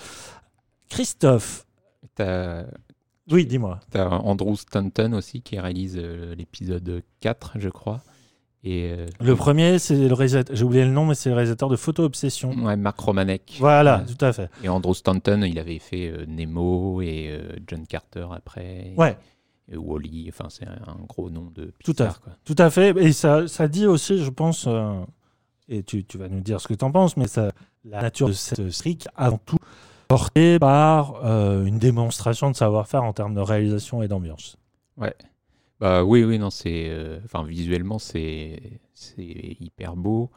Christophe, 0.89 1.67
Oui, 3.31 3.47
dis-moi. 3.47 3.81
T'as 3.91 4.09
Andrew 4.09 4.55
Stanton 4.57 5.13
aussi 5.13 5.43
qui 5.43 5.59
réalise 5.59 5.99
euh, 5.99 6.35
l'épisode 6.35 7.03
4, 7.21 7.53
je 7.59 7.69
crois. 7.69 8.01
Et, 8.65 8.91
euh, 8.91 9.07
Le 9.21 9.37
premier, 9.37 9.79
c'est 9.79 10.09
le 10.09 10.15
réalisateur. 10.15 10.57
J'ai 10.57 10.65
oublié 10.65 10.85
le 10.85 10.91
nom, 10.91 11.05
mais 11.07 11.15
c'est 11.15 11.29
le 11.29 11.35
réalisateur 11.37 11.69
de 11.69 11.77
Photo 11.77 12.03
Obsession. 12.05 12.51
ouais, 12.65 12.77
Mark 12.77 12.99
Romanek. 12.99 13.57
Voilà, 13.61 14.05
tout 14.09 14.25
à 14.25 14.33
fait. 14.33 14.51
Et 14.65 14.69
Andrew 14.69 14.95
Stanton, 14.95 15.43
il 15.47 15.59
avait 15.59 15.79
fait 15.79 16.09
euh, 16.09 16.25
Nemo 16.27 17.01
et 17.03 17.39
John 17.67 17.87
Carter 17.87 18.27
après. 18.33 18.95
Ouais. 18.97 19.17
Et 19.71 19.77
Wally, 19.77 20.27
enfin, 20.31 20.47
c'est 20.49 20.67
un, 20.67 20.79
un 20.87 21.05
gros 21.07 21.29
nom 21.29 21.53
de 21.55 21.73
Tout 21.85 21.91
à 21.99 22.07
Pixar, 22.07 22.21
quoi. 22.23 22.33
Tout 22.45 22.57
à 22.59 22.71
fait. 22.71 22.97
Et 22.97 23.13
ça, 23.13 23.47
ça 23.47 23.69
dit 23.69 23.87
aussi, 23.87 24.25
je 24.25 24.31
pense, 24.31 24.67
et 25.69 25.83
tu, 25.83 26.05
vas 26.15 26.29
nous 26.29 26.41
dire 26.41 26.61
ce 26.61 26.69
que 26.69 26.75
tu 26.75 26.85
en 26.85 26.91
penses, 26.91 27.17
mais 27.17 27.27
la 27.85 28.03
nature 28.03 28.29
de 28.29 28.33
cette 28.33 28.59
est 28.59 29.09
avant 29.15 29.39
tout 29.39 29.59
portée 30.09 30.59
par 30.59 31.25
euh, 31.25 31.65
une 31.65 31.79
démonstration 31.79 32.51
de 32.51 32.57
savoir-faire 32.57 33.05
en 33.05 33.13
termes 33.13 33.35
de 33.35 33.41
réalisation 33.41 34.03
et 34.03 34.09
d'ambiance. 34.09 34.57
Bah 35.81 36.03
oui, 36.03 36.25
oui, 36.25 36.39
non, 36.39 36.51
c'est. 36.51 36.89
euh, 36.89 37.21
Enfin, 37.25 37.45
visuellement, 37.45 37.99
c'est 37.99 38.61
hyper 39.61 39.95
beau. 39.95 40.31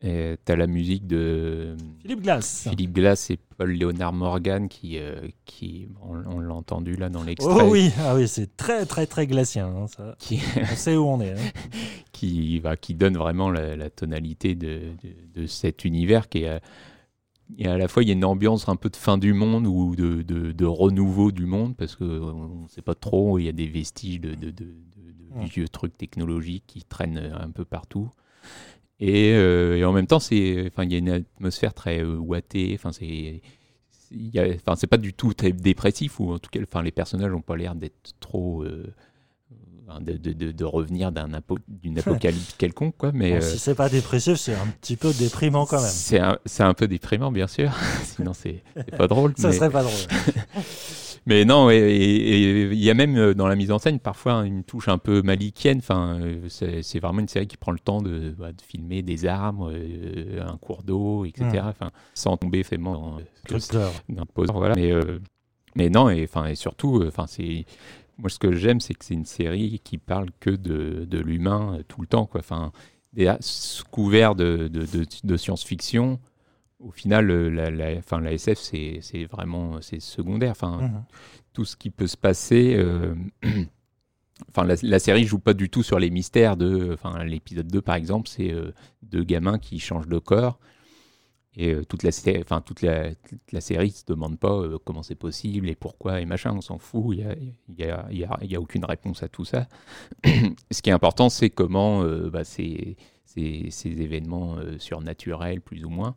Et 0.00 0.36
T'as 0.44 0.54
la 0.54 0.68
musique 0.68 1.08
de 1.08 1.74
Philippe 2.00 2.22
Glass. 2.22 2.68
Philippe 2.70 2.92
Glass 2.92 3.30
et 3.30 3.38
Paul 3.56 3.70
Léonard 3.72 4.12
Morgan 4.12 4.68
qui, 4.68 4.96
euh, 4.98 5.26
qui 5.44 5.88
on, 6.02 6.18
on 6.36 6.38
l'a 6.38 6.54
entendu 6.54 6.94
là 6.94 7.08
dans 7.08 7.24
l'extrait, 7.24 7.52
Oh 7.64 7.68
oui, 7.68 7.90
ah 7.98 8.14
oui 8.14 8.28
c'est 8.28 8.56
très, 8.56 8.86
très, 8.86 9.06
très 9.06 9.26
glacien. 9.26 9.66
hein, 9.66 9.86
ça. 9.88 10.14
qui, 10.20 10.38
On 10.62 10.76
sait 10.76 10.96
où 10.96 11.04
on 11.04 11.20
est. 11.20 11.32
hein. 11.32 11.50
qui, 12.12 12.60
va, 12.60 12.76
qui 12.76 12.94
donne 12.94 13.16
vraiment 13.16 13.50
la, 13.50 13.74
la 13.74 13.90
tonalité 13.90 14.54
de, 14.54 14.82
de, 15.02 15.40
de 15.42 15.46
cet 15.46 15.84
univers 15.84 16.28
qui 16.28 16.44
est. 16.44 16.60
Et 17.56 17.66
à 17.66 17.76
la 17.78 17.88
fois, 17.88 18.02
il 18.04 18.08
y 18.08 18.12
a 18.12 18.14
une 18.14 18.26
ambiance 18.26 18.68
un 18.68 18.76
peu 18.76 18.90
de 18.90 18.96
fin 18.96 19.16
du 19.18 19.32
monde 19.32 19.66
ou 19.66 19.96
de, 19.96 20.22
de, 20.22 20.52
de 20.52 20.64
renouveau 20.66 21.32
du 21.32 21.46
monde, 21.46 21.74
parce 21.76 21.96
qu'on 21.96 22.04
ne 22.64 22.68
sait 22.68 22.82
pas 22.82 22.94
trop, 22.94 23.38
il 23.38 23.46
y 23.46 23.48
a 23.48 23.52
des 23.52 23.66
vestiges 23.66 24.20
de, 24.20 24.34
de, 24.34 24.50
de, 24.50 24.50
de- 24.50 24.64
de 24.64 24.74
Ouais. 25.34 25.44
vieux 25.44 25.68
trucs 25.68 25.96
technologiques 25.98 26.64
qui 26.66 26.84
traînent 26.84 27.18
un 27.38 27.50
peu 27.50 27.64
partout. 27.66 28.08
Et, 29.00 29.32
euh, 29.34 29.76
et 29.76 29.84
en 29.84 29.92
même 29.92 30.06
temps, 30.06 30.18
c'est, 30.18 30.66
enfin, 30.66 30.84
il 30.84 30.92
y 30.92 30.94
a 30.94 30.98
une 30.98 31.10
atmosphère 31.10 31.72
très 31.74 32.00
euh, 32.02 32.16
ouatée. 32.16 32.72
Enfin, 32.74 32.90
c'est, 32.92 33.42
enfin, 34.36 34.74
c'est 34.76 34.86
pas 34.88 34.96
du 34.96 35.12
tout 35.14 35.34
très 35.34 35.52
dépressif 35.52 36.18
ou 36.20 36.32
en 36.32 36.38
tout 36.38 36.50
cas, 36.50 36.60
enfin, 36.62 36.82
les 36.82 36.90
personnages 36.90 37.30
n'ont 37.30 37.40
pas 37.40 37.56
l'air 37.56 37.74
d'être 37.76 38.14
trop, 38.18 38.64
euh, 38.64 38.92
de, 40.00 40.12
de, 40.16 40.32
de, 40.32 40.52
de 40.52 40.64
revenir 40.64 41.12
d'un 41.12 41.28
d'une 41.68 41.98
apocalypse 41.98 42.54
quelconque, 42.58 42.96
quoi. 42.96 43.12
Mais 43.12 43.30
Bon, 43.30 43.36
euh, 43.36 43.40
Si 43.40 43.58
c'est 43.58 43.74
pas 43.74 43.88
dépressif, 43.88 44.36
c'est 44.36 44.54
un 44.54 44.66
petit 44.80 44.96
peu 44.96 45.12
déprimant 45.12 45.64
quand 45.64 45.80
même. 45.80 45.90
c'est 45.90 46.18
un, 46.20 46.38
c'est 46.44 46.62
un 46.62 46.74
peu 46.74 46.88
déprimant, 46.88 47.32
bien 47.32 47.46
sûr. 47.46 47.72
Sinon, 48.04 48.32
c'est 48.34 48.62
c'est 48.74 48.96
pas 48.96 49.06
drôle. 49.06 49.32
Ça 49.38 49.48
mais... 49.48 49.54
serait 49.54 49.70
pas 49.70 49.82
drôle. 49.82 49.94
Mais 51.28 51.44
non, 51.44 51.70
et- 51.70 52.68
il 52.72 52.82
y 52.82 52.90
a 52.90 52.94
même 52.94 53.16
euh, 53.16 53.34
dans 53.34 53.46
la 53.46 53.54
mise 53.54 53.70
en 53.70 53.78
scène 53.78 54.00
parfois 54.00 54.44
une 54.46 54.64
touche 54.64 54.88
un 54.88 54.96
peu 54.98 55.20
malikienne. 55.22 55.78
Enfin, 55.78 56.18
euh, 56.20 56.48
c'est 56.48 56.98
vraiment 57.00 57.20
une 57.20 57.28
série 57.28 57.46
qui 57.46 57.56
prend 57.58 57.70
le 57.72 57.78
temps 57.78 58.00
de, 58.00 58.34
bah, 58.36 58.50
de 58.52 58.62
filmer 58.62 59.02
des 59.02 59.26
arbres, 59.26 59.70
euh, 59.72 60.40
un 60.42 60.56
cours 60.56 60.82
d'eau, 60.82 61.24
etc. 61.26 61.44
Mm. 61.52 61.68
Enfin, 61.68 61.90
sans 62.14 62.36
tomber 62.38 62.62
vraiment 62.62 62.94
dans 62.94 63.20
Cluster. 63.44 63.88
d'un 64.08 64.24
poseur, 64.24 64.56
voilà. 64.56 64.74
Mais, 64.74 64.90
euh, 64.90 65.18
mais 65.76 65.90
non, 65.90 66.08
et 66.08 66.24
enfin, 66.24 66.46
et 66.46 66.54
surtout, 66.54 66.98
euh, 67.00 67.08
enfin, 67.08 67.26
c'est 67.26 67.66
moi 68.16 68.30
ce 68.30 68.38
que 68.38 68.52
j'aime, 68.52 68.80
c'est 68.80 68.94
que 68.94 69.04
c'est 69.04 69.14
une 69.14 69.26
série 69.26 69.80
qui 69.84 69.98
parle 69.98 70.30
que 70.40 70.50
de, 70.50 71.04
de 71.08 71.18
l'humain 71.18 71.76
euh, 71.78 71.82
tout 71.86 72.00
le 72.00 72.06
temps, 72.06 72.24
quoi. 72.26 72.40
Enfin, 72.40 72.72
déjà, 73.12 73.36
sous 73.40 73.84
couvert 73.84 74.34
de, 74.34 74.68
de, 74.68 74.80
de- 74.86 75.06
de 75.24 75.36
science-fiction. 75.36 76.18
Au 76.80 76.90
final, 76.92 77.30
euh, 77.30 77.48
la, 77.50 77.70
la, 77.70 77.98
enfin, 77.98 78.20
la 78.20 78.32
SF, 78.32 78.58
c'est 78.58 79.24
vraiment 79.30 79.80
secondaire. 79.80 80.52
Enfin, 80.52 80.78
Mhm. 80.82 81.04
tout 81.52 81.64
ce 81.64 81.76
qui 81.76 81.90
peut 81.90 82.06
se 82.06 82.16
passer. 82.16 82.74
euh, 82.76 83.14
Enfin, 84.50 84.64
la, 84.64 84.76
la 84.84 84.98
série 85.00 85.24
joue 85.24 85.40
pas 85.40 85.52
du 85.52 85.68
tout 85.68 85.82
sur 85.82 85.98
les 85.98 86.10
mystères 86.10 86.56
de. 86.56 86.92
Enfin, 86.92 87.24
l'épisode 87.24 87.66
2, 87.66 87.82
par 87.82 87.96
exemple, 87.96 88.28
c'est 88.28 88.52
euh, 88.52 88.70
deux 89.02 89.24
gamins 89.24 89.58
qui 89.58 89.80
changent 89.80 90.06
de 90.06 90.18
corps. 90.20 90.60
Et 91.56 91.74
euh, 91.74 91.84
toute, 91.84 92.04
la, 92.04 92.10
enfin, 92.40 92.60
toute, 92.60 92.82
la, 92.82 93.16
toute 93.16 93.50
la 93.50 93.60
série 93.60 93.90
se 93.90 94.04
demande 94.06 94.38
pas 94.38 94.62
comment 94.84 95.02
c'est 95.02 95.16
possible 95.16 95.68
et 95.68 95.74
pourquoi 95.74 96.20
et 96.20 96.24
machin, 96.24 96.52
on 96.54 96.60
s'en 96.60 96.78
fout. 96.78 97.16
Il 97.16 97.20
y 97.20 97.24
a, 97.24 97.34
y, 97.76 97.90
a, 97.90 98.06
y, 98.12 98.24
a, 98.24 98.38
y 98.42 98.54
a 98.54 98.60
aucune 98.60 98.84
réponse 98.84 99.24
à 99.24 99.28
tout 99.28 99.44
ça. 99.44 99.66
Ce 100.70 100.82
qui 100.82 100.90
est 100.90 100.92
important, 100.92 101.28
c'est 101.30 101.50
comment 101.50 102.04
bah, 102.30 102.44
ces, 102.44 102.96
ces, 103.24 103.66
ces 103.72 104.00
événements 104.00 104.56
surnaturels, 104.78 105.60
plus 105.60 105.84
ou 105.84 105.90
moins, 105.90 106.14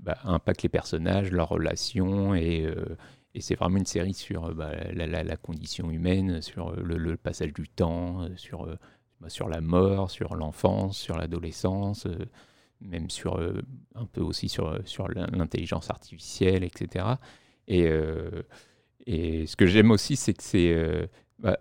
bah, 0.00 0.18
impactent 0.24 0.62
les 0.62 0.68
personnages, 0.68 1.30
leurs 1.30 1.48
relations 1.48 2.34
et. 2.34 2.64
euh, 2.66 2.96
et 3.32 3.40
c'est 3.40 3.54
vraiment 3.54 3.76
une 3.78 3.86
série 3.86 4.12
sur 4.12 4.46
euh, 4.46 4.54
bah, 4.54 4.72
la, 4.92 5.06
la- 5.06 5.22
la 5.22 5.36
condition 5.36 5.88
humaine, 5.90 6.42
sur 6.42 6.70
euh, 6.70 6.82
le, 6.82 6.96
le 6.98 7.16
passage 7.16 7.52
du 7.52 7.68
temps, 7.68 8.22
euh, 8.24 8.28
sur, 8.36 8.64
euh, 8.66 8.76
bah, 9.20 9.28
sur 9.28 9.48
la 9.48 9.60
mort, 9.60 10.10
sur 10.10 10.34
l'enfance, 10.34 10.98
sur 10.98 11.16
l'adolescence, 11.16 12.06
euh, 12.06 12.26
même 12.80 13.08
sur 13.10 13.38
euh, 13.38 13.62
un 13.94 14.06
peu 14.06 14.20
aussi 14.20 14.48
sur, 14.48 14.68
euh, 14.68 14.80
sur 14.84 15.08
l'in- 15.08 15.28
l'intelligence 15.32 15.90
artificielle, 15.90 16.64
etc. 16.64 17.20
Et, 17.68 17.86
euh, 17.86 18.42
et 19.06 19.46
ce 19.46 19.56
que 19.56 19.66
j'aime 19.66 19.90
aussi, 19.90 20.16
c'est 20.16 20.34
que 20.34 20.42
c'est. 20.42 20.72
euh, 20.74 21.06
bah, 21.38 21.58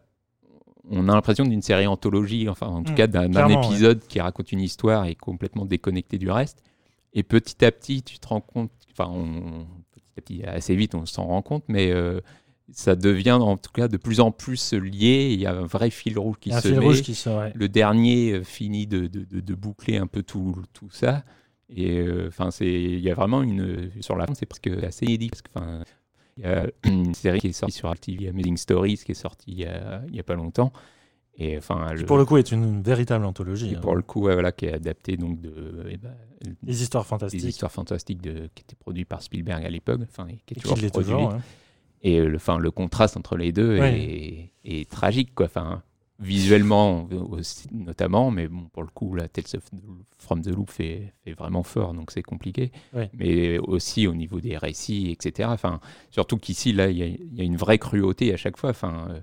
on 0.90 1.08
a 1.10 1.14
l'impression 1.14 1.46
d'une 1.46 1.62
série 1.62 1.88
anthologie, 1.88 2.50
enfin 2.50 2.68
en 2.68 2.84
tout 2.84 2.94
Mm, 2.94 2.96
cas 2.96 3.08
d'un 3.08 3.48
ouais. 3.48 3.48
épisode 3.48 4.02
qui 4.08 4.20
raconte 4.20 4.52
une 4.52 4.60
histoire 4.62 5.06
et 5.06 5.16
complètement 5.16 5.66
déconnecté 5.66 6.18
du 6.18 6.32
reste. 6.32 6.64
Et 7.14 7.24
petit 7.24 7.64
à 7.66 7.72
petit, 7.72 8.04
tu 8.04 8.20
te 8.20 8.28
rends 8.28 8.42
compte, 8.42 8.72
enfin, 8.92 9.10
on, 9.12 9.66
petit 9.92 10.06
à 10.18 10.22
petit, 10.22 10.44
assez 10.44 10.76
vite, 10.76 10.96
on 10.96 11.06
s'en 11.06 11.26
rend 11.26 11.42
compte, 11.42 11.64
mais 11.68 11.92
euh, 11.92 12.22
ça 12.72 12.96
devient 12.96 13.32
en 13.32 13.58
tout 13.58 13.72
cas 13.72 13.88
de 13.88 13.98
plus 13.98 14.20
en 14.20 14.32
plus 14.32 14.74
lié. 14.74 15.32
Il 15.34 15.40
y 15.40 15.46
a 15.48 15.54
un 15.56 15.66
vrai 15.66 15.90
fil 15.90 16.20
rouge 16.20 16.38
qui 16.40 16.52
se 16.52 16.68
fil 16.68 16.78
met. 16.80 16.86
rouge 16.86 17.02
qui 17.02 17.16
se. 17.16 17.30
ouais. 17.30 17.52
Le 17.56 17.68
dernier 17.70 18.34
euh, 18.34 18.44
finit 18.44 18.86
de, 18.86 19.08
de- 19.08 19.24
de- 19.26 19.40
de 19.40 19.56
boucler 19.56 19.98
un 19.98 20.08
peu 20.08 20.22
tout, 20.24 20.56
tout 20.74 20.90
ça. 20.92 21.24
Et 21.70 21.98
euh, 22.00 22.28
enfin, 22.30 22.52
c'est, 22.52 22.66
il 22.72 23.00
y 23.00 23.10
a 23.12 23.14
vraiment 23.16 23.42
une 23.44 23.92
sur 24.02 24.16
la 24.16 24.26
fin, 24.28 24.34
c'est 24.36 24.46
presque 24.46 24.68
assez 24.68 25.06
inédit. 25.06 25.30
Parce 25.30 25.42
que, 25.42 25.50
enfin, 25.56 25.84
il 26.38 26.44
y 26.44 26.48
a 26.48 26.68
une 26.86 27.14
série 27.16 27.40
qui 27.40 27.48
est 27.48 27.54
sortie 27.54 27.76
sur 27.76 27.96
TV, 28.00 28.28
Amazing 28.30 28.58
Stories, 28.58 28.98
qui 28.98 29.12
est 29.12 29.16
sortie 29.16 29.52
il 29.52 29.60
y 29.60 29.66
a, 29.66 30.02
il 30.08 30.16
y 30.16 30.20
a 30.20 30.24
pas 30.24 30.36
longtemps. 30.36 30.72
Et 31.42 31.58
enfin, 31.58 31.88
Qui, 31.92 32.02
le- 32.02 32.06
pour 32.06 32.18
le 32.18 32.26
coup, 32.26 32.36
est 32.38 32.52
une 32.52 32.82
véritable 32.84 33.24
anthologie. 33.26 33.74
hein. 33.76 33.80
pour 33.82 33.96
le 33.96 34.02
coup, 34.02 34.22
voilà, 34.22 34.52
qui 34.52 34.66
est 34.66 34.74
adapté 34.74 35.16
donc 35.18 35.40
de 35.40 35.86
eh 35.90 35.98
ben, 35.98 36.14
Les 36.64 36.82
histoires 36.84 37.04
des 37.06 37.10
fantastiques. 37.10 37.44
histoires 37.44 37.72
fantastiques 37.72 38.22
de, 38.22 38.50
qui 38.54 38.64
étaient 38.64 38.76
produites 38.76 39.08
par 39.08 39.22
Spielberg 39.22 39.64
à 39.66 39.70
l'époque, 39.70 40.02
enfin, 40.10 40.28
qui 40.46 40.54
est 40.54 40.58
Et 40.58 40.60
toujours 40.62 40.76
qui 40.76 40.82
l'est 40.84 40.90
produit. 40.90 41.12
toujours. 41.14 41.32
hein. 41.34 41.42
Et 42.02 42.22
le, 42.22 42.36
enfin, 42.36 42.58
le 42.58 42.72
contraste 42.72 43.16
entre 43.18 43.38
les 43.38 43.52
deux 43.54 43.78
est, 43.78 44.52
est 44.66 44.90
tragique, 44.90 45.34
quoi. 45.34 45.46
Enfin, 45.48 45.82
visuellement 46.20 47.08
aussi, 47.30 47.68
notamment, 47.72 48.30
mais 48.32 48.48
bon, 48.48 48.64
pour 48.74 48.84
le 48.84 48.90
coup, 48.90 49.16
la 49.16 49.28
Tales 49.30 49.46
of 49.56 49.64
From 50.18 50.42
the 50.42 50.48
Loop 50.48 50.70
fait, 50.70 51.14
fait 51.24 51.32
vraiment 51.34 51.64
fort, 51.64 51.94
donc 51.94 52.12
c'est 52.12 52.22
compliqué. 52.24 52.72
Mais 53.14 53.58
aussi 53.60 54.08
au 54.08 54.14
niveau 54.14 54.40
des 54.42 54.58
récits, 54.58 55.10
etc. 55.12 55.50
Enfin, 55.52 55.80
surtout 56.12 56.38
qu'ici, 56.38 56.74
là, 56.74 56.90
il 56.90 56.98
y, 56.98 57.04
a- 57.04 57.08
il 57.08 57.34
y 57.36 57.42
a 57.42 57.44
une 57.46 57.56
vraie 57.58 57.78
cruauté 57.80 58.34
à 58.34 58.38
chaque 58.38 58.58
fois. 58.58 58.72
Enfin, 58.72 59.08
euh, 59.12 59.20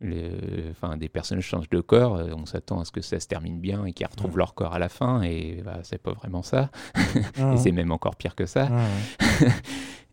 le- 0.00 0.70
enfin, 0.70 0.96
des 0.96 1.08
personnages 1.08 1.44
changent 1.46 1.70
de 1.70 1.80
corps, 1.80 2.16
euh, 2.16 2.30
on 2.36 2.44
s'attend 2.46 2.80
à 2.80 2.84
ce 2.84 2.90
que 2.92 3.00
ça 3.00 3.18
se 3.20 3.26
termine 3.26 3.60
bien 3.60 3.84
et 3.86 3.92
qu'ils 3.92 4.06
retrouvent 4.06 4.32
Ouais. 4.32 4.38
leur 4.38 4.54
corps 4.54 4.74
à 4.74 4.78
la 4.78 4.88
fin, 4.88 5.22
et 5.22 5.62
bah, 5.64 5.80
c'est 5.82 5.98
pas 6.02 6.12
vraiment 6.12 6.42
ça. 6.42 6.70
Et 7.38 7.40
Mhm. 7.42 7.56
c'est 7.58 7.72
même 7.72 7.92
encore 7.92 8.16
pire 8.16 8.34
que 8.34 8.46
ça. 8.46 8.68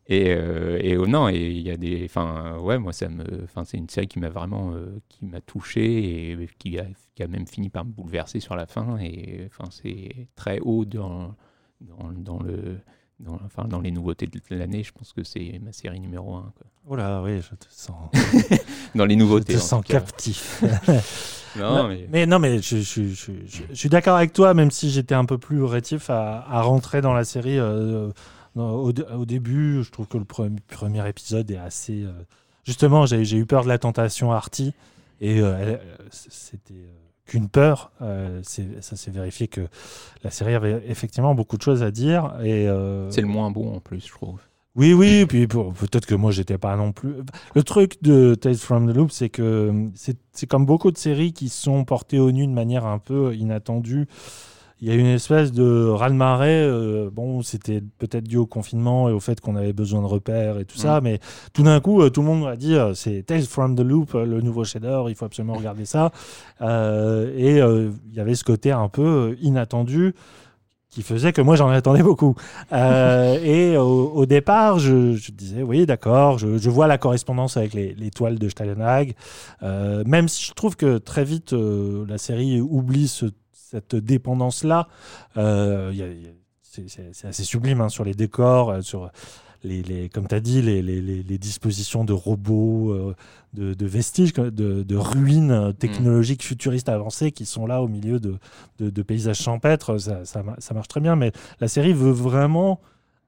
Et, 0.08 0.32
euh, 0.34 0.80
et 0.82 0.98
oh 0.98 1.08
non, 1.08 1.30
et 1.30 1.38
il 1.38 1.62
y 1.62 1.72
a 1.72 1.78
des, 1.78 2.04
enfin 2.04 2.58
ouais, 2.60 2.78
moi 2.78 2.92
ça 2.92 3.08
me, 3.08 3.24
enfin 3.46 3.64
c'est 3.64 3.78
une 3.78 3.88
série 3.88 4.08
qui 4.10 4.20
m'a 4.20 4.28
vraiment, 4.28 4.74
euh, 4.74 5.00
qui 5.08 5.24
m'a 5.26 5.40
touché 5.40 6.32
et 6.32 6.50
qui 6.60 6.78
a, 6.78 6.84
qui 7.16 7.24
a 7.24 7.28
même 7.28 7.48
fini 7.48 7.70
par 7.70 7.86
me 7.86 7.92
bouleverser 7.92 8.42
sur 8.42 8.58
la 8.58 8.66
fin. 8.66 8.98
Et 9.00 9.46
enfin 9.46 9.70
c'est 9.72 10.28
très 10.36 10.60
haut 10.60 10.84
dans, 10.84 11.34
dans, 11.80 12.12
dans 12.12 12.40
le, 12.44 12.80
dans, 13.24 13.40
enfin 13.46 13.66
dans 13.68 13.80
les 13.82 13.92
nouveautés 13.92 14.28
de 14.28 14.40
l'année. 14.56 14.84
Je 14.84 14.92
pense 14.92 15.14
que 15.14 15.24
c'est 15.24 15.60
ma 15.64 15.72
série 15.72 16.00
numéro 16.00 16.36
un. 16.36 16.52
quoi. 16.58 16.68
Oh 16.88 16.96
là, 16.96 17.22
oui, 17.24 17.40
je 17.42 17.56
te 17.56 17.66
sens, 17.70 17.96
Dans 18.96 19.06
les 19.06 19.16
je 19.16 19.20
nouveautés. 19.20 19.54
te 19.54 19.58
en 19.60 19.62
sens 19.62 19.86
captif. 19.86 20.64
Non, 21.56 21.76
Non, 21.84 21.88
mais, 21.88 22.08
mais 22.12 22.26
non, 22.26 22.40
mais 22.40 22.62
je, 22.64 22.78
je- 22.78 23.10
je- 23.10 23.32
je- 23.46 23.62
je 23.70 23.74
suis 23.76 23.88
d'accord 23.90 24.18
avec 24.18 24.34
toi, 24.34 24.56
même 24.56 24.72
si 24.72 24.90
j'étais 24.90 25.14
un 25.14 25.26
peu 25.26 25.38
plus 25.38 25.64
rétif 25.64 26.10
à, 26.10 26.44
à 26.50 26.62
rentrer 26.64 27.02
dans 27.02 27.14
la 27.14 27.24
série. 27.26 27.60
euh, 27.60 28.10
au, 28.56 28.92
dé- 28.92 29.04
au 29.16 29.26
début, 29.26 29.84
je 29.84 29.92
trouve 29.92 30.08
que 30.08 30.18
le 30.18 30.24
pre- 30.24 30.52
premier 30.68 31.08
épisode 31.08 31.50
est 31.52 31.58
assez. 31.58 32.04
euh, 32.04 32.12
justement, 32.66 33.06
j'ai 33.06 33.38
eu 33.38 33.46
peur 33.46 33.64
de 33.64 33.68
la 33.68 33.78
tentation 33.78 34.32
Arty, 34.32 34.74
et 35.22 35.40
euh, 35.42 35.78
c'était 36.10 36.74
qu'une 37.26 37.50
peur. 37.50 37.92
Euh, 38.02 38.42
ça 38.44 38.96
s'est 38.96 39.12
vérifié 39.12 39.48
que 39.48 39.62
la 40.24 40.32
série 40.32 40.56
avait 40.56 40.84
effectivement 40.88 41.36
beaucoup 41.36 41.58
de 41.58 41.62
choses 41.62 41.84
à 41.84 41.92
dire. 41.92 42.34
Et 42.44 42.68
euh, 42.68 43.10
c'est 43.10 43.22
le 43.22 43.28
moins 43.28 43.52
bon 43.52 43.76
en 43.76 43.80
plus, 43.80 44.06
je 44.06 44.12
trouve. 44.12 44.40
oui, 44.76 44.94
oui, 44.94 45.20
et 45.20 45.26
puis 45.26 45.48
peut-être 45.48 46.06
que 46.06 46.16
moi 46.16 46.32
j'étais 46.32 46.58
pas 46.58 46.76
non 46.76 46.92
plus. 46.92 47.16
Le 47.56 47.64
truc 47.64 48.02
de 48.02 48.36
Tales 48.36 48.56
from 48.56 48.92
the 48.92 48.96
Loop, 48.96 49.12
c'est 49.12 49.30
que 49.30 49.90
c'est 49.96 50.18
c'est 50.32 50.48
comme 50.48 50.66
beaucoup 50.66 50.92
de 50.92 50.98
séries 50.98 51.34
qui 51.34 51.50
sont 51.50 51.86
portées 51.86 52.20
au 52.20 52.32
nu 52.32 52.48
de 52.48 52.54
manière 52.54 52.86
un 52.86 53.00
peu 53.00 53.36
inattendue. 53.36 54.08
Il 54.84 54.90
y 54.90 54.92
a 54.92 54.96
une 54.96 55.06
espèce 55.06 55.54
de 55.54 55.88
raz-de-marée. 55.88 56.62
euh, 56.62 57.10
bon, 57.10 57.42
c'était 57.42 57.82
peut-être 58.00 58.26
dû 58.28 58.36
au 58.36 58.46
confinement 58.46 59.08
et 59.08 59.14
au 59.14 59.22
fait 59.22 59.40
qu'on 59.40 59.56
avait 59.56 59.72
besoin 59.72 60.02
de 60.02 60.08
repères 60.08 60.60
et 60.60 60.66
tout 60.66 60.78
ça, 60.78 61.00
mais 61.02 61.20
tout 61.54 61.64
d'un 61.64 61.80
coup, 61.80 62.02
euh, 62.02 62.10
tout 62.10 62.20
le 62.22 62.28
monde 62.28 62.46
a 62.46 62.58
dit 62.58 62.76
euh, 62.76 62.94
c'est 62.94 63.24
Tales 63.24 63.44
from 63.44 63.78
the 63.78 63.80
Loop, 63.80 64.14
le 64.14 64.42
nouveau 64.42 64.66
chef-d'œuvre, 64.66 65.10
il 65.10 65.16
faut 65.16 65.24
absolument 65.24 65.54
regarder 65.56 65.86
ça. 65.86 66.12
Et 66.62 67.58
il 67.60 67.92
y 68.14 68.20
avait 68.20 68.36
ce 68.36 68.44
côté 68.44 68.72
un 68.72 68.90
peu 68.90 69.38
inattendu 69.42 70.14
qui 70.90 71.02
faisait 71.02 71.34
que 71.34 71.42
moi 71.42 71.56
j'en 71.56 71.70
attendais 71.70 72.04
beaucoup. 72.04 72.36
Euh, 72.72 73.40
et 73.44 73.78
au, 73.78 74.12
au 74.14 74.26
départ, 74.28 74.78
je, 74.80 75.14
je 75.16 75.32
disais 75.32 75.64
oui, 75.64 75.86
d'accord, 75.88 76.38
je, 76.38 76.58
je 76.60 76.70
vois 76.70 76.86
la 76.88 76.98
correspondance 77.00 77.58
avec 77.58 77.74
les, 77.74 77.96
les 77.96 78.12
toiles 78.12 78.38
de 78.38 78.48
Steinhag, 78.50 79.16
euh, 79.64 80.04
même 80.06 80.28
si 80.28 80.46
je 80.46 80.54
trouve 80.54 80.76
que 80.76 81.00
très 81.00 81.24
vite 81.24 81.54
euh, 81.54 82.06
la 82.08 82.20
série 82.20 82.62
oublie 82.62 83.08
ce- 83.08 83.26
cette 83.74 83.96
dépendance-là. 83.96 84.88
Euh, 85.38 85.92
c'est- 86.62 87.26
assez 87.26 87.44
sublime 87.44 87.82
hein, 87.82 87.90
sur 87.90 88.04
les 88.04 88.14
décors, 88.14 88.70
euh, 88.70 88.82
sur 88.82 89.12
les, 89.64 90.10
comme 90.10 90.28
tu 90.28 90.36
as 90.36 90.40
dit, 90.40 90.62
les, 90.62 91.38
dispositions 91.38 92.04
de 92.04 92.14
robots, 92.14 92.92
euh, 92.92 93.16
de, 93.54 93.86
vestiges, 93.86 94.34
de, 94.34 94.96
ruines 94.96 95.74
technologiques 95.80 96.44
futuristes 96.44 96.90
avancées 96.90 97.32
qui 97.32 97.46
sont 97.46 97.66
là 97.66 97.82
au 97.82 97.88
milieu 97.88 98.20
de, 98.20 99.02
paysages 99.04 99.40
champêtres. 99.42 99.98
Ça, 99.98 100.26
ça 100.26 100.44
ma- 100.44 100.60
ça 100.60 100.74
marche 100.74 100.88
très 100.90 101.00
bien, 101.00 101.16
mais 101.16 101.32
la 101.60 101.68
série 101.68 101.94
veut 101.94 102.12
vraiment 102.12 102.82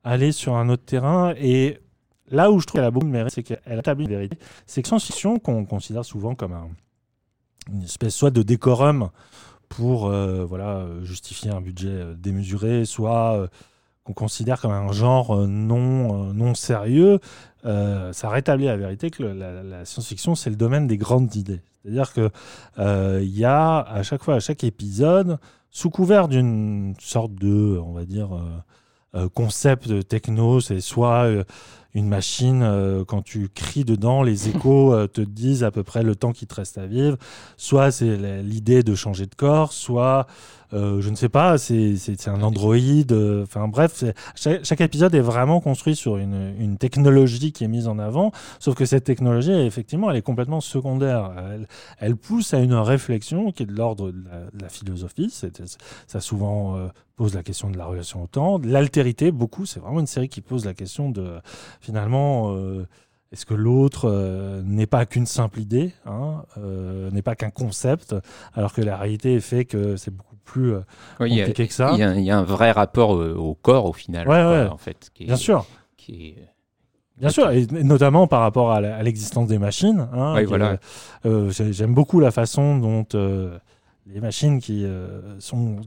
aller 0.03 0.31
sur 0.31 0.55
un 0.55 0.69
autre 0.69 0.83
terrain 0.85 1.33
et 1.37 1.79
là 2.29 2.51
où 2.51 2.59
je 2.59 2.65
trouve 2.65 2.79
qu'elle 2.79 2.87
a 2.87 2.91
beaucoup 2.91 3.07
de 3.07 3.11
mérite, 3.11 3.31
c'est 3.33 3.43
qu'elle 3.43 3.79
établit 3.79 4.05
une 4.05 4.11
vérité. 4.11 4.37
C'est 4.65 4.81
que 4.81 4.87
science-fiction, 4.87 5.39
qu'on 5.39 5.65
considère 5.65 6.03
souvent 6.05 6.35
comme 6.35 6.53
un- 6.53 6.69
une 7.71 7.83
espèce 7.83 8.13
soit 8.13 8.29
de 8.31 8.43
décorum 8.43 9.09
pour 9.69 10.07
euh, 10.07 10.45
voilà, 10.45 10.85
justifier 11.03 11.51
un 11.51 11.61
budget 11.61 11.89
euh, 11.89 12.13
démesuré, 12.15 12.85
soit 12.85 13.37
euh, 13.37 13.47
qu'on 14.03 14.13
considère 14.13 14.61
comme 14.61 14.71
un 14.71 14.91
genre 14.91 15.35
non, 15.47 16.33
non 16.33 16.53
sérieux, 16.53 17.19
ça 17.63 18.29
rétablit 18.29 18.65
la 18.65 18.77
vérité 18.77 19.09
que 19.09 19.23
la, 19.23 19.83
science-fiction, 19.83 20.35
c'est 20.35 20.51
le 20.51 20.55
domaine 20.55 20.85
des 20.85 20.97
grandes 20.97 21.35
idées. 21.35 21.61
C'est-à-dire 21.81 22.13
que 22.13 22.29
euh, 22.77 23.21
y 23.23 23.45
a 23.45 23.79
à 23.79 24.03
chaque 24.03 24.23
fois, 24.23 24.35
à 24.35 24.39
chaque 24.39 24.63
épisode, 24.63 25.39
sous 25.71 25.89
couvert 25.89 26.27
d'une 26.27 26.93
sorte 26.99 27.33
de, 27.33 27.81
on 27.83 27.93
va 27.93 28.05
dire, 28.05 28.29
concept 29.33 30.07
techno, 30.07 30.59
c'est 30.61 30.81
soit 30.81 31.27
une 31.95 32.09
machine, 32.09 32.61
euh, 32.61 33.05
quand 33.05 33.21
tu 33.21 33.49
cries 33.49 33.85
dedans, 33.85 34.21
les 34.21 34.49
échos 34.55 34.93
euh, 34.93 35.07
te 35.07 35.21
disent 35.21 35.63
à 35.63 35.71
peu 35.71 35.81
près 35.81 36.03
le 36.03 36.15
temps 36.15 36.33
qui 36.33 36.45
te 36.45 36.53
reste 36.53 36.77
à 36.77 36.85
vivre, 36.85 37.17
soit 37.57 37.89
c'est 37.89 38.43
l'idée 38.43 38.83
de 38.83 38.93
changer 38.93 39.25
de 39.25 39.33
corps, 39.33 39.73
soit, 39.73 40.27
euh, 40.73 41.01
je 41.01 41.09
ne 41.09 41.15
sais 41.15 41.29
pas, 41.29 41.57
c'est 41.57 42.27
un 42.27 42.41
androïde, 42.41 43.11
euh, 43.11 43.43
enfin 43.43 43.67
bref, 43.67 44.03
chaque, 44.35 44.81
épisode 44.81 45.15
est 45.15 45.21
vraiment 45.21 45.59
construit 45.61 45.95
sur 45.95 46.17
une, 46.17 46.77
technologie 46.79 47.51
qui 47.51 47.63
est 47.63 47.67
mise 47.67 47.87
en 47.87 47.99
avant, 47.99 48.31
sauf 48.59 48.75
que 48.75 48.85
cette 48.85 49.03
technologie, 49.03 49.51
effectivement, 49.51 50.11
elle 50.11 50.17
est 50.17 50.21
complètement 50.21 50.61
secondaire. 50.61 51.31
Elle, 51.99 52.15
pousse 52.15 52.53
à 52.53 52.59
une 52.59 52.73
réflexion 52.73 53.51
qui 53.51 53.63
est 53.63 53.65
de 53.65 53.73
l'ordre 53.73 54.11
de 54.11 54.23
la, 54.59 54.69
philosophie, 54.69 55.33
ça 56.07 56.19
souvent 56.19 56.77
euh, 56.77 56.87
pose 57.15 57.33
la 57.33 57.43
question 57.43 57.69
de 57.69 57.77
la 57.77 57.85
relation 57.85 58.23
au 58.23 58.27
temps, 58.27 58.59
de 58.59 58.67
l'altérité, 58.67 59.31
beaucoup, 59.31 59.65
c'est 59.65 59.79
vraiment 59.79 59.99
une 59.99 60.07
série 60.07 60.29
qui 60.29 60.41
pose 60.41 60.65
la 60.65 60.73
question 60.73 61.09
de, 61.09 61.39
finalement, 61.79 62.55
est-ce 63.31 63.45
que 63.45 63.53
l'autre 63.53 64.09
euh, 64.09 64.61
n'est 64.63 64.85
pas 64.87 65.05
qu'une 65.05 65.25
simple 65.25 65.59
idée, 65.59 65.93
hein, 66.05 66.43
euh, 66.57 67.09
n'est 67.11 67.21
pas 67.21 67.35
qu'un 67.35 67.49
concept, 67.49 68.15
alors 68.53 68.73
que 68.73 68.81
la 68.81 68.97
réalité 68.97 69.39
fait 69.41 69.65
que 69.65 69.95
c'est 69.97 70.11
beaucoup 70.11 70.35
plus 70.45 70.73
euh, 70.73 70.79
a- 71.19 71.27
compliqué 71.27 71.67
que 71.67 71.73
ça? 71.73 71.91
Il 71.93 71.99
y, 71.99 72.03
a 72.03 72.09
un- 72.09 72.15
il 72.15 72.23
y 72.23 72.31
a 72.31 72.37
un 72.37 72.43
vrai 72.43 72.71
rapport 72.71 73.09
au 73.11 73.55
corps 73.55 73.85
au 73.85 73.93
final. 73.93 74.27
Ouais, 74.27 74.41
quoi, 74.41 74.51
ouais. 74.51 74.67
En 74.67 74.77
fait, 74.77 75.09
qui 75.13 75.23
est- 75.23 75.27
Bien 75.27 75.35
sûr. 75.35 75.65
qui 75.97 76.27
est- 76.29 76.49
Bien 77.17 77.29
sûr, 77.29 77.49
et 77.51 77.65
notamment 77.67 78.27
par 78.27 78.41
rapport 78.41 78.71
à 78.73 79.01
l'existence 79.01 79.47
des 79.47 79.57
machines. 79.57 80.07
hein, 80.13 80.43
voilà. 80.43 80.77
j'ai- 81.23 81.71
J'aime 81.71 81.93
beaucoup 81.93 82.19
la 82.19 82.29
façon 82.31 82.77
dont 82.77 83.05
les 84.05 84.19
machines 84.19 84.59
qui 84.59 84.85
sont 85.39 85.77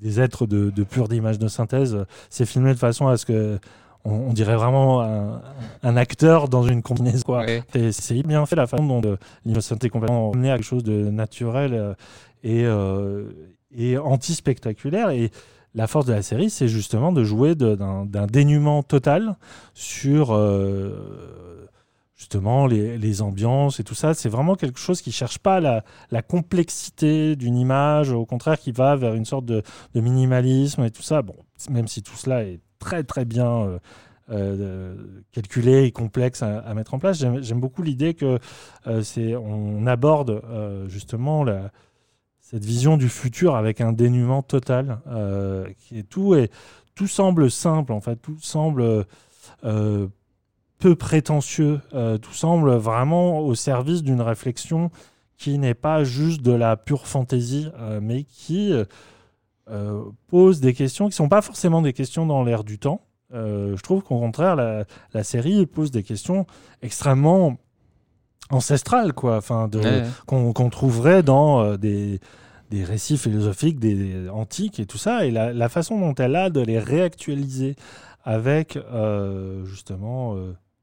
des 0.00 0.20
êtres 0.20 0.46
de, 0.46 0.68
de 0.68 0.84
pure 0.84 1.08
d'image 1.08 1.38
de 1.38 1.48
synthèse, 1.48 1.96
c'est 2.28 2.44
filmé 2.44 2.74
de 2.74 2.78
façon 2.78 3.08
à 3.08 3.16
ce 3.16 3.24
que 3.24 3.58
on, 4.04 4.12
on 4.12 4.32
dirait 4.32 4.56
vraiment 4.56 5.02
un, 5.02 5.42
un 5.82 5.96
acteur 5.96 6.48
dans 6.48 6.62
une 6.62 6.82
combinaison. 6.82 7.22
quoi. 7.24 7.44
Ouais. 7.44 7.62
Et 7.74 7.92
C'est 7.92 8.22
bien 8.22 8.44
fait 8.46 8.56
la 8.56 8.66
façon 8.66 8.84
dont 8.86 9.02
euh, 9.04 9.16
l'innovation 9.44 9.76
est 9.80 9.88
complètement 9.88 10.30
amenée 10.32 10.50
à 10.50 10.56
quelque 10.56 10.64
chose 10.66 10.84
de 10.84 11.10
naturel 11.10 11.74
euh, 11.74 11.94
et, 12.42 12.64
euh, 12.64 13.30
et 13.74 13.98
anti-spectaculaire. 13.98 15.10
Et 15.10 15.30
la 15.74 15.86
force 15.86 16.06
de 16.06 16.12
la 16.12 16.22
série, 16.22 16.50
c'est 16.50 16.68
justement 16.68 17.12
de 17.12 17.24
jouer 17.24 17.54
d'un 17.54 18.26
dénuement 18.26 18.82
total 18.82 19.36
sur 19.74 20.38
justement 22.16 22.66
les, 22.68 22.96
les 22.96 23.22
ambiances 23.22 23.80
et 23.80 23.84
tout 23.84 23.94
ça. 23.96 24.14
C'est 24.14 24.28
vraiment 24.28 24.54
quelque 24.54 24.78
chose 24.78 25.02
qui 25.02 25.10
cherche 25.10 25.38
pas 25.38 25.58
la, 25.58 25.82
la 26.12 26.22
complexité 26.22 27.34
d'une 27.34 27.56
image, 27.56 28.12
au 28.12 28.24
contraire 28.24 28.58
qui 28.58 28.70
va 28.70 28.94
vers 28.94 29.14
une 29.14 29.24
sorte 29.24 29.46
de, 29.46 29.62
de 29.94 30.00
minimalisme 30.00 30.84
et 30.84 30.90
tout 30.92 31.02
ça. 31.02 31.22
Bon, 31.22 31.34
même 31.70 31.88
si 31.88 32.02
tout 32.02 32.14
cela 32.16 32.44
est 32.44 32.60
très 32.78 33.04
très 33.04 33.24
bien 33.24 33.80
euh, 34.30 34.56
euh, 34.58 34.94
calculé 35.32 35.84
et 35.84 35.92
complexe 35.92 36.42
à, 36.42 36.72
mettre 36.72 36.94
en 36.94 36.98
place, 36.98 37.18
j'aime 37.18 37.60
beaucoup 37.60 37.82
l'idée 37.82 38.14
que 38.14 38.38
euh, 38.86 39.02
c'est 39.02 39.36
on 39.36 39.86
aborde 39.86 40.40
justement 40.88 41.44
cette 42.40 42.64
vision 42.64 42.96
du 42.96 43.10
futur 43.10 43.54
avec 43.54 43.82
un 43.82 43.92
dénuement 43.92 44.42
total, 44.42 45.00
qui 45.78 45.98
est 45.98 46.08
tout 46.08 46.34
et 46.34 46.50
tout 46.94 47.06
semble 47.06 47.50
simple 47.50 47.92
en 47.92 48.00
fait, 48.00 48.16
tout 48.16 48.38
semble 48.40 49.04
peu 49.62 50.96
prétentieux, 50.96 51.80
tout 52.22 52.32
semble 52.32 52.72
vraiment 52.76 53.40
au 53.40 53.54
service 53.54 54.02
d'une 54.02 54.22
réflexion 54.22 54.90
qui 55.36 55.58
n'est 55.58 55.74
pas 55.74 56.02
juste 56.02 56.40
de 56.40 56.52
la 56.52 56.78
pure 56.78 57.06
fantaisie, 57.06 57.68
mais 58.00 58.22
qui 58.22 58.72
euh, 59.70 60.02
pose 60.28 60.60
des 60.60 60.74
questions 60.74 61.06
qui 61.06 61.12
ne 61.12 61.14
sont 61.16 61.28
pas 61.28 61.42
forcément 61.42 61.82
des 61.82 61.92
questions 61.92 62.26
dans 62.26 62.42
l'air 62.44 62.64
du 62.64 62.78
temps. 62.78 63.00
Euh, 63.32 63.76
je 63.76 63.82
trouve 63.82 64.02
qu'au 64.02 64.18
contraire, 64.18 64.56
la, 64.56 64.84
la 65.12 65.24
série 65.24 65.66
pose 65.66 65.90
des 65.90 66.02
questions 66.02 66.46
extrêmement 66.82 67.56
ancestrales, 68.50 69.12
quoi, 69.14 69.38
enfin, 69.38 69.68
Ouais. 69.74 70.04
qu'on 70.26 70.70
trouverait 70.70 71.22
dans 71.22 71.60
euh, 71.62 71.76
des, 71.76 72.20
des 72.70 72.84
récits 72.84 73.16
philosophiques 73.16 73.78
des, 73.80 74.28
antiques 74.28 74.78
et 74.80 74.86
tout 74.86 74.98
ça, 74.98 75.24
et 75.24 75.30
la, 75.30 75.52
la 75.52 75.68
façon 75.68 75.98
dont 75.98 76.14
elle 76.14 76.36
a 76.36 76.50
de 76.50 76.60
les 76.60 76.78
réactualiser 76.78 77.74
avec 78.22 78.76
euh, 78.76 79.64
justement 79.64 80.36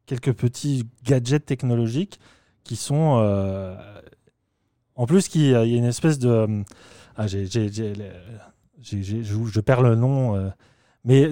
quelques 0.05 0.33
petits 0.33 0.87
gadgets 1.03 1.45
technologiques 1.45 2.19
qui 2.63 2.75
sont 2.75 3.17
en 4.95 5.05
plus 5.05 5.33
il 5.35 5.41
y 5.49 5.55
a 5.55 5.63
une 5.63 5.85
espèce 5.85 6.19
de 6.19 6.29
euh, 6.29 6.63
ah, 7.15 7.27
j'ai- 7.27 7.47
je, 8.83 9.21
je 9.23 9.59
perds 9.59 9.81
le 9.81 9.95
nom 9.95 10.35
euh, 10.35 10.49
mais 11.05 11.29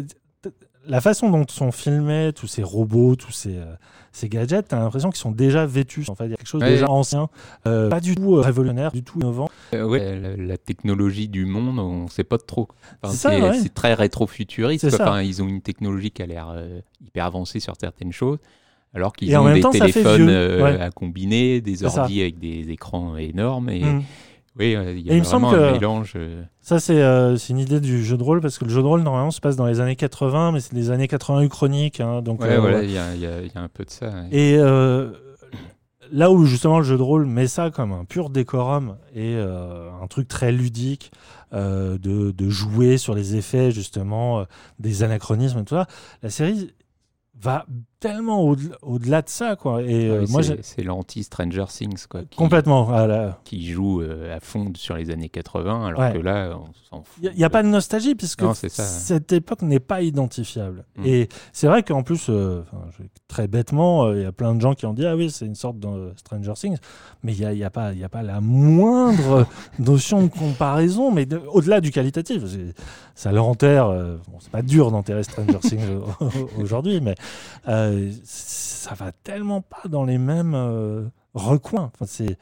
la 0.88 1.02
façon 1.02 1.30
dont 1.30 1.46
sont 1.48 1.72
filmés 1.72 2.32
tous 2.36 2.48
ces 2.48 2.64
robots 2.64 3.16
tous 3.16 3.32
ces 3.32 3.58
euh, 3.58 3.66
ces 4.12 4.28
gadgets, 4.28 4.68
t'as 4.70 4.80
l'impression 4.80 5.12
qu'ils 5.12 5.20
sont 5.20 5.32
déjà 5.32 5.68
vétus. 5.68 6.10
En 6.10 6.16
fait, 6.16 6.26
il 6.26 6.32
y 6.32 6.34
a 6.34 6.38
quelque 6.38 6.48
chose 6.48 6.62
de 6.62 6.66
Ouais. 6.66 6.72
déjà 6.74 6.90
ancien, 6.90 7.30
euh, 7.68 7.90
pas 7.90 8.00
du 8.00 8.16
tout 8.16 8.38
euh, 8.38 8.42
révolutionnaire, 8.42 8.92
du 8.92 9.04
tout 9.04 9.20
innovant. 9.20 9.50
Ouais, 9.72 10.20
la, 10.20 10.36
la 10.36 10.58
technologie 10.58 11.28
du 11.28 11.46
monde, 11.46 11.78
on 11.78 12.08
sait 12.08 12.24
pas 12.24 12.40
trop. 12.40 12.70
Enfin, 13.04 13.14
C'est 13.14 13.40
ouais. 13.40 13.70
très 13.70 13.94
rétro-futuriste. 13.94 14.86
Enfin, 14.86 15.22
ils 15.22 15.44
ont 15.44 15.48
une 15.48 15.62
technologie 15.62 16.10
qui 16.10 16.24
a 16.24 16.26
l'air 16.26 16.56
hyper 17.06 17.24
avancée 17.26 17.60
sur 17.60 17.76
certaines 17.80 18.12
choses, 18.12 18.40
alors 18.96 19.14
qu'ils 19.14 19.38
ont 19.38 19.54
des 19.54 19.62
temps, 19.62 19.70
téléphones 19.70 20.28
Ouais. 20.28 20.82
à 20.82 20.90
combiner, 20.90 21.62
des 21.62 21.84
ordi 21.86 22.22
avec 22.22 22.40
des 22.40 22.72
écrans 22.72 23.16
énormes. 23.16 23.70
Et 23.70 23.84
Mm. 23.84 24.04
Oui, 24.60 24.76
il 24.96 25.00
y 25.00 25.10
Et 25.10 25.12
a 25.12 25.16
il 25.16 25.20
me 25.20 25.24
semble 25.24 25.46
un 25.48 25.52
que- 25.52 25.72
mélange. 25.74 26.14
euh, 26.16 26.44
Ça, 26.62 26.80
c'est 26.80 27.02
euh, 27.02 27.36
une 27.38 27.58
idée 27.60 27.80
du 27.80 28.04
jeu 28.04 28.18
de 28.18 28.24
rôle, 28.24 28.42
parce 28.42 28.58
que 28.60 28.66
le 28.66 28.70
jeu 28.72 28.82
de 28.82 28.86
rôle, 28.88 29.02
normalement, 29.02 29.32
se 29.32 29.42
passe 29.42 29.56
dans 29.56 29.66
les 29.66 29.80
années 29.80 29.96
80, 29.96 30.52
mais 30.52 30.60
c'est 30.60 30.74
des 30.76 30.92
années 30.92 31.08
80 31.08 31.42
uchroniques. 31.44 32.00
hein, 32.02 32.22
donc, 32.22 32.42
Ouais, 32.42 32.50
euh, 32.52 32.60
voilà, 32.60 32.84
il 32.84 32.92
y, 32.92 32.98
a- 32.98 33.16
il 33.16 33.22
y 33.22 33.26
a 33.26 33.42
il 33.42 33.48
y 33.48 33.58
a 33.58 33.62
un 33.62 33.70
peu 33.70 33.86
de 33.86 33.90
ça. 33.90 34.12
Et 34.32 34.56
euh, 34.58 35.12
là 36.12 36.30
où 36.32 36.46
justement 36.46 36.80
le 36.80 36.84
jeu 36.86 36.98
de 36.98 37.02
rôle 37.02 37.26
met 37.26 37.48
ça 37.48 37.70
comme 37.72 37.92
un 37.94 38.04
pur 38.06 38.30
décorum 38.30 38.98
et 39.16 39.36
un 39.38 40.08
truc 40.08 40.28
très 40.28 40.52
ludique 40.52 41.12
de, 41.54 41.98
de 41.98 42.50
jouer 42.50 42.98
sur 42.98 43.14
les 43.16 43.36
effets 43.36 43.72
justement 43.72 44.46
des 44.80 45.04
anachronismes 45.04 45.60
et 45.60 45.64
tout 45.66 45.76
ça, 45.76 45.88
la 46.24 46.30
série 46.30 46.72
va 47.40 47.66
tellement 48.00 48.42
au-delà 48.82 49.22
de 49.22 49.30
ça, 49.30 49.56
quoi. 49.56 49.82
Et 49.84 50.08
euh, 50.10 50.22
Ouais, 50.22 50.26
moi, 50.30 50.42
c'est- 50.44 50.56
j'ai 50.58 50.64
c'est 50.64 50.84
l'anti-Stranger 50.84 51.66
Things, 51.68 52.06
quoi. 52.08 52.22
Qui, 52.30 52.38
complètement. 52.38 52.88
ah 52.92 53.40
Qui 53.44 53.68
joue 53.72 54.02
euh, 54.02 54.36
à 54.36 54.40
fond 54.40 54.72
sur 54.76 54.96
les 54.96 55.10
années 55.12 55.28
80, 55.30 55.88
alors 55.88 56.00
Ouais. 56.00 56.14
que 56.14 56.20
là, 56.20 56.58
on 56.58 56.68
s'en 56.90 57.04
fout. 57.04 57.24
Il 57.24 57.32
n'y 57.38 57.44
a, 57.44 57.50
pas 57.50 57.62
de 57.64 57.68
nostalgie 57.68 58.16
puisque 58.16 58.42
Non, 58.42 58.54
c'est 58.54 58.70
ça. 58.70 58.84
cette 58.84 59.34
époque 59.34 59.62
n'est 59.64 59.80
pas 59.82 60.02
identifiable. 60.02 60.86
Mm. 60.98 61.06
Et 61.06 61.30
c'est 61.52 61.68
vrai 61.68 61.84
qu'en 61.84 62.04
plus, 62.04 62.28
euh, 62.30 62.62
très 63.28 63.48
bêtement, 63.48 64.06
euh, 64.06 64.16
il 64.18 64.22
y 64.24 64.26
a 64.26 64.32
plein 64.32 64.56
de 64.56 64.62
gens 64.62 64.74
qui 64.76 64.86
ont 64.86 64.94
dit 64.94 65.06
Ah 65.06 65.16
oui, 65.18 65.30
c'est 65.30 65.46
une 65.46 65.56
sorte 65.56 65.80
de 65.80 66.14
Stranger 66.16 66.54
Things, 66.56 66.78
mais 67.24 67.34
il 67.34 67.40
n'y 67.40 67.46
a, 67.46 67.54
y 67.54 67.64
a, 67.64 67.70
pas- 67.70 67.94
il 67.94 68.04
a 68.04 68.10
pas 68.10 68.24
la 68.24 68.40
moindre 68.42 69.46
notion 69.80 70.24
de 70.24 70.28
comparaison, 70.30 71.12
mais 71.12 71.26
de- 71.26 71.42
au-delà 71.52 71.82
du 71.82 71.92
qualitatif. 71.92 72.44
Ça 73.16 73.32
l'enterre. 73.34 73.88
euh, 73.88 74.16
bon, 74.30 74.38
c'est 74.40 74.52
pas 74.52 74.62
dur 74.62 74.92
d'enterrer 74.92 75.24
Stranger 75.24 75.60
Things 75.60 75.82
au- 76.22 76.62
aujourd'hui, 76.62 77.02
mais 77.02 77.16
euh, 77.68 77.89
ça 78.24 78.94
va 78.96 79.12
tellement 79.12 79.62
pas 79.62 79.88
dans 79.90 80.04
les 80.04 80.18
mêmes 80.18 80.54
euh, 80.56 81.06
recoins. 81.34 81.92
Enfin, 81.94 82.06
c'est 82.08 82.38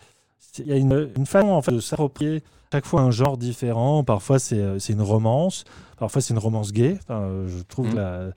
il 0.60 0.68
y 0.68 0.74
a 0.74 0.78
une, 0.78 1.12
une 1.16 1.26
façon 1.28 1.50
en 1.50 1.62
fait, 1.62 1.72
de 1.72 1.80
s'approprier 1.80 2.41
chaque 2.72 2.86
fois 2.86 3.02
un 3.02 3.12
genre 3.12 3.38
différent. 3.38 4.04
Parfois, 4.04 4.39
c'est 4.39 4.60
euh, 4.60 4.80
une 4.80 5.02
romance. 5.02 5.66
Parfois, 5.98 6.22
c'est 6.22 6.34
une 6.34 6.39
romance 6.39 6.72
gay. 6.74 6.98
Enfin, 7.04 7.30
je 7.48 7.62
trouve 7.64 7.93
Mm. 7.93 7.95
la- 7.95 8.30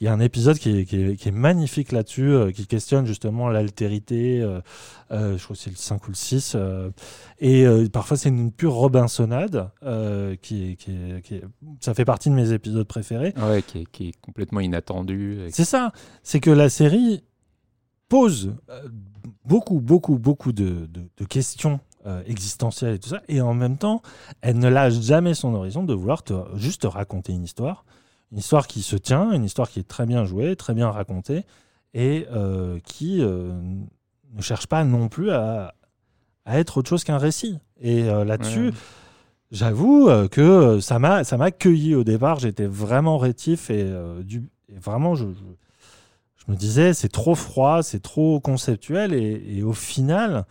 il 0.00 0.04
y 0.04 0.08
a 0.08 0.12
un 0.12 0.20
épisode 0.20 0.58
qui 0.58 0.78
est, 0.80 0.84
qui 0.84 0.96
est- 1.02 1.16
qui 1.16 1.28
est 1.28 1.32
magnifique 1.32 1.92
là-dessus, 1.92 2.28
euh, 2.28 2.50
qui 2.52 2.66
questionne 2.66 3.06
justement 3.06 3.48
l'altérité. 3.48 4.40
euh, 4.42 4.60
euh, 5.12 5.38
je 5.38 5.44
crois 5.44 5.54
que 5.56 5.62
c'est 5.62 5.70
le 5.70 5.76
5 5.76 6.04
ou 6.06 6.10
le 6.10 6.14
6. 6.16 6.54
euh, 6.56 6.90
et 7.38 7.66
parfois, 7.92 8.16
c'est 8.16 8.28
une 8.28 8.50
pure 8.52 8.72
Robinsonade. 8.74 9.70
qui 10.42 10.76
qui 10.76 10.92
qui 11.22 11.40
ça 11.80 11.94
fait 11.94 12.04
partie 12.04 12.28
de 12.30 12.34
mes 12.34 12.52
épisodes 12.52 12.86
préférés. 12.86 13.32
Ouais, 13.36 13.62
qui 13.62 13.82
est, 13.82 13.86
qui 13.90 14.08
est 14.08 14.20
complètement 14.20 14.60
inattendu. 14.60 15.38
C'est 15.50 15.64
ça. 15.64 15.92
C'est 16.22 16.40
que 16.40 16.50
la 16.50 16.68
série 16.68 17.22
pose 18.08 18.54
beaucoup, 19.44 19.80
beaucoup, 19.80 20.18
beaucoup 20.18 20.52
de, 20.52 20.86
de- 20.86 21.08
de 21.16 21.24
questions 21.24 21.80
euh, 22.06 22.22
existentielles 22.26 22.94
et 22.94 22.98
tout 22.98 23.08
ça. 23.08 23.22
Et 23.28 23.40
en 23.40 23.54
même 23.54 23.78
temps, 23.78 24.02
elle 24.42 24.58
ne 24.58 24.68
lâche 24.68 25.00
jamais 25.00 25.32
son 25.34 25.54
horizon 25.54 25.84
de 25.84 25.94
vouloir 25.94 26.22
te, 26.22 26.34
juste 26.56 26.82
te 26.82 26.86
raconter 26.86 27.32
une 27.32 27.44
histoire. 27.44 27.84
Une 28.34 28.40
histoire 28.40 28.66
qui 28.66 28.82
se 28.82 28.96
tient, 28.96 29.30
une 29.32 29.44
histoire 29.44 29.70
qui 29.70 29.78
est 29.80 29.88
très 29.88 30.04
bien 30.06 30.24
jouée, 30.26 30.56
très 30.56 30.74
bien 30.74 30.90
racontée 30.90 31.44
et 31.94 32.26
euh, 32.32 32.78
qui 32.84 33.22
euh, 33.22 33.52
ne 34.34 34.42
cherche 34.42 34.66
pas 34.66 34.82
non 34.84 35.08
plus 35.08 35.30
à, 35.30 35.72
à 36.44 36.58
être 36.58 36.76
autre 36.78 36.90
chose 36.90 37.04
qu'un 37.04 37.16
récit. 37.18 37.58
Et 37.80 38.02
euh, 38.10 38.24
là-dessus, 38.24 38.66
Ouais. 38.66 38.72
J'avoue 39.52 40.10
que 40.32 40.80
ça 40.80 40.98
m'a 40.98 41.22
ça 41.22 41.36
m'a 41.36 41.44
accueilli 41.44 41.94
au 41.94 42.02
départ. 42.02 42.40
J'étais 42.40 42.66
vraiment 42.66 43.18
rétif 43.18 43.70
et, 43.70 43.88
du, 44.24 44.42
et 44.68 44.78
vraiment 44.78 45.14
je, 45.14 45.26
je, 45.26 45.44
je 46.44 46.50
me 46.50 46.56
disais 46.56 46.92
c'est 46.92 47.10
trop 47.10 47.36
froid, 47.36 47.84
c'est 47.84 48.02
trop 48.02 48.40
conceptuel 48.40 49.12
et, 49.12 49.58
et 49.58 49.62
au 49.62 49.72
final 49.74 50.44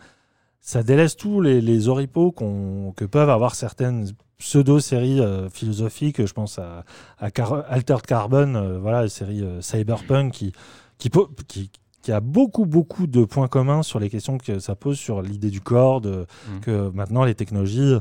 ça 0.60 0.82
délaisse 0.82 1.16
tous 1.16 1.42
les, 1.42 1.60
les 1.60 1.88
oripeaux 1.88 2.32
qu'on- 2.32 2.94
que 2.96 3.04
peuvent 3.04 3.28
avoir 3.28 3.54
certaines 3.56 4.06
pseudo-séries 4.48 5.20
euh, 5.20 5.48
philosophiques. 5.48 6.24
Je 6.24 6.32
pense 6.32 6.58
à, 6.58 6.84
à 7.18 7.30
Car- 7.30 7.64
Altered 7.68 8.04
Carbon, 8.06 8.54
euh, 8.54 8.78
voilà, 8.78 9.02
la 9.02 9.08
série 9.08 9.42
euh, 9.42 9.60
Cyberpunk 9.62 10.32
qui, 10.32 10.52
qui, 10.98 11.08
po- 11.10 11.30
qui, 11.48 11.70
qui 12.02 12.12
a 12.12 12.20
beaucoup, 12.20 12.66
beaucoup 12.66 13.06
de 13.06 13.24
points 13.24 13.48
communs 13.48 13.82
sur 13.82 13.98
les 13.98 14.10
questions 14.10 14.36
que 14.38 14.58
ça 14.58 14.74
pose 14.74 14.98
sur 14.98 15.22
l'idée 15.22 15.50
du 15.50 15.60
corps, 15.62 16.00
de, 16.00 16.26
Mm. 16.48 16.60
que 16.60 16.90
maintenant 16.90 17.24
les 17.24 17.34
technologies 17.34 17.94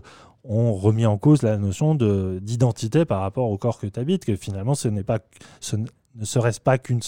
ont 0.44 0.74
remis 0.74 1.06
en 1.06 1.18
cause 1.18 1.42
la 1.42 1.58
notion 1.58 1.96
de- 1.96 2.40
d'identité 2.42 3.06
par 3.06 3.22
rapport 3.22 3.50
au 3.50 3.58
corps 3.58 3.80
que 3.80 3.88
tu 3.88 3.98
habites, 4.00 4.26
que 4.26 4.36
finalement 4.36 4.76
ce 4.76 4.90
pas 5.02 5.20
ce 5.62 5.78
ne 5.78 6.26
serait-ce 6.26 6.60
pas 6.60 6.78
qu'une 6.78 7.00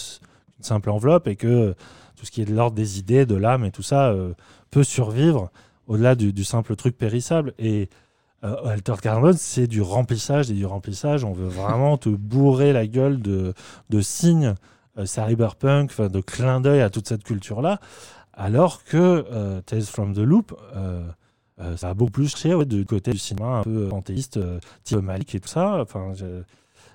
simple 0.60 0.88
enveloppe 0.90 1.28
et 1.28 1.36
que 1.36 1.74
tout 2.16 2.24
ce 2.24 2.30
qui 2.30 2.40
est 2.40 2.46
de 2.46 2.54
l'ordre 2.54 2.74
des 2.74 2.98
idées, 2.98 3.26
de 3.26 3.34
l'âme 3.36 3.64
et 3.66 3.70
tout 3.70 3.82
ça 3.82 4.08
euh, 4.08 4.32
peut 4.70 4.82
survivre 4.84 5.50
au-delà 5.86 6.14
du, 6.14 6.32
du 6.32 6.42
simple 6.44 6.74
truc 6.76 6.96
périssable. 6.96 7.52
Et 7.58 7.88
euh, 8.44 8.66
Altered 8.66 9.00
Carbon, 9.00 9.32
c'est 9.36 9.66
du 9.66 9.80
remplissage 9.82 10.50
et 10.50 10.54
du 10.54 10.66
remplissage. 10.66 11.24
On 11.24 11.32
veut 11.32 11.48
vraiment 11.48 11.96
te 11.96 12.08
bourrer 12.08 12.72
la 12.72 12.86
gueule 12.86 13.20
de, 13.20 13.54
de 13.90 14.00
signes 14.00 14.54
euh, 14.98 15.06
cyberpunk, 15.06 15.98
de 16.00 16.20
clins 16.20 16.60
d'œil 16.60 16.80
à 16.82 16.90
toute 16.90 17.08
cette 17.08 17.24
culture-là, 17.24 17.80
alors 18.32 18.84
que 18.84 19.24
euh, 19.30 19.60
Tales 19.62 19.82
from 19.82 20.14
the 20.14 20.18
Loop, 20.18 20.54
ça 21.76 21.88
a 21.88 21.94
beaucoup 21.94 22.10
plus 22.12 22.44
ouais, 22.44 22.66
du 22.66 22.84
côté 22.84 23.12
du 23.12 23.18
cinéma 23.18 23.46
un 23.58 23.62
peu 23.62 23.88
panthéiste, 23.88 24.36
euh, 24.36 24.60
type 24.84 24.98
Malik 24.98 25.34
et 25.34 25.40
tout 25.40 25.48
ça. 25.48 25.84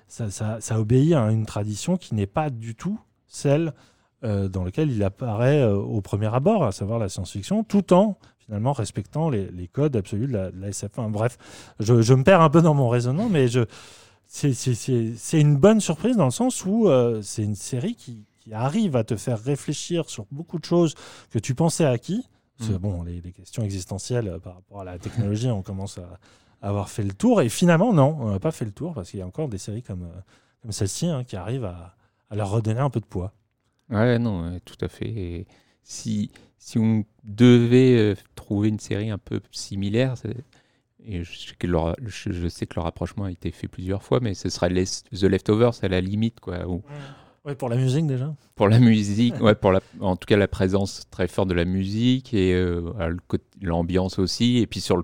Ça, 0.08 0.60
ça- 0.60 0.78
obéit 0.78 1.14
à 1.14 1.30
une 1.32 1.46
tradition 1.46 1.96
qui 1.96 2.14
n'est 2.14 2.26
pas 2.26 2.50
du 2.50 2.74
tout 2.74 2.98
celle 3.26 3.72
dans 4.22 4.62
laquelle 4.62 4.92
il 4.92 5.02
apparaît 5.02 5.64
au 5.64 6.00
premier 6.00 6.32
abord, 6.32 6.62
à 6.62 6.70
savoir 6.70 7.00
la 7.00 7.08
science-fiction, 7.08 7.64
tout 7.64 7.92
en 7.92 8.16
finalement 8.44 8.72
respectant 8.72 9.30
les, 9.30 9.50
les 9.50 9.68
codes 9.68 9.96
absolus 9.96 10.26
de 10.26 10.32
la, 10.32 10.50
de 10.50 10.60
la 10.60 10.68
SF. 10.68 10.90
Enfin, 10.96 11.08
bref, 11.08 11.38
je, 11.80 12.02
je 12.02 12.14
me 12.14 12.24
perds 12.24 12.40
un 12.40 12.50
peu 12.50 12.62
dans 12.62 12.74
mon 12.74 12.88
raisonnement, 12.88 13.28
mais 13.28 13.48
je, 13.48 13.64
c'est, 14.26 15.40
une 15.40 15.56
bonne 15.56 15.80
surprise 15.80 16.16
dans 16.16 16.24
le 16.24 16.30
sens 16.30 16.64
où 16.64 16.88
euh, 16.88 17.20
c'est 17.22 17.42
une 17.42 17.54
série 17.54 17.94
qui, 17.94 18.24
qui 18.40 18.54
arrive 18.54 18.96
à 18.96 19.04
te 19.04 19.16
faire 19.16 19.38
réfléchir 19.38 20.08
sur 20.08 20.24
beaucoup 20.30 20.58
de 20.58 20.64
choses 20.64 20.94
que 21.30 21.38
tu 21.38 21.54
pensais 21.54 21.84
acquis. 21.84 22.26
Mm. 22.60 22.76
bon, 22.76 23.02
les, 23.02 23.20
les 23.20 23.32
questions 23.32 23.62
existentielles 23.62 24.28
euh, 24.28 24.38
par 24.38 24.54
rapport 24.54 24.80
à 24.80 24.84
la 24.84 24.98
technologie, 24.98 25.48
on 25.48 25.62
commence 25.62 25.98
à, 25.98 26.18
avoir 26.62 26.88
fait 26.88 27.02
le 27.02 27.12
tour. 27.12 27.42
Et 27.42 27.48
finalement, 27.48 27.92
non, 27.92 28.16
on 28.20 28.30
n'a 28.30 28.38
pas 28.38 28.52
fait 28.52 28.64
le 28.64 28.70
tour 28.70 28.94
parce 28.94 29.10
qu'il 29.10 29.18
y 29.18 29.22
a 29.22 29.26
encore 29.26 29.48
des 29.48 29.58
séries 29.58 29.82
comme, 29.82 30.04
euh, 30.04 30.20
comme 30.62 30.72
celle-ci 30.72 31.08
hein, 31.08 31.24
qui 31.24 31.36
arrivent 31.36 31.64
à, 31.64 31.94
à 32.30 32.36
leur 32.36 32.50
redonner 32.50 32.80
un 32.80 32.90
peu 32.90 33.00
de 33.00 33.04
poids. 33.04 33.32
Ouais, 33.90 34.18
non, 34.18 34.58
tout 34.64 34.76
à 34.80 34.88
fait. 34.88 35.08
Et 35.08 35.46
si, 35.82 36.30
si 36.64 36.78
on 36.78 37.04
devait 37.24 37.96
euh, 37.98 38.14
trouver 38.36 38.68
une 38.68 38.78
série 38.78 39.10
un 39.10 39.18
peu 39.18 39.40
similaire, 39.50 40.14
et 41.04 41.24
je 41.24 41.36
sais, 41.36 41.54
que 41.58 41.66
leur, 41.66 41.96
je, 42.06 42.30
je 42.30 42.46
sais 42.48 42.66
que 42.66 42.74
leur 42.76 42.84
rapprochement 42.84 43.24
a 43.24 43.32
été 43.32 43.50
fait 43.50 43.66
plusieurs 43.66 44.04
fois, 44.04 44.20
mais 44.20 44.34
ce 44.34 44.48
serait 44.48 44.70
Les- 44.70 44.84
The 44.84 45.24
Leftovers 45.24 45.72
à 45.82 45.88
la 45.88 46.00
limite, 46.00 46.38
quoi. 46.38 46.64
où- 46.68 46.82
pour 47.58 47.68
la 47.68 47.74
musique 47.76 48.06
déjà. 48.06 48.32
pour 48.54 48.68
la 48.68 48.78
musique, 48.78 49.34
ouais, 49.40 49.56
pour 49.56 49.72
la, 49.72 49.80
en 49.98 50.14
tout 50.14 50.26
cas 50.26 50.36
la 50.36 50.46
présence 50.46 51.08
très 51.10 51.26
forte 51.26 51.48
de 51.48 51.54
la 51.54 51.64
musique 51.64 52.32
et 52.32 52.54
euh, 52.54 52.92
le 53.08 53.18
l'ambiance 53.60 54.20
aussi, 54.20 54.58
et 54.58 54.68
puis 54.68 54.80
sur 54.80 54.96
le, 54.96 55.02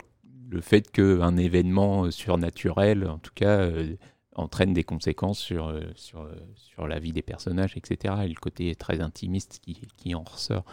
le 0.48 0.61
fait 0.61 0.88
qu'un 0.92 1.36
événement 1.36 2.04
euh, 2.04 2.11
surnaturel, 2.12 3.09
en 3.09 3.18
tout 3.18 3.32
cas, 3.34 3.59
euh, 3.59 3.96
entraîne 4.39 4.72
des 4.72 4.84
conséquences 4.84 5.39
sur, 5.39 5.68
euh, 5.68 5.80
sur, 5.95 6.22
euh, 6.22 6.34
sur 6.55 6.86
la 6.86 6.99
vie 6.99 7.12
des 7.12 7.22
personnages, 7.22 7.76
etc. 7.76 8.14
Et 8.24 8.28
le 8.28 8.34
côté 8.41 8.74
très 8.74 9.01
intimiste 9.01 9.61
qui, 9.62 9.80
qui 9.97 10.14
en 10.14 10.22
ressort. 10.22 10.64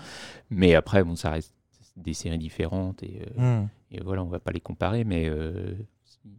Mais 0.50 0.76
après, 0.76 1.04
bon, 1.04 1.16
ça 1.16 1.32
reste 1.32 1.54
des 1.98 2.14
séries 2.14 2.38
différentes 2.38 3.04
et, 3.04 3.22
euh, 3.38 3.62
Mm. 3.64 3.70
et 3.92 4.02
voilà, 4.04 4.24
on 4.24 4.28
va 4.28 4.40
pas 4.40 4.52
les 4.52 4.60
comparer, 4.60 5.04
mais 5.04 5.28
euh, 5.30 5.74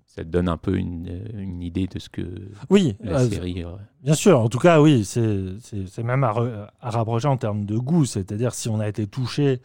ça 0.05 0.23
donne 0.25 0.49
un 0.49 0.57
peu 0.57 0.77
une, 0.77 1.23
une 1.35 1.63
idée 1.63 1.87
de 1.87 1.99
ce 1.99 2.09
que 2.09 2.23
Oui, 2.71 2.97
la 3.01 3.21
euh, 3.21 3.29
série. 3.31 3.63
euh, 3.65 3.73
Bien 4.03 4.15
sûr, 4.15 4.39
en 4.41 4.49
tout 4.49 4.59
cas, 4.59 4.81
oui, 4.81 5.05
c'est 5.05 6.03
même 6.03 6.25
à, 6.25 6.33
re- 6.33 6.69
à 6.81 6.91
rapprocher 6.91 7.29
en 7.29 7.37
termes 7.37 7.65
de 7.65 7.77
goût. 7.77 8.05
C'est-à-dire, 8.05 8.55
si 8.55 8.69
on 8.69 8.81
a 8.81 8.89
été 8.89 9.07
touché 9.07 9.61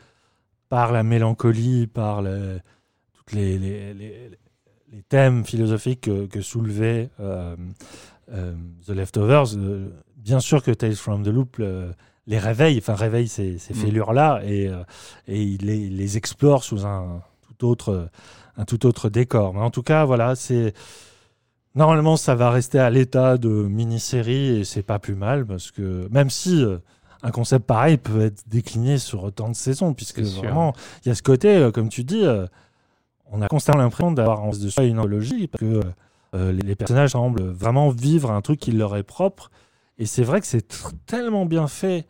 par 0.69 0.91
la 0.91 1.03
mélancolie, 1.03 1.87
par 1.87 2.21
le- 2.21 2.59
toutes 3.13 3.33
les, 3.33 3.59
les, 3.59 3.93
les- 3.93 4.29
les 4.91 5.03
thèmes 5.03 5.45
philosophiques 5.45 6.01
que, 6.01 6.25
que 6.25 6.41
soulevait 6.41 7.09
euh, 7.19 7.55
euh, 8.33 8.53
The 8.85 8.89
Leftovers, 8.91 9.55
euh, 9.55 9.89
bien 10.17 10.39
sûr 10.39 10.61
que 10.63 10.71
Tales 10.71 10.95
from 10.95 11.23
the 11.23 11.27
Loop 11.29 11.61
les 12.27 12.37
réveille, 12.37 12.77
enfin 12.77 12.93
réveille 12.95 13.27
ces, 13.27 13.57
ces 13.57 13.73
Mm. 13.73 13.77
fêlures-là 13.77 14.41
et, 14.45 14.69
et 15.27 15.41
il 15.41 15.65
les, 15.65 15.77
il 15.77 15.97
les 15.97 16.17
explore 16.17 16.63
sous 16.63 16.85
un 16.85 17.21
tout 17.57 17.67
autre, 17.67 18.09
un 18.57 18.65
tout 18.65 18.85
autre 18.85 19.09
décor. 19.09 19.53
Mais 19.53 19.61
en 19.61 19.71
tout 19.71 19.83
cas, 19.83 20.05
voilà, 20.05 20.35
c'est 20.35 20.73
Normalement, 21.73 22.17
ça 22.17 22.35
va 22.35 22.49
rester 22.51 22.79
à 22.79 22.89
l'état 22.89 23.37
de 23.37 23.47
mini-série 23.47 24.59
et 24.59 24.63
c'est 24.65 24.83
pas 24.83 24.99
plus 24.99 25.15
mal 25.15 25.45
parce 25.45 25.71
que 25.71 26.05
même 26.11 26.29
si 26.29 26.65
un 27.23 27.31
concept 27.31 27.65
pareil 27.65 27.95
peut 27.95 28.19
être 28.25 28.43
décliné 28.47 28.97
sur 28.97 29.23
autant 29.23 29.47
de 29.47 29.55
saisons, 29.55 29.93
puisque 29.93 30.19
vraiment, 30.19 30.73
il 31.05 31.07
y 31.07 31.11
a 31.13 31.15
ce 31.15 31.23
côté, 31.23 31.69
comme 31.73 31.87
tu 31.87 32.03
dis, 32.03 32.25
on 33.31 33.41
a 33.41 33.47
constamment 33.47 33.79
l'impression 33.79 34.11
d'avoir 34.11 34.43
en 34.43 34.51
face 34.51 34.59
de 34.59 34.69
soi 34.69 34.83
une 34.83 34.99
anthologie 34.99 35.47
parce 35.47 35.61
que 35.61 35.81
euh, 36.35 36.51
les, 36.51 36.61
les 36.61 36.75
personnages 36.75 37.11
semblent 37.11 37.43
vraiment 37.43 37.89
vivre 37.89 38.31
un 38.31 38.41
truc 38.41 38.59
qui 38.59 38.71
leur 38.71 38.95
est 38.95 39.03
propre. 39.03 39.51
Et 39.97 40.05
c'est 40.05 40.23
vrai 40.23 40.41
que 40.41 40.47
c'est 40.47 40.67
tellement 41.05 41.45
bien 41.45 41.67
fait, 41.67 42.07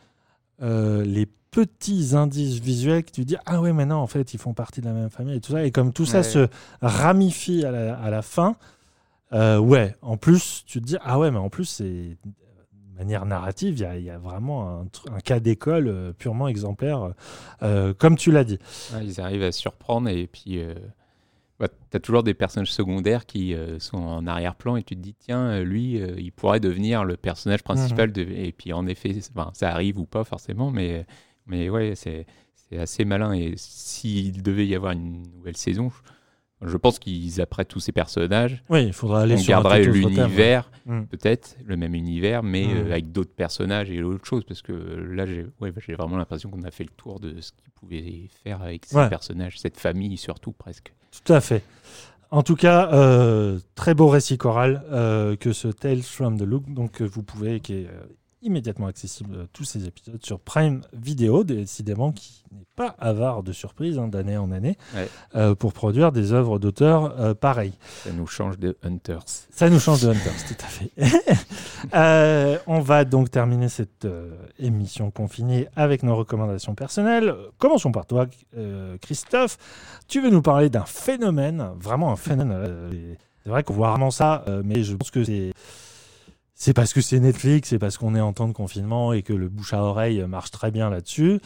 euh, 0.61 1.03
les 1.03 1.25
petits 1.25 2.15
indices 2.15 2.59
visuels 2.59 3.03
que 3.03 3.11
tu 3.11 3.25
dis 3.25 3.35
ah 3.45 3.59
ouais 3.59 3.73
mais 3.73 3.85
non 3.85 3.97
en 3.97 4.07
fait 4.07 4.33
ils 4.33 4.37
font 4.37 4.53
partie 4.53 4.79
de 4.79 4.85
la 4.85 4.93
même 4.93 5.09
famille 5.09 5.35
et 5.35 5.41
tout 5.41 5.51
ça 5.51 5.65
et 5.65 5.71
comme 5.71 5.91
tout 5.91 6.05
ça 6.05 6.23
se 6.23 6.47
ramifie 6.81 7.65
à 7.65 7.71
la, 7.71 7.97
à 7.97 8.09
la 8.09 8.21
fin 8.21 8.55
euh, 9.33 9.57
ouais, 9.57 9.95
en 10.01 10.17
plus, 10.17 10.63
tu 10.65 10.81
te 10.81 10.85
dis, 10.85 10.97
ah 11.01 11.17
ouais, 11.19 11.31
mais 11.31 11.37
en 11.37 11.49
plus, 11.49 11.65
c'est 11.65 12.17
de 12.25 12.97
manière 12.97 13.25
narrative, 13.25 13.75
il 13.75 13.81
y 13.81 13.85
a, 13.85 13.97
il 13.97 14.03
y 14.03 14.09
a 14.09 14.17
vraiment 14.17 14.85
un, 15.11 15.19
cas 15.19 15.39
d'école 15.39 15.87
euh, 15.87 16.13
purement 16.13 16.47
exemplaire, 16.47 17.13
euh, 17.63 17.93
comme 17.93 18.17
tu 18.17 18.31
l'as 18.31 18.43
dit. 18.43 18.59
Ouais, 18.93 19.05
ils 19.05 19.21
arrivent 19.21 19.43
à 19.43 19.51
surprendre 19.51 20.09
et 20.09 20.27
puis 20.27 20.59
euh, 20.59 20.75
bah, 21.61 21.67
tu 21.91 21.95
as 21.95 21.99
toujours 21.99 22.23
des 22.23 22.33
personnages 22.33 22.73
secondaires 22.73 23.27
qui 23.27 23.53
euh, 23.53 23.77
sont 23.77 23.99
en 23.99 24.25
arrière-plan 24.25 24.77
et 24.77 24.83
tu 24.83 24.95
te 24.95 24.99
dis, 24.99 25.13
tiens, 25.13 25.51
euh, 25.51 25.63
lui, 25.63 26.01
euh, 26.01 26.15
il 26.17 26.31
pourrait 26.31 26.59
devenir 26.59 27.05
le 27.05 27.17
personnage 27.17 27.61
principal. 27.61 28.09
Mhm. 28.09 28.13
de... 28.13 28.21
Et 28.23 28.51
puis 28.51 28.73
en 28.73 28.87
effet, 28.87 29.15
ça 29.53 29.69
arrive 29.69 29.99
ou 29.99 30.07
pas 30.07 30.23
forcément, 30.23 30.71
mais, 30.71 31.05
mais 31.45 31.69
ouais, 31.69 31.93
c'est 31.93 32.25
c'est 32.55 32.79
assez 32.79 33.05
malin. 33.05 33.33
Et 33.33 33.53
s'il 33.57 34.41
devait 34.41 34.65
y 34.65 34.73
avoir 34.73 34.93
une 34.93 35.21
nouvelle 35.35 35.55
saison, 35.55 35.91
je, 35.91 36.11
je 36.63 36.77
pense 36.77 36.99
qu'ils 36.99 37.41
apprêtent 37.41 37.67
tous 37.69 37.79
ces 37.79 37.91
personnages. 37.91 38.63
Oui, 38.69 38.85
il 38.85 38.93
faudra 38.93 39.21
aller 39.21 39.35
On 39.35 39.37
sur 39.37 39.53
un 39.57 39.61
garderait 39.61 39.83
l'univers, 39.85 40.69
Mm. 40.85 41.03
peut-être, 41.03 41.57
le 41.65 41.77
même 41.77 41.93
univers, 41.93 42.41
mais 42.43 42.65
Mhm. 42.65 42.77
euh, 42.77 42.91
avec 42.91 43.11
d'autres 43.11 43.33
personnages 43.35 43.91
et 43.91 44.01
autre 44.01 44.25
chose. 44.25 44.43
Parce 44.47 44.61
que 44.63 44.71
là, 44.73 45.25
j'ai 45.27 45.45
ouais, 45.59 45.71
vraiment 45.95 46.17
l'impression 46.17 46.49
qu'on 46.49 46.63
a 46.63 46.71
fait 46.71 46.83
le 46.83 46.89
tour 46.97 47.19
de 47.19 47.39
ce 47.39 47.51
qu'ils 47.51 47.71
pouvaient 47.75 48.27
faire 48.43 48.61
avec 48.63 48.85
ces 48.85 48.95
Ouais. 48.97 49.09
personnages, 49.09 49.59
cette 49.59 49.79
famille 49.79 50.17
surtout 50.17 50.51
presque. 50.53 50.91
Tout 51.23 51.33
à 51.33 51.39
fait. 51.41 51.61
En 52.31 52.43
tout 52.43 52.55
cas, 52.55 52.89
euh, 52.93 53.59
très 53.75 53.93
beau 53.93 54.07
récit 54.07 54.37
choral 54.37 54.83
euh, 54.91 55.35
que 55.35 55.51
ce 55.53 55.67
Tales 55.67 56.01
from 56.01 56.37
the 56.39 56.43
Loop, 56.43 56.71
donc 56.73 57.01
euh, 57.01 57.05
vous 57.05 57.23
pouvez, 57.23 57.59
qui 57.59 57.73
est 57.73 57.87
euh, 57.87 58.03
immédiatement 58.41 58.87
accessible 58.87 59.35
euh, 59.35 59.45
tous 59.53 59.63
ces 59.65 59.85
épisodes 59.85 60.23
sur 60.25 60.39
Prime 60.39 60.81
Video, 60.93 61.43
décidément 61.43 62.11
qui 62.11 62.43
n'est 62.51 62.65
pas 62.75 62.95
avare 62.99 63.43
de 63.43 63.51
surprises 63.51 63.99
hein, 63.99 64.07
d'année 64.07 64.37
en 64.37 64.51
année, 64.51 64.77
Ouais. 64.95 65.07
euh, 65.35 65.53
pour 65.55 65.73
produire 65.73 66.11
des 66.11 66.33
œuvres 66.33 66.57
d'auteurs 66.59 67.19
euh, 67.19 67.33
pareilles. 67.33 67.73
Ça 68.03 68.11
nous 68.11 68.27
change 68.27 68.57
de 68.57 68.77
Hunters. 68.83 69.23
Ça 69.51 69.69
nous 69.69 69.79
change 69.79 70.01
de 70.01 70.09
Hunters, 70.09 70.45
tout 70.47 70.55
à 70.63 70.67
fait. 70.67 70.91
Euh, 71.95 72.59
on 72.67 72.79
va 72.79 73.05
donc 73.05 73.31
terminer 73.31 73.67
cette 73.67 74.07
émission 74.59 75.09
confinée 75.09 75.67
avec 75.75 76.03
nos 76.03 76.15
recommandations 76.15 76.75
personnelles. 76.75 77.35
Commençons 77.57 77.91
par 77.91 78.05
toi, 78.05 78.27
Christophe. 79.01 79.57
Tu 80.07 80.21
veux 80.21 80.29
nous 80.29 80.43
parler 80.43 80.69
d'un 80.69 80.85
phénomène, 80.85 81.71
vraiment 81.79 82.11
un 82.11 82.15
phénomène. 82.15 83.17
c'est 83.43 83.49
vrai 83.49 83.63
qu'on 83.63 83.73
voit 83.73 83.87
rarement 83.89 84.11
ça, 84.11 84.45
mais 84.63 84.83
je 84.83 84.95
pense 84.95 85.09
que 85.09 85.23
c'est. 85.23 85.53
C'est 86.63 86.73
parce 86.73 86.93
que 86.93 87.01
c'est 87.01 87.19
Netflix, 87.19 87.69
c'est 87.69 87.79
parce 87.79 87.97
qu'on 87.97 88.13
est 88.13 88.21
en 88.21 88.33
temps 88.33 88.47
de 88.47 88.53
confinement 88.53 89.13
et 89.13 89.23
que 89.23 89.33
le 89.33 89.49
bouche 89.49 89.73
à 89.73 89.81
oreille 89.81 90.23
marche 90.27 90.51
très 90.51 90.69
bien 90.69 90.91
là-dessus. 90.91 91.39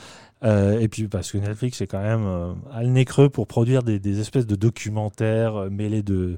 Euh, 0.43 0.78
et 0.82 0.89
puis 0.89 1.07
parce 1.07 1.32
que 1.32 1.38
Netflix 1.38 1.80
est 1.80 1.88
quand 1.88 2.01
même 2.01 2.26
euh, 2.26 2.51
à 2.74 2.84
le 2.84 2.89
nez 2.89 3.05
creux 3.05 3.30
pour 3.30 3.47
produire 3.47 3.82
des, 3.82 3.97
des 3.97 4.20
espèces 4.20 4.45
de 4.45 4.57
documentaires 4.57 5.55
euh, 5.55 5.70
mêlés 5.70 6.03
de, 6.03 6.38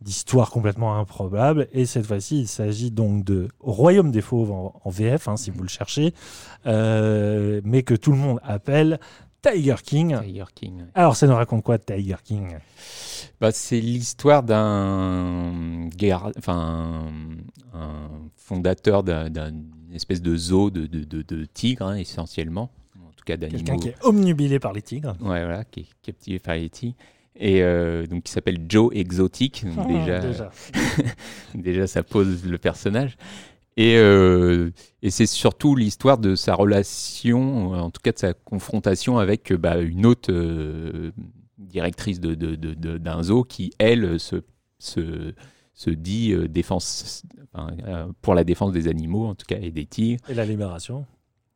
d'histoires 0.00 0.50
complètement 0.50 0.98
improbables. 0.98 1.68
Et 1.72 1.86
cette 1.86 2.06
fois-ci, 2.06 2.40
il 2.40 2.48
s'agit 2.48 2.90
donc 2.90 3.22
de 3.24 3.46
Royaume 3.60 4.10
des 4.10 4.20
Fauves 4.20 4.50
en, 4.50 4.74
en 4.82 4.90
VF, 4.90 5.28
hein, 5.28 5.36
si 5.36 5.52
vous 5.52 5.62
le 5.62 5.68
cherchez, 5.68 6.12
euh, 6.66 7.60
mais 7.62 7.84
que 7.84 7.94
tout 7.94 8.10
le 8.10 8.18
monde 8.18 8.40
appelle 8.42 8.98
Tiger 9.42 9.76
King. 9.84 10.18
Tiger 10.20 10.44
King. 10.56 10.78
ouais. 10.78 10.86
Alors, 10.94 11.14
ça 11.14 11.28
nous 11.28 11.36
raconte 11.36 11.62
quoi, 11.62 11.78
Tiger 11.78 12.16
King? 12.24 12.56
Bah, 13.40 13.52
c'est 13.52 13.80
l'histoire 13.80 14.42
d'un 14.42 15.88
enfin, 16.38 17.06
un 17.72 18.08
fondateur 18.36 19.02
d'un- 19.04 19.30
d'une 19.30 19.94
espèce 19.94 20.20
de 20.22 20.36
zoo 20.36 20.70
de, 20.70 20.86
de, 20.86 21.04
de, 21.04 21.22
de 21.22 21.44
tigres, 21.44 21.86
hein, 21.86 21.96
essentiellement. 21.96 22.70
En 22.96 23.10
tout 23.16 23.24
cas, 23.24 23.36
d'animaux. 23.36 23.58
Quelqu'un 23.58 23.76
qui 23.78 23.88
est 23.88 23.96
omnubilé 24.04 24.58
par 24.58 24.72
les 24.72 24.82
tigres. 24.82 25.14
Ouais, 25.20 25.44
voilà, 25.44 25.64
qui 25.64 25.80
est 25.80 25.86
captivé 26.02 26.38
par 26.38 26.54
les 26.56 26.68
tigres. 26.68 26.96
Et 27.40 27.62
euh, 27.62 28.06
donc, 28.08 28.24
qui 28.24 28.32
s'appelle 28.32 28.58
Joe 28.68 28.90
Exotic. 28.94 29.64
Donc, 29.64 29.86
déjà, 29.86 30.18
Déjà. 30.18 30.50
déjà, 31.54 31.86
ça 31.86 32.02
pose 32.02 32.44
le 32.44 32.58
personnage. 32.58 33.16
Et, 33.76 33.94
euh, 33.96 34.70
et 35.02 35.10
c'est 35.10 35.26
surtout 35.26 35.76
l'histoire 35.76 36.18
de 36.18 36.34
sa 36.34 36.54
relation, 36.56 37.70
en 37.74 37.90
tout 37.90 38.00
cas 38.02 38.10
de 38.10 38.18
sa 38.18 38.32
confrontation 38.34 39.18
avec 39.18 39.52
bah, 39.52 39.78
une 39.78 40.04
autre 40.04 40.32
euh, 40.32 41.12
directrice 41.58 42.20
de, 42.20 42.34
de- 42.34 42.54
de- 42.56 42.74
de- 42.74 42.98
d'un 42.98 43.22
zoo 43.22 43.44
qui, 43.44 43.72
elle, 43.78 44.18
se, 44.20 44.36
se, 44.78 45.34
se 45.74 45.90
dit 45.90 46.32
euh, 46.32 46.48
défense, 46.48 47.24
enfin, 47.52 47.68
euh, 47.86 48.06
pour 48.22 48.34
la 48.34 48.44
défense 48.44 48.72
des 48.72 48.88
animaux, 48.88 49.26
en 49.26 49.34
tout 49.34 49.46
cas, 49.46 49.58
et 49.60 49.70
des 49.70 49.86
tigres 49.86 50.20
Et 50.28 50.34
la 50.34 50.44
libération. 50.44 51.06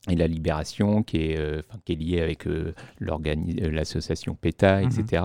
et 0.09 0.17
la 0.17 0.27
libération 0.27 1.03
qui 1.03 1.19
est, 1.19 1.39
euh, 1.39 1.63
qui 1.85 1.93
est 1.93 1.97
liée 1.97 2.21
avec 2.21 2.47
euh, 2.47 2.75
l'association 3.01 4.35
PETA, 4.35 4.81
Mhm. 4.83 4.87
etc. 4.91 5.23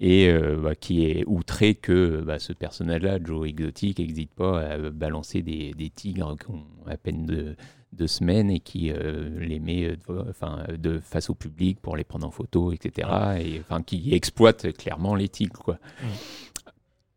Et 0.00 0.28
euh, 0.28 0.60
bah, 0.62 0.74
qui 0.76 1.04
est 1.06 1.24
outré 1.26 1.74
que 1.74 2.22
bah, 2.24 2.38
ce 2.38 2.52
personnage-là, 2.52 3.18
Joe 3.22 3.48
Exotic, 3.48 3.98
n'hésite 3.98 4.32
pas 4.32 4.60
à 4.60 4.78
balancer 4.90 5.42
des, 5.42 5.72
des 5.72 5.90
tigres 5.90 6.36
qui 6.38 6.50
ont 6.52 6.64
à 6.86 6.96
peine 6.96 7.26
de, 7.26 7.56
deux 7.92 8.06
semaines 8.06 8.50
et 8.50 8.60
qui 8.60 8.92
euh, 8.92 9.28
les 9.40 9.60
met 9.60 9.84
euh, 9.84 9.96
de, 10.08 10.28
enfin, 10.30 10.64
de 10.78 10.98
face 11.00 11.30
au 11.30 11.34
public 11.34 11.80
pour 11.80 11.96
les 11.96 12.04
prendre 12.04 12.26
en 12.26 12.30
photo, 12.30 12.72
etc. 12.72 13.08
Et 13.40 13.60
enfin, 13.60 13.82
qui 13.82 14.14
exploite 14.14 14.72
clairement 14.76 15.16
tigres, 15.28 15.62
quoi. 15.62 15.78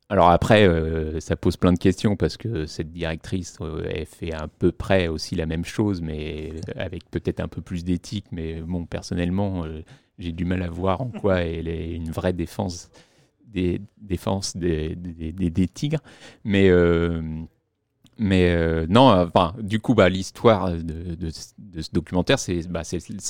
Alors 0.09 0.30
après, 0.30 0.67
euh, 0.67 1.22
ça 1.22 1.38
pose 1.38 1.55
plein 1.55 1.72
de 1.72 1.80
questions 1.80 2.17
parce 2.17 2.36
que 2.36 2.65
cette 2.65 2.91
directrice, 2.91 3.57
euh, 3.61 3.86
elle 3.89 4.05
fait 4.05 4.34
à 4.34 4.47
peu 4.49 4.74
près 4.74 5.07
aussi 5.07 5.36
la 5.36 5.45
même 5.45 5.63
chose, 5.63 6.01
mais 6.01 6.51
avec 6.76 7.09
peut-être 7.09 7.39
un 7.39 7.47
peu 7.47 7.61
plus 7.61 7.86
d'éthique. 7.86 8.26
Mais 8.32 8.59
bon, 8.61 8.86
personnellement, 8.86 9.63
euh, 9.63 9.84
j'ai 10.19 10.34
du 10.34 10.43
mal 10.43 10.63
à 10.63 10.69
voir 10.69 10.99
en 11.01 11.07
quoi 11.09 11.39
elle 11.41 11.69
est 11.69 11.93
une 11.93 12.11
vraie 12.11 12.34
défense 12.34 12.89
des, 13.45 13.82
défense 14.01 14.57
des, 14.57 14.95
des, 14.95 15.32
des- 15.32 15.49
des 15.49 15.67
tigres. 15.69 16.01
Mais, 16.43 16.69
euh, 16.69 17.22
mais 18.24 18.51
euh, 18.55 18.86
non, 18.88 19.07
enfin, 19.09 19.55
du 19.59 19.80
coup, 19.80 19.95
bah, 19.95 20.07
l'histoire 20.07 20.72
de, 20.74 21.30
ce 21.32 21.89
documentaire, 21.91 22.38
c'est 22.38 22.67
bah, 22.69 22.84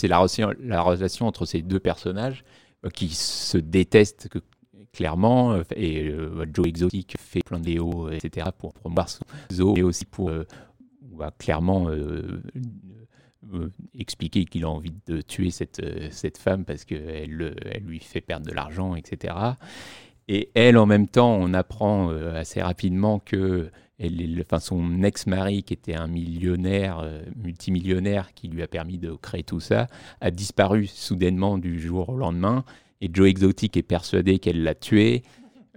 la, 0.04 0.18
relation- 0.18 0.54
la 0.60 0.82
relation 0.82 1.28
entre 1.28 1.46
ces 1.46 1.62
deux 1.62 1.80
personnages 1.80 2.44
euh, 2.86 2.90
qui 2.90 3.08
se 3.10 3.58
détestent 3.58 4.28
clairement. 4.92 5.54
euh, 5.54 6.46
Joe 6.54 6.68
Exotic 6.68 7.16
fait 7.18 7.42
plein 7.42 7.60
de 7.60 7.66
vidéos, 7.66 8.10
etc., 8.10 8.50
pour 8.58 8.74
promouvoir 8.74 9.08
son 9.08 9.24
zoo, 9.52 9.76
et 9.78 9.84
aussi 9.84 10.04
pour 10.04 10.30
bah, 11.04 11.32
clairement 11.40 11.88
expliquer 13.98 14.46
qu'il 14.46 14.66
a 14.66 14.70
envie 14.70 14.94
de 15.08 15.22
tuer 15.22 15.52
cette, 15.52 15.82
cette 16.12 16.38
femme 16.38 16.64
parce 16.66 16.84
qu'elle 16.86 17.32
le- 17.32 17.56
elle 17.66 17.84
lui 17.84 18.00
fait 18.00 18.22
perdre 18.22 18.46
de 18.46 18.52
l'argent, 18.52 18.96
etc. 18.96 19.34
Et 20.28 20.52
elle, 20.54 20.78
en 20.78 20.86
même 20.86 21.08
temps, 21.08 21.34
on 21.36 21.54
apprend 21.54 22.10
assez 22.10 22.62
rapidement 22.62 23.20
que 23.20 23.72
son 24.60 25.04
ex-mari, 25.04 25.64
qui 25.64 25.74
était 25.74 25.96
un 25.96 26.08
millionnaire, 26.08 27.00
euh, 27.00 27.22
multimillionnaire, 27.36 28.34
qui 28.34 28.48
lui 28.48 28.62
a 28.62 28.68
permis 28.68 28.98
de 28.98 29.12
créer 29.14 29.44
tout 29.44 29.60
ça, 29.60 29.88
a 30.22 30.32
disparu 30.32 30.88
soudainement 30.88 31.58
du 31.58 31.80
jour 31.80 32.10
au 32.10 32.18
lendemain. 32.18 32.64
Et 33.02 33.10
Joe 33.12 33.30
Exotic 33.30 33.78
est 33.78 33.84
persuadé 33.84 34.40
qu'elle 34.40 34.64
l'a 34.64 34.76
tué. 34.76 35.24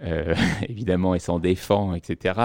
Euh, 0.01 0.35
évidemment, 0.69 1.13
elle 1.15 1.21
s'en 1.21 1.39
défend, 1.39 1.93
etc. 1.95 2.39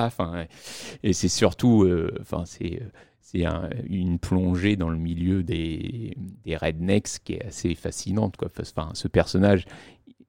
Et 1.03 1.13
c'est 1.13 1.29
surtout, 1.29 1.85
euh, 1.85 2.13
enfin, 2.21 2.45
c'est, 2.47 2.83
c'est 3.21 3.45
un- 3.45 3.71
une 3.89 4.19
plongée 4.19 4.77
dans 4.77 4.89
le 4.91 4.99
milieu 4.99 5.43
des, 5.43 6.15
des 6.45 6.57
rednecks 6.57 7.19
qui 7.25 7.35
est 7.35 7.45
assez 7.47 7.75
fascinante. 7.75 8.37
Quoi. 8.37 8.49
Enfin, 8.61 8.91
ce 8.95 9.09
personnage, 9.09 9.67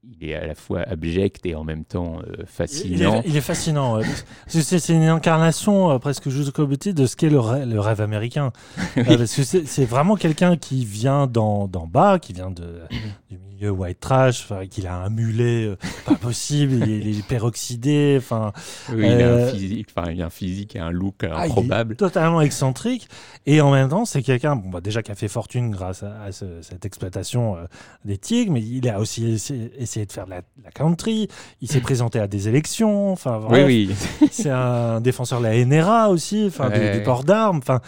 il 0.03 0.29
est 0.29 0.33
à 0.35 0.47
la 0.47 0.55
fois 0.55 0.81
abject 0.81 1.45
et 1.45 1.53
en 1.53 1.63
même 1.63 1.85
temps 1.85 2.19
euh, 2.19 2.33
Il 2.37 2.41
est, 2.41 2.45
fascinant. 2.47 3.21
il 3.25 3.37
est 3.37 3.41
fascinant. 3.41 3.97
ouais. 3.97 4.05
C'est- 4.47 4.89
une 4.89 5.03
incarnation 5.03 5.91
euh, 5.91 5.99
presque 5.99 6.29
jusqu'au 6.29 6.65
bout 6.65 6.75
de 6.91 7.05
ce 7.05 7.15
qu'est 7.15 7.29
le, 7.29 7.39
rê- 7.39 7.65
le 7.65 7.79
rêve 7.79 8.01
américain. 8.01 8.51
Euh, 8.97 9.17
parce 9.17 9.35
que 9.35 9.43
c'est 9.43 9.85
vraiment 9.85 10.15
quelqu'un 10.15 10.57
qui 10.57 10.85
vient 10.85 11.27
d'en 11.27 11.67
d'en 11.67 11.87
bas, 11.87 12.19
qui 12.19 12.33
vient 12.33 12.49
de, 12.51 12.81
du 13.29 13.37
milieu 13.37 13.50
white 13.69 13.99
trash, 13.99 14.47
qu'il 14.69 14.87
a 14.87 14.95
un 15.03 15.09
mulet 15.09 15.65
euh, 15.67 15.75
pas 16.05 16.15
possible, 16.21 16.73
il 16.73 16.83
est, 16.91 16.99
il 16.99 17.19
est 17.19 17.27
peroxydé, 17.27 18.15
enfin, 18.17 18.51
Oui, 18.89 19.03
il, 19.05 19.05
a 19.05 19.27
Euh, 19.27 19.47
un 19.49 19.51
physique, 19.53 19.87
enfin, 19.95 20.11
il 20.11 20.21
a 20.21 20.25
un 20.25 20.29
physique 20.29 20.75
et 20.75 20.79
un 20.79 20.91
look 20.91 21.23
ah, 21.23 21.27
il 21.27 21.31
est 21.31 21.51
improbable. 21.51 21.95
totalement 21.95 22.41
excentrique. 22.41 23.07
Et 23.45 23.61
en 23.61 23.71
même 23.71 23.89
temps, 23.89 24.05
c'est 24.05 24.21
quelqu'un, 24.21 24.55
bon, 24.55 24.69
bah, 24.69 24.81
déjà 24.81 25.01
qui 25.03 25.11
a 25.11 25.15
fait 25.15 25.27
fortune 25.27 25.71
grâce 25.71 26.03
à, 26.03 26.23
à 26.23 26.31
ce- 26.31 26.61
cette 26.61 26.85
exploitation 26.85 27.57
euh, 27.57 27.65
des 28.05 28.17
tigres, 28.17 28.51
mais 28.53 28.61
il 28.61 28.87
a 28.89 28.99
aussi 28.99 29.31
essayé, 29.31 29.71
essayé 29.77 30.05
de 30.05 30.11
faire 30.11 30.25
de 30.25 30.31
la, 30.31 30.41
de 30.41 30.63
la 30.63 30.71
country. 30.71 31.27
Il 31.61 31.67
s'est 31.69 31.81
présenté 31.81 32.19
à 32.19 32.27
des 32.27 32.47
élections. 32.47 33.11
Enfin, 33.11 33.39
bref, 33.39 33.65
Oui, 33.67 33.89
oui. 34.21 34.27
c'est 34.31 34.49
un 34.49 35.01
défenseur 35.01 35.39
de 35.39 35.45
la 35.45 35.65
NRA 35.65 36.09
aussi, 36.09 36.45
enfin, 36.47 36.69
du- 36.69 36.79
Ouais. 36.79 36.97
du, 36.97 37.03
port 37.03 37.23
d'armes. 37.23 37.57
Enfin, 37.57 37.79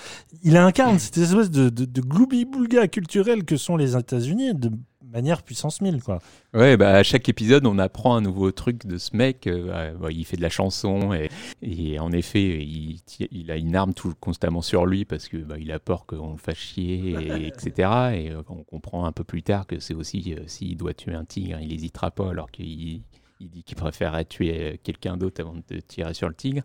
il 0.44 0.58
incarne 0.58 1.00
cette 1.00 1.18
espèce 1.18 1.50
de, 1.50 1.70
de, 1.70 1.86
de 1.86 2.02
gloubi-boulga 2.02 2.88
culturel 2.88 3.44
que 3.46 3.58
sont 3.58 3.78
les 3.78 3.96
États-Unis 3.96 4.54
de 4.56 4.72
manière 5.14 5.44
puissance 5.44 5.80
1000, 5.82 6.02
quoi. 6.04 6.20
Ouais, 6.54 6.76
bah, 6.76 6.96
à 6.96 7.04
chaque 7.04 7.30
épisode, 7.30 7.66
on 7.66 7.78
apprend 7.80 8.16
un 8.16 8.22
nouveau 8.22 8.52
truc 8.52 8.86
de 8.86 8.98
ce 8.98 9.16
mec. 9.16 9.48
euh, 9.48 9.94
bah, 9.94 10.12
il 10.12 10.26
fait 10.26 10.38
de 10.38 10.42
la 10.42 10.50
chanson 10.50 11.14
et, 11.14 11.30
et 11.62 12.00
en 12.00 12.12
effet, 12.12 12.62
il, 12.62 13.52
a 13.52 13.56
une 13.56 13.76
arme 13.76 13.94
tout 13.94 14.14
constamment 14.20 14.62
sur 14.62 14.86
lui 14.86 15.06
parce 15.06 15.28
que 15.28 15.38
bah, 15.38 15.56
il 15.60 15.72
a 15.72 15.80
peur 15.80 16.06
qu'on 16.06 16.32
le 16.32 16.38
fasse 16.38 16.58
chier, 16.58 17.12
et, 17.12 17.48
etc. 17.48 17.72
Et 18.16 18.32
euh, 18.32 18.42
on 18.50 18.64
comprend 18.64 19.06
un 19.06 19.12
peu 19.12 19.24
plus 19.24 19.44
tard 19.44 19.68
que 19.68 19.80
c'est 19.80 19.94
aussi 19.94 20.36
euh, 20.38 20.44
s'il 20.48 20.78
doit 20.78 20.94
tuer 20.94 21.14
un 21.14 21.26
tigre, 21.26 21.60
il 21.62 21.70
n'hésitera 21.70 22.12
pas 22.12 22.30
alors 22.30 22.52
qu'il 22.52 23.02
il 23.44 23.50
dit 23.50 23.64
qu'il 23.64 23.76
préférerait 23.76 24.26
tuer 24.26 24.58
euh, 24.60 24.76
quelqu'un 24.82 25.18
d'autre 25.18 25.42
avant 25.42 25.54
de 25.56 25.80
tirer 25.80 26.14
sur 26.14 26.28
le 26.28 26.36
tigre. 26.36 26.64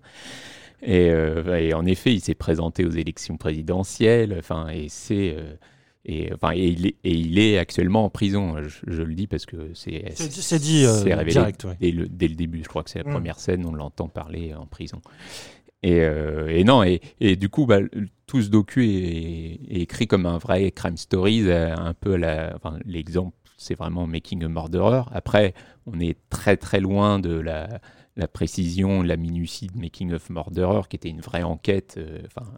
Et, 0.82 1.11
euh, 1.11 1.59
et 1.59 1.74
en 1.74 1.84
effet, 1.86 2.14
il 2.14 2.20
s'est 2.20 2.34
présenté 2.34 2.84
aux 2.84 2.90
élections 2.90 3.36
présidentielles. 3.36 4.36
Enfin, 4.38 4.68
et 4.68 4.88
c'est 4.88 5.34
euh, 5.36 5.55
Et, 6.11 6.32
enfin, 6.32 6.52
et, 6.54 6.66
il 6.68 6.86
est, 6.86 6.96
et 7.04 7.12
il 7.12 7.38
est 7.38 7.59
actuellement 7.59 8.04
en 8.06 8.11
prison. 8.11 8.56
Je, 8.62 8.78
je 8.86 9.02
le 9.02 9.14
dis 9.14 9.26
parce 9.26 9.44
que 9.44 9.70
c'est 9.74 10.04
C'est 10.14 10.59
dit 10.59 10.84
euh, 10.86 11.02
révélé 11.04 11.32
direct. 11.32 11.64
ouais. 11.64 11.76
dès, 11.80 11.90
le, 11.90 12.09
dès 12.09 12.28
le 12.28 12.34
début. 12.34 12.62
Je 12.64 12.68
crois 12.68 12.82
que 12.82 12.88
c'est 12.90 13.00
la 13.04 13.09
Mm. 13.11 13.12
première 13.12 13.38
scène, 13.38 13.66
on 13.66 13.72
l'entend 13.72 14.09
parler 14.09 14.54
en 14.54 14.64
prison. 14.66 15.00
Et, 15.82 16.00
euh, 16.00 16.48
et 16.48 16.64
non, 16.64 16.82
et, 16.82 17.00
et 17.20 17.36
du 17.36 17.50
coup, 17.50 17.66
bah, 17.66 17.78
tout 18.26 18.42
ce 18.42 18.48
docu 18.48 18.88
est, 18.88 19.61
est 19.68 19.80
écrit 19.82 20.06
comme 20.09 20.26
un 20.26 20.38
vrai 20.38 20.70
crime 20.72 20.96
stories, 20.96 21.42
euh, 21.48 21.76
un 21.76 21.94
peu 21.94 22.16
enfin, 22.56 22.78
l'exemple, 22.84 23.36
c'est 23.59 23.76
vraiment 23.76 24.06
Making 24.06 24.44
a 24.44 24.48
Murderer. 24.48 25.02
Après, 25.12 25.54
on 25.86 26.00
est 26.00 26.16
très 26.30 26.56
très 26.56 26.80
loin 26.80 27.20
de 27.20 27.30
la, 27.38 27.80
la 28.16 28.26
précision, 28.28 29.02
la 29.02 29.16
minutie 29.16 29.68
de 29.68 29.78
Making 29.78 30.12
of 30.14 30.30
Murderer, 30.30 30.82
qui 30.88 30.96
était 30.96 31.11
une 31.11 31.20
vraie 31.20 31.42
enquête, 31.44 31.94
euh, 31.98 32.18
enfin, 32.26 32.48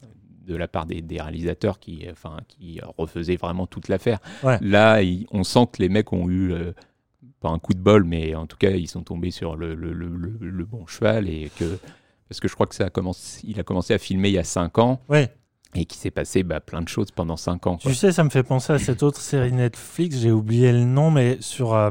de 0.50 0.56
la 0.56 0.68
part 0.68 0.84
des, 0.86 1.00
des 1.00 1.20
réalisateurs 1.22 1.78
qui, 1.78 2.06
euh, 2.06 2.12
enfin, 2.12 2.36
qui 2.48 2.80
refaisaient 2.98 3.36
vraiment 3.36 3.66
toute 3.66 3.88
l'affaire. 3.88 4.18
Ouais. 4.42 4.58
Là, 4.60 5.00
il- 5.02 5.26
on 5.30 5.44
sent 5.44 5.66
que 5.72 5.80
les 5.80 5.88
mecs 5.88 6.12
ont 6.12 6.28
eu 6.28 6.52
euh, 6.52 6.72
pas 7.40 7.48
un 7.50 7.58
coup 7.58 7.72
de 7.72 7.78
bol, 7.78 8.04
mais 8.04 8.34
en 8.34 8.46
tout 8.46 8.56
cas, 8.56 8.70
ils 8.70 8.88
sont 8.88 9.02
tombés 9.02 9.30
sur 9.30 9.56
le, 9.56 9.74
le- 9.74 9.92
le- 9.92 10.64
bon 10.64 10.86
cheval 10.86 11.28
et 11.28 11.50
que 11.58 11.78
parce 12.28 12.38
que 12.40 12.48
je 12.48 12.54
crois 12.54 12.66
que 12.66 12.74
ça 12.74 12.84
a 12.86 12.90
commencé, 12.90 13.40
il 13.46 13.58
a 13.58 13.62
commencé 13.64 13.92
à 13.94 13.98
filmer 13.98 14.28
il 14.28 14.34
y 14.34 14.38
a 14.38 14.44
5 14.44 14.78
ans 14.78 15.00
Ouais. 15.08 15.32
et 15.74 15.84
qu'il 15.84 15.98
s'est 15.98 16.10
passé 16.12 16.42
bah, 16.44 16.60
plein 16.60 16.80
de 16.82 16.88
choses 16.88 17.10
pendant 17.10 17.36
5 17.36 17.66
ans. 17.66 17.76
quoi. 17.76 17.90
Tu 17.90 17.96
sais, 17.96 18.12
ça 18.12 18.22
me 18.24 18.30
fait 18.30 18.42
penser 18.44 18.72
à 18.72 18.78
cette 18.78 19.02
autre 19.02 19.20
série 19.20 19.52
Netflix, 19.52 20.18
j'ai 20.18 20.30
oublié 20.30 20.70
le 20.72 20.84
nom, 20.84 21.10
mais 21.10 21.38
sur 21.40 21.74
euh, 21.74 21.90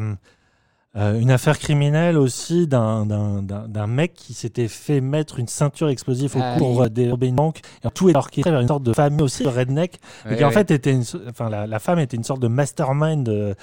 euh, 0.95 1.19
une 1.19 1.29
affaire 1.29 1.59
criminelle 1.59 2.17
aussi 2.17 2.65
d'un- 2.67 3.05
d'un 3.05 3.43
d'un- 3.43 3.67
d'un 3.67 3.87
mec 3.87 4.13
qui 4.15 4.33
s'était 4.33 4.67
fait 4.67 5.01
mettre 5.01 5.39
une 5.39 5.47
ceinture 5.47 5.89
explosive 5.89 6.35
au 6.35 6.39
Ah 6.41 6.55
cours 6.57 6.79
oui. 6.81 6.89
des 6.89 7.15
des 7.15 7.31
banques. 7.31 7.61
Et 7.85 7.89
tout 7.91 8.09
est 8.09 8.15
orchestré 8.15 8.49
vers 8.49 8.59
une 8.61 8.67
sorte 8.67 8.83
de 8.83 8.93
famille 8.93 9.21
aussi, 9.21 9.43
de 9.43 9.49
redneck, 9.49 9.99
et 10.29 10.35
qui 10.35 10.43
en 10.43 10.51
fait 10.51 10.71
était 10.71 10.91
une, 10.91 11.03
enfin, 11.29 11.49
la, 11.49 11.67
la 11.67 11.79
femme 11.79 11.99
était 11.99 12.17
une 12.17 12.23
sorte 12.23 12.41
de 12.41 12.47
mastermind. 12.47 13.29
euh, 13.29 13.53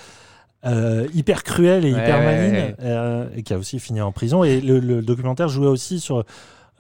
euh, 0.65 1.07
hyper 1.15 1.45
cruelle 1.45 1.85
et 1.85 1.91
hyper 1.91 2.19
maligne 2.25 2.75
euh, 2.81 3.29
et 3.37 3.43
qui 3.45 3.53
a 3.53 3.59
aussi 3.59 3.79
fini 3.79 4.01
en 4.01 4.11
prison 4.11 4.43
et 4.43 4.61
le, 4.61 4.81
le 4.81 5.01
documentaire 5.03 5.49
jouait 5.49 5.67
aussi 5.69 6.01
sur 6.01 6.25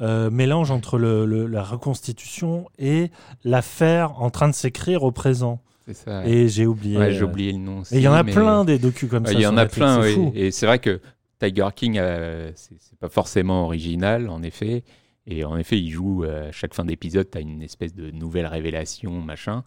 euh, 0.00 0.28
mélange 0.30 0.70
entre 0.72 0.98
le- 0.98 1.24
le- 1.26 1.46
la 1.46 1.62
reconstitution 1.62 2.66
et 2.78 3.10
l'affaire 3.44 4.20
en 4.20 4.30
train 4.30 4.48
de 4.48 4.54
s'écrire 4.54 5.04
au 5.04 5.12
présent 5.12 5.60
ça. 5.94 6.26
et 6.26 6.48
j'ai 6.48 6.66
oublié. 6.66 6.96
Ouais, 6.98 7.12
j'ai 7.12 7.22
euh, 7.22 7.26
oublié 7.26 7.52
le 7.52 7.58
nom. 7.58 7.80
Aussi, 7.80 7.94
Et 7.94 7.98
il 7.98 8.02
y 8.02 8.08
en 8.08 8.12
a 8.14 8.22
mais- 8.22 8.32
plein 8.32 8.64
des 8.64 8.78
docus 8.78 9.08
comme 9.08 9.26
ça. 9.26 9.32
Il 9.32 9.40
y 9.40 9.46
en 9.46 9.56
a 9.56 9.62
Netflix, 9.62 9.76
plein, 9.76 10.00
oui. 10.00 10.30
Et 10.34 10.50
c'est 10.50 10.66
vrai 10.66 10.78
que 10.78 11.00
Tiger 11.38 11.68
King, 11.74 11.98
euh, 11.98 12.50
c'est 12.54 12.98
pas 12.98 13.08
forcément 13.08 13.64
original, 13.64 14.28
en 14.28 14.42
effet. 14.42 14.84
Et 15.28 15.44
en 15.44 15.56
effet, 15.58 15.78
il 15.78 15.90
joue 15.90 16.22
euh, 16.24 16.48
à 16.48 16.52
chaque 16.52 16.72
fin 16.72 16.84
d'épisode, 16.84 17.28
tu 17.30 17.38
as 17.38 17.40
une 17.40 17.60
espèce 17.62 17.94
de 17.94 18.10
nouvelle 18.10 18.46
révélation, 18.46 19.10
machin. 19.20 19.64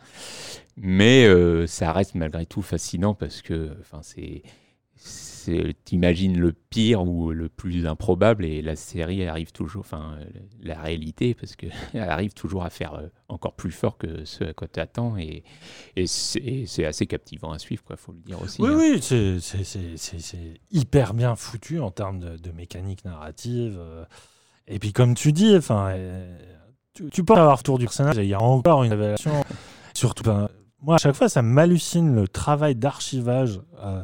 Mais 0.77 1.25
euh, 1.25 1.67
ça 1.67 1.91
reste 1.91 2.15
malgré 2.15 2.45
tout 2.45 2.61
fascinant 2.61 3.13
parce 3.13 3.41
que, 3.41 3.71
enfin, 3.81 3.99
c'est. 4.01 4.41
T'imagines 5.85 6.37
le 6.37 6.51
pire 6.51 7.01
ou 7.07 7.31
le 7.31 7.49
plus 7.49 7.87
improbable 7.87 8.45
et 8.45 8.61
la 8.61 8.75
série 8.75 9.25
arrive 9.25 9.51
toujours, 9.51 9.79
enfin 9.79 10.19
la 10.61 10.79
réalité, 10.79 11.33
parce 11.33 11.55
qu'elle 11.55 11.71
arrive 11.95 12.33
toujours 12.33 12.63
à 12.63 12.69
faire 12.69 12.93
euh, 12.93 13.07
encore 13.29 13.53
plus 13.55 13.71
fort 13.71 13.97
que 13.97 14.25
ce 14.25 14.43
à 14.43 14.53
quoi 14.53 14.67
tu 14.67 14.79
attends 14.79 15.17
et, 15.17 15.43
et 15.95 16.05
c'est 16.05 16.85
assez 16.85 17.07
captivant 17.07 17.51
à 17.51 17.57
suivre, 17.57 17.83
quoi, 17.83 17.95
faut 17.95 18.11
le 18.11 18.19
dire 18.19 18.39
aussi. 18.43 18.61
Oui, 18.61 18.69
hein. 18.71 18.77
oui, 18.77 19.01
c'est- 19.01 20.59
hyper 20.71 21.13
bien 21.15 21.35
foutu 21.35 21.79
en 21.79 21.89
termes 21.89 22.19
de, 22.19 22.37
de 22.37 22.51
mécanique 22.51 23.03
narrative. 23.05 23.77
euh. 23.79 24.05
Et 24.67 24.77
puis, 24.77 24.93
comme 24.93 25.15
tu 25.15 25.31
dis, 25.33 25.55
enfin, 25.55 25.89
euh, 25.95 26.37
tu, 26.93 27.09
tu 27.09 27.23
peux 27.23 27.33
avoir 27.33 27.63
tour 27.63 27.79
du 27.79 27.85
personnage 27.85 28.17
il 28.17 28.25
y 28.25 28.35
a 28.35 28.41
encore 28.41 28.83
une 28.83 28.91
révélation. 28.91 29.31
Surtout, 29.95 30.23
ben, 30.23 30.47
moi, 30.81 30.95
à 30.95 30.97
chaque 30.99 31.15
fois, 31.15 31.27
ça 31.27 31.41
m'hallucine 31.41 32.13
le 32.13 32.27
travail 32.27 32.75
d'archivage. 32.75 33.61
euh, 33.83 34.03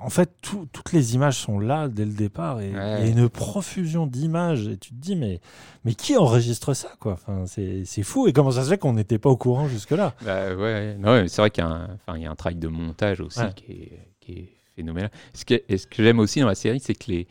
en 0.00 0.08
fait, 0.08 0.30
tout- 0.40 0.66
toutes 0.72 0.92
les 0.92 1.14
images 1.14 1.36
sont 1.36 1.58
là 1.58 1.88
dès 1.88 2.04
le 2.06 2.12
départ 2.12 2.60
et 2.62 2.68
il 2.68 2.74
y 2.74 2.76
a 2.76 3.06
une 3.06 3.28
profusion 3.28 4.06
d'images. 4.06 4.66
Et 4.68 4.76
tu 4.78 4.90
te 4.90 4.94
dis, 4.94 5.14
mais, 5.16 5.40
mais 5.84 5.94
qui 5.94 6.16
enregistre 6.16 6.72
ça 6.74 6.88
quoi? 7.00 7.12
Enfin, 7.12 7.44
C'est 7.46 8.02
fou. 8.02 8.26
Et 8.26 8.32
comment 8.32 8.50
ça 8.52 8.64
se 8.64 8.70
fait 8.70 8.78
qu'on 8.78 8.94
n'était 8.94 9.18
pas 9.18 9.28
au 9.30 9.36
courant 9.36 9.68
jusque-là? 9.68 10.14
Bah 10.24 10.54
ouais, 10.54 10.96
c'est 11.28 11.42
vrai 11.42 11.50
qu'il 11.50 11.62
y, 11.62 11.66
a 11.66 11.70
un- 12.08 12.18
y 12.18 12.24
a 12.26 12.30
un 12.30 12.34
travail 12.34 12.56
de 12.58 12.68
montage 12.68 13.20
aussi 13.20 13.40
qui, 13.56 13.72
est, 13.72 13.98
qui 14.20 14.32
est 14.32 14.52
phénoménal. 14.74 15.10
Ce 15.34 15.44
que, 15.44 15.62
et 15.68 15.76
ce 15.76 15.86
que 15.86 16.02
j'aime 16.02 16.18
aussi 16.18 16.40
dans 16.40 16.46
la 16.48 16.54
série, 16.54 16.80
c'est 16.80 16.94
que 16.94 17.10
les, 17.10 17.26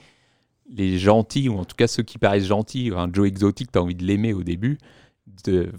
les 0.70 0.98
gentils, 1.00 1.50
ou 1.50 1.58
en 1.58 1.66
tout 1.66 1.76
cas 1.76 1.88
ceux 1.88 2.04
qui 2.04 2.18
paraissent 2.20 2.46
gentils, 2.46 2.92
enfin, 2.94 3.10
Joe 3.12 3.28
Exotic, 3.28 3.72
tu 3.72 3.80
as 3.80 3.82
envie 3.82 3.96
de 3.96 4.04
l'aimer 4.06 4.34
au 4.34 4.44
début, 4.44 4.78
de- 5.46 5.72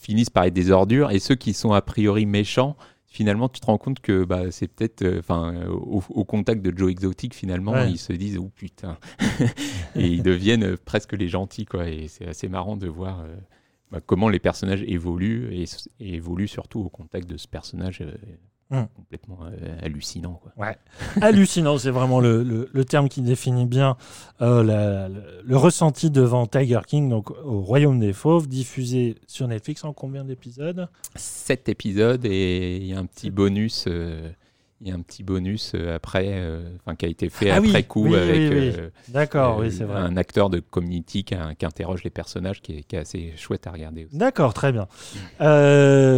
finissent 0.00 0.30
par 0.30 0.44
être 0.44 0.54
des 0.54 0.70
ordures, 0.70 1.10
et 1.10 1.18
ceux 1.18 1.34
qui 1.34 1.52
sont 1.52 1.72
a 1.72 1.82
priori 1.82 2.24
méchants, 2.26 2.76
finalement, 3.12 3.48
tu 3.48 3.60
te 3.60 3.66
rends 3.66 3.78
compte 3.78 4.00
que 4.00 4.24
bah, 4.24 4.50
c'est 4.50 4.68
peut-être, 4.68 5.02
euh, 5.02 5.18
enfin, 5.20 5.54
euh, 5.54 5.68
au, 5.68 6.02
au 6.08 6.24
contact 6.24 6.62
de 6.62 6.76
Joe 6.76 6.90
Exotic, 6.90 7.34
finalement, 7.34 7.72
Ouais. 7.72 7.90
ils 7.92 7.98
se 7.98 8.12
disent, 8.12 8.38
oh 8.38 8.50
putain, 8.54 8.98
et 9.96 10.06
ils 10.08 10.22
deviennent 10.22 10.64
euh, 10.64 10.76
presque 10.82 11.12
les 11.12 11.28
gentils, 11.28 11.66
quoi, 11.66 11.88
et 11.88 12.08
c'est 12.08 12.26
assez 12.26 12.48
marrant 12.48 12.76
de 12.76 12.88
voir. 12.88 13.20
euh, 13.20 13.36
bah, 13.90 14.00
comment 14.04 14.30
les 14.30 14.38
personnages 14.38 14.82
évoluent 14.86 15.52
et, 15.54 15.64
évoluent 16.00 16.48
surtout 16.48 16.80
au 16.80 16.88
contact 16.88 17.28
de 17.28 17.36
ce 17.36 17.46
personnage 17.46 18.00
euh, 18.00 18.12
Mm. 18.72 18.86
complètement 18.96 19.38
euh, 19.44 19.76
hallucinant. 19.82 20.40
Quoi. 20.42 20.52
hallucinant, 21.20 21.76
c'est 21.78 21.90
vraiment 21.90 22.20
le, 22.20 22.42
le- 22.42 22.68
le 22.72 22.84
terme 22.84 23.08
qui 23.08 23.20
définit 23.22 23.66
bien 23.66 23.96
euh, 24.40 24.62
la- 24.64 25.08
le, 25.08 25.22
le 25.44 25.56
ressenti 25.56 26.10
devant 26.10 26.46
Tiger 26.46 26.80
King, 26.86 27.08
donc 27.10 27.30
au 27.30 27.60
Royaume 27.60 28.00
des 28.00 28.12
Fauves, 28.14 28.48
diffusé 28.48 29.16
sur 29.26 29.46
Netflix 29.46 29.84
en 29.84 29.92
combien 29.92 30.24
d'épisodes? 30.24 30.88
Sept 31.16 31.68
épisodes 31.68 32.24
et 32.24 32.76
il 32.78 32.86
y 32.86 32.94
a 32.94 32.98
un 32.98 33.06
petit 33.06 33.30
bonus. 33.30 33.84
euh, 33.88 34.30
il 34.82 34.88
y 34.88 34.90
a 34.90 34.94
un 34.96 35.00
petit 35.00 35.22
bonus 35.22 35.72
euh, 35.76 35.94
après, 35.94 36.26
euh, 36.28 36.60
enfin 36.84 36.96
qui 36.96 37.06
a 37.06 37.08
été 37.08 37.28
fait 37.28 37.50
Ah 37.50 37.60
oui, 37.60 37.68
après 37.68 37.84
coup 37.84 38.02
oui, 38.08 38.16
avec 38.16 38.34
oui, 38.52 38.72
euh, 38.76 38.90
D'accord, 39.08 39.58
oui, 39.58 39.70
c'est 39.70 39.84
vrai. 39.84 40.00
un 40.00 40.16
acteur 40.16 40.50
de 40.50 40.58
Community 40.58 41.22
qui, 41.22 41.36
qui 41.58 41.64
interroge 41.66 42.02
les 42.02 42.10
personnages, 42.10 42.60
qui 42.60 42.78
est, 42.78 42.82
qui 42.82 42.96
est 42.96 42.98
assez 42.98 43.32
chouette 43.36 43.66
à 43.68 43.70
regarder 43.70 44.06
aussi. 44.06 44.16
D'accord, 44.16 44.52
très 44.54 44.72
bien. 44.72 44.88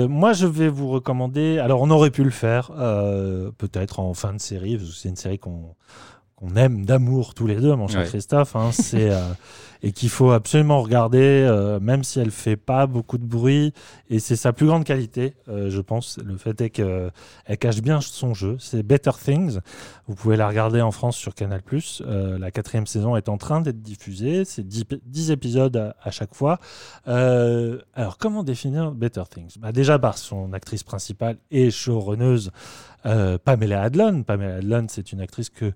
Moi, 0.09 0.33
je 0.33 0.47
vais 0.47 0.69
vous 0.69 0.89
recommander. 0.89 1.59
Alors, 1.59 1.83
on 1.83 1.91
aurait 1.91 2.11
pu 2.11 2.25
le 2.25 2.31
faire, 2.31 2.71
peut-être 3.59 4.01
en 4.01 4.15
fin 4.15 4.33
de 4.33 4.41
série, 4.41 4.77
parce 4.79 4.89
que 4.91 4.97
c'est 4.97 5.09
une 5.09 5.17
série 5.17 5.39
qu'on 5.39 5.75
qu'on 6.37 6.57
aime 6.57 6.85
d'amour 6.85 7.33
tous 7.33 7.47
les 7.47 7.55
deux, 7.57 7.77
mon 7.77 7.87
cher 7.87 8.01
Ouais. 8.01 8.09
Christophe. 8.09 8.57
hein, 8.57 8.71
c'est 8.73 9.11
et 9.85 9.93
qu'il 9.93 10.09
faut 10.09 10.31
absolument 10.31 10.81
regarder, 10.81 11.19
euh, 11.47 11.79
même 11.79 12.05
si 12.05 12.19
elle 12.19 12.31
fait 12.31 12.57
pas 12.57 12.87
beaucoup 12.87 13.19
de 13.19 13.27
bruit. 13.27 13.75
Et 14.09 14.19
c'est 14.19 14.35
sa 14.35 14.55
plus 14.55 14.65
grande 14.65 14.85
qualité, 14.85 15.35
euh, 15.51 15.69
je 15.69 15.81
pense. 15.83 16.19
Le 16.25 16.39
fait 16.39 16.59
est 16.63 16.71
qu'elle 16.71 17.13
cache 17.61 17.83
bien 17.83 18.01
son 18.01 18.33
jeu. 18.33 18.57
C'est 18.59 18.83
Better 18.83 19.11
Things. 19.23 19.59
Vous 20.07 20.15
pouvez 20.15 20.37
la 20.37 20.49
regarder 20.49 20.81
en 20.81 20.91
France 20.91 21.19
sur 21.19 21.35
Canal+. 21.35 21.61
Euh, 22.01 22.39
la 22.39 22.51
quatrième 22.51 22.87
saison 22.87 23.15
est 23.17 23.29
en 23.29 23.37
train 23.37 23.61
d'être 23.61 23.83
diffusée. 23.83 24.47
C'est 24.47 24.67
10, 24.67 24.85
10 25.05 25.31
épisodes 25.31 25.95
à, 26.01 26.11
chaque 26.11 26.35
fois. 26.35 26.59
Euh, 27.07 27.79
alors, 27.95 28.17
comment 28.17 28.43
définir 28.43 28.91
Better 28.91 29.25
Things? 29.29 29.59
Bah, 29.59 29.73
Déjà 29.73 29.99
par 29.99 30.17
son 30.17 30.55
actrice 30.55 30.83
principale 30.83 31.37
et 31.51 31.71
showrunneuse, 31.71 32.53
euh, 33.07 33.39
Pamela 33.43 33.83
Adlon. 33.83 34.23
Pamela 34.23 34.57
Adlon, 34.57 34.87
c'est 34.89 35.13
une 35.13 35.21
actrice 35.21 35.51
que 35.51 35.73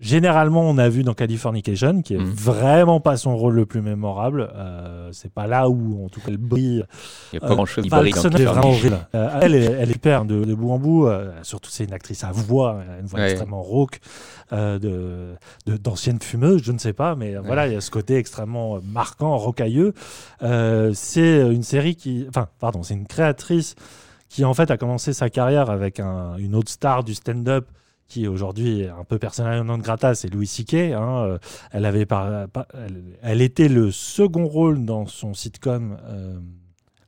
généralement 0.00 0.62
on 0.62 0.78
a 0.78 0.88
vu 0.88 1.02
dans 1.04 1.14
Californication, 1.14 2.00
qui 2.02 2.14
est 2.14 2.18
Mhm. 2.18 2.24
vraiment 2.30 3.00
pas 3.00 3.16
son 3.16 3.36
rôle 3.36 3.54
le 3.54 3.66
plus 3.66 3.82
mémorable. 3.82 4.50
Euh, 4.54 5.10
c'est 5.12 5.32
pas 5.32 5.46
là 5.46 5.68
où, 5.68 6.04
en 6.04 6.08
tout 6.08 6.20
cas, 6.20 6.28
elle 6.28 6.38
brille. 6.38 6.84
Il 7.32 7.38
n'y 7.38 7.44
a 7.44 7.46
pas 7.46 7.52
Euh, 7.52 7.54
grand 7.54 7.66
chose 7.66 7.84
qui 7.84 7.90
brille 8.00 8.12
le 8.14 8.90
dans. 8.90 8.98
Euh, 9.14 9.38
elle, 9.42 9.54
est, 9.54 9.64
elle 9.64 9.90
est 9.90 9.92
super 9.92 10.24
de, 10.24 10.44
de 10.44 10.54
bout 10.54 10.70
en 10.72 10.78
bout. 10.78 11.06
euh, 11.06 11.30
surtout, 11.42 11.70
c'est 11.70 11.84
une 11.84 11.92
actrice 11.92 12.24
à 12.24 12.32
voix, 12.32 12.80
a 12.80 13.00
une 13.00 13.06
voix 13.06 13.20
Ouais. 13.20 13.30
extrêmement 13.30 13.62
rauque, 13.62 14.00
euh, 14.52 14.78
de, 14.78 15.76
d'ancienne 15.76 16.18
fumeuse, 16.20 16.62
je 16.62 16.72
ne 16.72 16.78
sais 16.78 16.92
pas, 16.94 17.14
mais 17.14 17.36
euh, 17.36 17.40
voilà, 17.42 17.66
il 17.66 17.74
y 17.74 17.76
a 17.76 17.80
ce 17.80 17.90
côté 17.90 18.16
extrêmement 18.16 18.76
euh, 18.76 18.80
marquant, 18.84 19.36
rocailleux. 19.36 19.92
Euh, 20.42 20.92
c'est 20.94 21.40
une 21.42 21.62
série 21.62 21.94
qui, 21.94 22.24
enfin, 22.28 22.48
pardon, 22.58 22.82
c'est 22.82 22.94
une 22.94 23.06
créatrice 23.06 23.74
qui 24.30 24.44
en 24.44 24.54
fait 24.54 24.70
a 24.70 24.76
commencé 24.76 25.12
sa 25.12 25.28
carrière 25.28 25.70
avec 25.70 26.00
un- 26.00 26.36
une 26.38 26.54
autre 26.54 26.70
star 26.70 27.04
du 27.04 27.14
stand-up 27.14 27.66
qui 28.10 28.26
aujourd'hui 28.28 28.80
est 28.80 28.88
un 28.88 29.04
peu 29.04 29.18
personnel 29.18 29.62
non 29.62 29.78
grata, 29.78 30.14
c'est 30.14 30.28
Louis 30.28 30.46
C.K. 30.46 30.74
hein, 30.74 31.24
euh, 31.24 31.38
elle, 31.70 31.84
avait 31.86 32.04
par- 32.06 32.48
par- 32.48 32.66
elle, 32.74 33.02
elle 33.22 33.40
était 33.40 33.68
le 33.68 33.90
second 33.90 34.46
rôle 34.46 34.84
dans 34.84 35.06
son 35.06 35.32
sitcom 35.32 35.96
euh, 36.04 36.38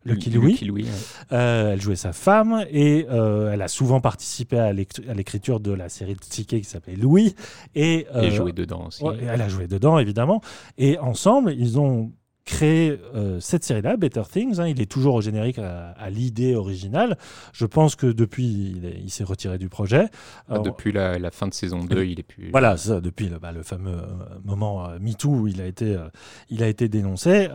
Lucky 0.04 0.30
Louis. 0.30 0.52
Lucky 0.52 0.64
Louis, 0.64 0.82
ouais. 0.84 0.88
Euh, 1.32 1.72
elle 1.74 1.80
jouait 1.80 1.94
sa 1.96 2.12
femme 2.12 2.64
et 2.70 3.06
euh, 3.10 3.52
elle 3.52 3.62
a 3.62 3.68
souvent 3.68 4.00
participé 4.00 4.58
à 4.58 4.72
l'écriture 4.72 5.60
de 5.60 5.72
la 5.72 5.88
série 5.88 6.14
de 6.14 6.24
C.K. 6.24 6.46
qui 6.46 6.64
s'appelait 6.64 6.96
Louis. 6.96 7.34
Et, 7.74 8.06
euh, 8.14 8.22
Et 8.22 8.30
jouer 8.30 8.52
dedans 8.52 8.86
aussi. 8.86 9.04
Ouais, 9.04 9.16
elle 9.28 9.42
a 9.42 9.48
joué 9.48 9.66
dedans, 9.68 9.98
évidemment. 9.98 10.40
Et 10.78 10.98
ensemble, 10.98 11.52
ils 11.52 11.78
ont 11.78 12.10
créé 12.44 13.00
euh, 13.14 13.38
cette 13.38 13.62
série-là, 13.64 13.96
Better 13.96 14.22
Things. 14.30 14.58
hein. 14.60 14.66
il 14.66 14.80
est 14.80 14.90
toujours 14.90 15.14
au 15.14 15.20
générique 15.20 15.58
à, 15.58 15.90
à 15.92 16.10
l'idée 16.10 16.56
originale. 16.56 17.16
Je 17.52 17.66
pense 17.66 17.94
que 17.94 18.06
depuis, 18.08 18.74
il, 18.76 18.84
est- 18.84 19.00
il 19.00 19.10
s'est 19.10 19.22
retiré 19.24 19.58
du 19.58 19.68
projet. 19.68 20.06
Ah, 20.48 20.54
Alors, 20.54 20.64
Depuis 20.64 20.90
la, 20.90 21.18
la 21.20 21.30
fin 21.30 21.46
de 21.46 21.54
saison 21.54 21.84
2, 21.84 22.04
il 22.04 22.18
est 22.18 22.24
plus. 22.24 22.50
voilà, 22.50 22.76
ça, 22.76 23.00
depuis 23.00 23.28
le, 23.28 23.38
bah, 23.38 23.52
le 23.52 23.62
fameux 23.62 23.92
euh, 23.96 24.06
moment 24.44 24.84
euh, 24.88 24.98
MeToo 24.98 25.28
où 25.30 25.46
il 25.46 25.60
a 25.60 25.66
été, 25.66 25.94
euh, 25.94 26.08
il 26.50 26.62
a 26.64 26.68
été 26.68 26.88
dénoncé. 26.88 27.48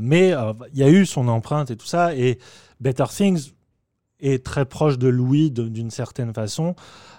Mais 0.00 0.34
il 0.72 0.78
y 0.78 0.82
a 0.82 0.90
eu 0.90 1.06
son 1.06 1.28
empreinte 1.28 1.70
et 1.70 1.76
tout 1.76 1.86
ça. 1.86 2.14
Et 2.16 2.38
Better 2.80 3.04
Things 3.08 3.52
est 4.20 4.44
très 4.44 4.64
proche 4.64 4.98
de 4.98 5.06
Louis 5.08 5.50
d'une 5.52 5.90
certaine 5.90 6.32
façon, 6.34 6.74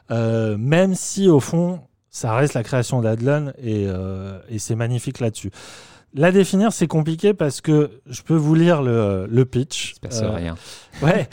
même 0.09 0.93
si 0.95 1.29
au 1.29 1.39
fond, 1.39 1.79
ça 2.09 2.35
reste 2.35 2.53
la 2.53 2.63
création 2.63 3.01
et, 3.01 3.87
euh, 3.87 4.39
et 4.49 4.59
c'est 4.59 4.75
magnifique 4.75 5.19
là-dessus. 5.19 5.51
La 6.15 6.31
définir, 6.31 6.71
c'est 6.73 6.87
compliqué 6.87 7.33
parce 7.33 7.59
que 7.61 8.01
je 8.07 8.21
peux 8.21 8.35
vous 8.35 8.53
lire 8.55 8.81
le, 8.81 9.25
le 9.29 9.45
pitch. 9.45 9.91
Il 9.91 9.95
se 9.95 9.99
passe 9.99 10.21
Euh, 10.21 10.29
rien. 10.31 10.55
Ouais. 11.01 11.27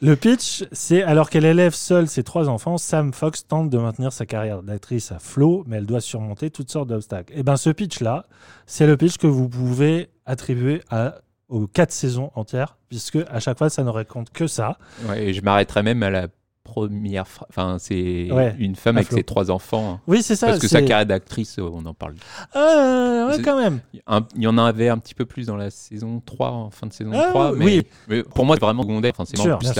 Le 0.00 0.16
pitch, 0.16 0.64
c'est 0.72 1.04
alors 1.04 1.30
qu'elle 1.30 1.44
élève 1.44 1.74
seule 1.74 2.08
ses 2.08 2.24
trois 2.24 2.48
enfants, 2.48 2.76
Sam 2.76 3.12
Fox 3.12 3.46
tente 3.46 3.70
de 3.70 3.78
maintenir 3.78 4.12
sa 4.12 4.26
carrière 4.26 4.62
d'actrice 4.64 5.12
à 5.12 5.20
flot, 5.20 5.62
mais 5.68 5.76
elle 5.76 5.86
doit 5.86 6.00
surmonter 6.00 6.50
toutes 6.50 6.72
sortes 6.72 6.88
d'obstacles. 6.88 7.32
Et 7.36 7.44
ben 7.44 7.56
ce 7.56 7.70
pitch-là, 7.70 8.26
c'est 8.66 8.86
le 8.88 8.96
pitch 8.96 9.16
que 9.18 9.28
vous 9.28 9.48
pouvez 9.48 10.10
attribuer 10.26 10.82
à, 10.90 11.16
aux 11.48 11.68
quatre 11.68 11.92
saisons 11.92 12.32
entières, 12.34 12.78
puisque 12.88 13.18
à 13.30 13.38
chaque 13.38 13.58
fois, 13.58 13.70
ça 13.70 13.84
ne 13.84 13.90
raconte 13.90 14.30
que 14.30 14.48
ça. 14.48 14.76
Ouais, 15.08 15.26
et 15.26 15.34
je 15.34 15.42
m'arrêterais 15.42 15.84
même 15.84 16.02
à 16.02 16.10
la 16.10 16.26
première. 16.64 17.26
fra- 17.28 17.46
Enfin, 17.50 17.76
c'est 17.78 18.30
Ouais, 18.32 18.54
une 18.58 18.76
femme 18.76 18.96
avec 18.96 19.08
flot. 19.08 19.16
ses 19.18 19.24
trois 19.24 19.50
enfants. 19.50 20.00
Oui, 20.06 20.22
c'est 20.22 20.36
ça. 20.36 20.46
Parce 20.48 20.58
que 20.60 20.68
sa 20.68 20.80
carrière 20.82 21.06
d'actrice, 21.06 21.58
euh, 21.58 21.68
on 21.72 21.84
en 21.86 21.94
parle. 21.94 22.14
Euh, 22.56 23.28
ouais, 23.30 23.42
quand 23.42 23.58
même. 23.60 23.80
Un- 24.06 24.26
il 24.36 24.42
y 24.42 24.46
en 24.46 24.58
avait 24.58 24.88
un 24.88 24.98
petit 24.98 25.14
peu 25.14 25.24
plus 25.24 25.46
dans 25.46 25.56
la 25.56 25.70
saison 25.70 26.20
3, 26.24 26.50
en 26.50 26.70
fin 26.70 26.86
de 26.86 26.92
saison 26.92 27.10
Ah, 27.14 27.26
3. 27.30 27.52
Mais, 27.52 27.64
oui. 27.64 27.82
mais 28.08 28.22
pour 28.22 28.44
moi, 28.44 28.56
c'est 28.56 28.64
vraiment 28.64 28.82
secondaire. 28.82 29.12
Enfin, 29.14 29.24
c'est 29.26 29.34
bien 29.34 29.56
plus 29.56 29.66
sûr. 29.72 29.74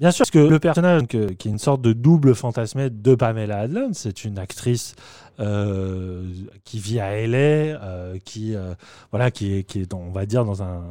Bien 0.00 0.10
sûr, 0.10 0.18
parce 0.24 0.30
que 0.30 0.38
le 0.38 0.58
personnage 0.58 1.06
que- 1.06 1.32
qui 1.32 1.48
est 1.48 1.50
une 1.50 1.58
sorte 1.58 1.80
de 1.82 1.92
double 1.92 2.34
fantasmé 2.34 2.90
de 2.90 3.14
Pamela 3.14 3.60
Adlon, 3.60 3.90
c'est 3.92 4.24
une 4.24 4.38
actrice 4.38 4.94
euh, 4.96 5.29
qui 6.64 6.78
vit 6.78 7.00
à 7.00 7.26
LA, 7.26 7.38
euh, 7.38 8.18
qui 8.24 8.54
euh, 8.54 8.74
voilà, 9.10 9.30
qui 9.30 9.54
est, 9.54 9.90
dans- 9.90 9.98
on 9.98 10.10
va 10.10 10.26
dire, 10.26 10.44
dans 10.44 10.62
un, 10.62 10.82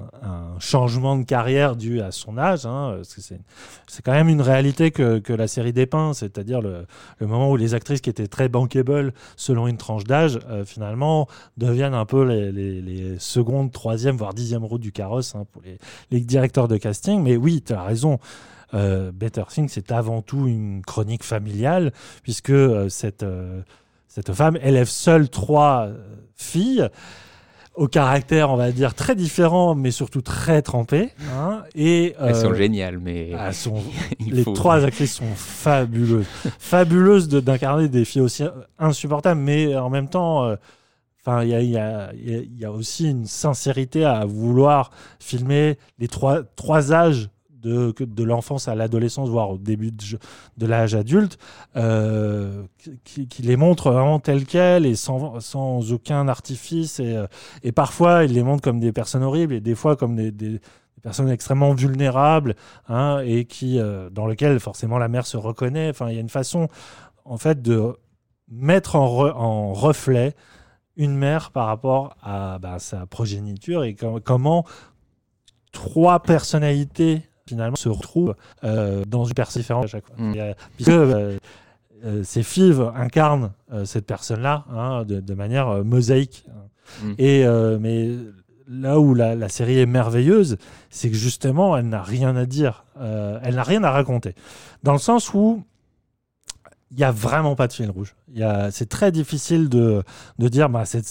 changement 0.60 1.18
de 1.18 1.24
carrière 1.24 1.76
dû 1.76 2.02
à 2.02 2.12
son 2.12 2.38
âge. 2.38 2.66
hein, 2.66 3.00
c'est, 3.04 4.04
quand 4.04 4.12
même 4.12 4.30
une 4.30 4.42
réalité 4.42 4.92
que, 4.92 5.34
la 5.34 5.48
série 5.48 5.74
dépeint, 5.74 6.14
c'est-à-dire 6.14 6.62
le, 6.62 6.86
moment 7.22 7.52
où 7.52 7.56
les 7.56 7.74
actrices 7.74 8.02
qui 8.02 8.10
étaient 8.10 8.28
très 8.28 8.50
bankable 8.50 9.14
selon 9.38 9.68
une 9.68 9.78
tranche 9.78 10.04
d'âge, 10.04 10.40
euh, 10.50 10.66
finalement, 10.66 11.28
deviennent 11.58 11.94
un 11.94 12.06
peu 12.06 12.24
les, 12.24 13.18
secondes, 13.20 13.72
troisième, 13.72 14.18
voire 14.18 14.34
dixième 14.34 14.66
roues 14.66 14.80
du 14.80 14.92
carrosse 14.92 15.36
hein, 15.36 15.46
pour 15.52 15.62
les, 16.12 16.20
directeurs 16.20 16.68
de 16.68 16.78
casting. 16.78 17.22
Mais 17.22 17.38
oui, 17.38 17.62
tu 17.66 17.74
as 17.74 17.84
raison. 17.84 18.20
Euh, 18.74 19.12
Better 19.12 19.44
Things, 19.50 19.70
c'est 19.70 19.92
avant 19.92 20.22
tout 20.22 20.48
une 20.48 20.84
chronique 20.84 21.24
familiale, 21.24 21.92
puisque 22.22 22.52
euh, 22.52 22.88
cette, 22.90 23.24
euh, 23.24 23.62
cette 24.10 24.34
femme 24.34 24.57
élève 24.62 24.89
seule 24.89 25.30
trois 25.30 25.86
euh, 25.88 25.97
filles 26.36 26.89
au 27.76 27.88
caractère, 27.88 28.49
on 28.49 28.57
va 28.57 28.72
dire, 28.74 28.93
très 28.93 29.16
différent, 29.16 29.74
mais 29.76 29.91
surtout 29.91 30.22
très 30.22 30.62
trempé. 30.62 31.12
hein, 31.34 31.64
et, 31.76 32.14
Elles 32.20 32.36
sont 32.36 32.51
euh, 32.51 32.55
géniales, 32.55 32.99
mais 32.99 33.30
elles 33.30 33.53
sont- 33.53 33.82
il 34.20 34.34
les 34.34 34.43
faut- 34.43 34.51
trois 34.51 34.84
actrices 34.86 35.16
sont 35.16 35.34
fabuleuses. 35.36 36.26
fabuleuses 36.60 37.30
de- 37.30 37.39
d'incarner 37.39 37.88
des 37.88 38.03
filles 38.03 38.24
aussi 38.24 38.43
insupportables, 38.80 39.39
mais 39.39 39.78
en 39.78 39.89
même 39.89 40.10
temps, 40.10 40.43
euh, 40.43 40.55
il 41.43 41.49
y 41.49 41.53
a, 41.53 41.62
il 41.62 41.70
y 41.70 41.78
a- 41.78 42.12
il 42.14 42.30
y 42.32 42.36
a- 42.36 42.39
il 42.41 42.60
y 42.60 42.66
a 42.66 42.72
aussi 42.72 43.10
une 43.12 43.26
sincérité 43.28 44.03
à 44.03 44.26
vouloir 44.26 44.89
filmer 45.20 45.78
les 45.99 46.07
trois, 46.10 46.41
trois 46.57 46.91
âges 46.91 47.30
de, 47.62 47.93
de 47.99 48.24
l'enfance 48.24 48.68
à 48.68 48.76
l'adolescence, 48.76 49.30
voire 49.30 49.51
au 49.51 49.57
début 49.57 49.91
de, 49.91 50.66
l'âge 50.66 50.95
adulte, 50.95 51.38
euh, 51.76 52.64
qui, 53.03 53.41
les 53.41 53.55
montre 53.55 53.91
vraiment 53.91 54.20
telles 54.20 54.45
quelles 54.45 54.86
et 54.86 54.95
sans, 54.95 55.39
sans 55.39 55.91
aucun 55.91 56.28
artifice. 56.28 56.99
Et, 56.99 57.16
euh, 57.16 57.28
et 57.64 57.72
parfois, 57.72 58.24
il 58.24 58.34
les 58.34 58.43
montre 58.43 58.62
comme 58.62 58.80
des 58.80 58.91
personnes 58.91 59.24
horribles 59.24 59.53
et 59.53 59.62
des 59.62 59.76
fois 59.76 59.95
comme 59.95 60.16
des, 60.16 60.60
personnes 61.01 61.30
extrêmement 61.30 61.74
vulnérables 61.74 62.55
hein, 62.89 63.22
et 63.24 63.45
qui, 63.45 63.80
euh, 63.80 64.10
dans 64.10 64.26
lequel 64.26 64.60
forcément 64.60 64.97
la 64.97 65.07
mère 65.07 65.26
se 65.26 65.38
reconnaît. 65.38 65.89
Enfin, 65.89 66.10
il 66.10 66.16
y 66.16 66.18
a 66.18 66.22
une 66.22 66.30
façon, 66.30 66.68
en 67.24 67.38
fait, 67.38 67.62
de 67.62 67.95
mettre 68.49 68.95
en, 68.95 69.05
en 69.30 69.74
reflet 69.74 70.36
une 70.97 71.16
mère 71.16 71.51
par 71.51 71.68
rapport 71.68 72.18
à 72.22 72.60
bah, 72.60 72.78
sa 72.80 73.05
progéniture 73.05 73.86
et 73.86 73.95
com- 73.95 74.20
comment 74.24 74.66
trois 75.72 76.20
personnalités 76.20 77.29
finalement 77.50 77.76
se 77.76 77.89
retrouvent 77.89 78.36
euh, 78.64 79.04
dans 79.06 79.26
une 79.26 79.34
personne 79.34 79.62
différente 79.62 79.86
à 79.86 79.88
chaque 79.88 80.08
fois. 80.08 80.16
Mm. 80.18 80.36
Et, 80.36 80.41
euh, 80.41 80.54
puisque 80.76 80.89
euh, 80.89 81.38
ces 82.24 82.43
filles 82.43 82.76
incarnent 82.95 83.52
cette 83.84 84.06
personne-là 84.06 84.66
hein, 84.72 85.04
de, 85.04 85.20
de 85.20 85.34
manière 85.34 85.84
mosaïque. 85.84 86.45
Mm. 87.04 87.14
Et 87.18 87.45
mais 87.80 88.00
là 88.68 89.00
où 89.00 89.16
la, 89.16 89.36
la 89.36 89.50
série 89.50 89.80
est 89.80 89.88
merveilleuse, 89.88 90.58
c'est 90.89 91.10
que 91.10 91.18
justement, 91.18 91.76
elle 91.76 91.89
n'a 91.89 92.04
rien 92.04 92.36
à 92.36 92.45
dire, 92.45 92.86
Euh, 93.02 93.39
elle 93.43 93.56
n'a 93.56 93.64
rien 93.64 93.84
à 93.84 93.91
raconter, 93.91 94.34
dans 94.84 94.91
le 94.91 95.00
sens 95.00 95.34
où 95.34 95.64
il 96.92 96.98
n'y 96.98 97.04
a 97.04 97.12
vraiment 97.12 97.56
pas 97.56 97.68
de 97.68 97.74
fil 97.74 97.90
rouge. 97.90 98.16
C'est 98.72 98.90
très 98.90 99.12
difficile 99.12 99.70
de, 99.70 100.04
dire 100.40 100.70
bah, 100.70 100.86
cette, 100.86 101.06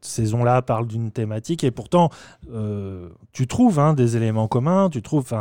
saison-là 0.00 0.62
parle 0.62 0.86
d'une 0.86 1.10
thématique 1.10 1.64
et 1.64 1.70
pourtant 1.70 2.10
euh, 2.50 3.10
tu 3.32 3.46
trouves 3.46 3.78
hein, 3.78 3.92
des 3.92 4.16
éléments 4.16 4.48
communs, 4.48 4.88
tu 4.88 5.02
trouves, 5.02 5.34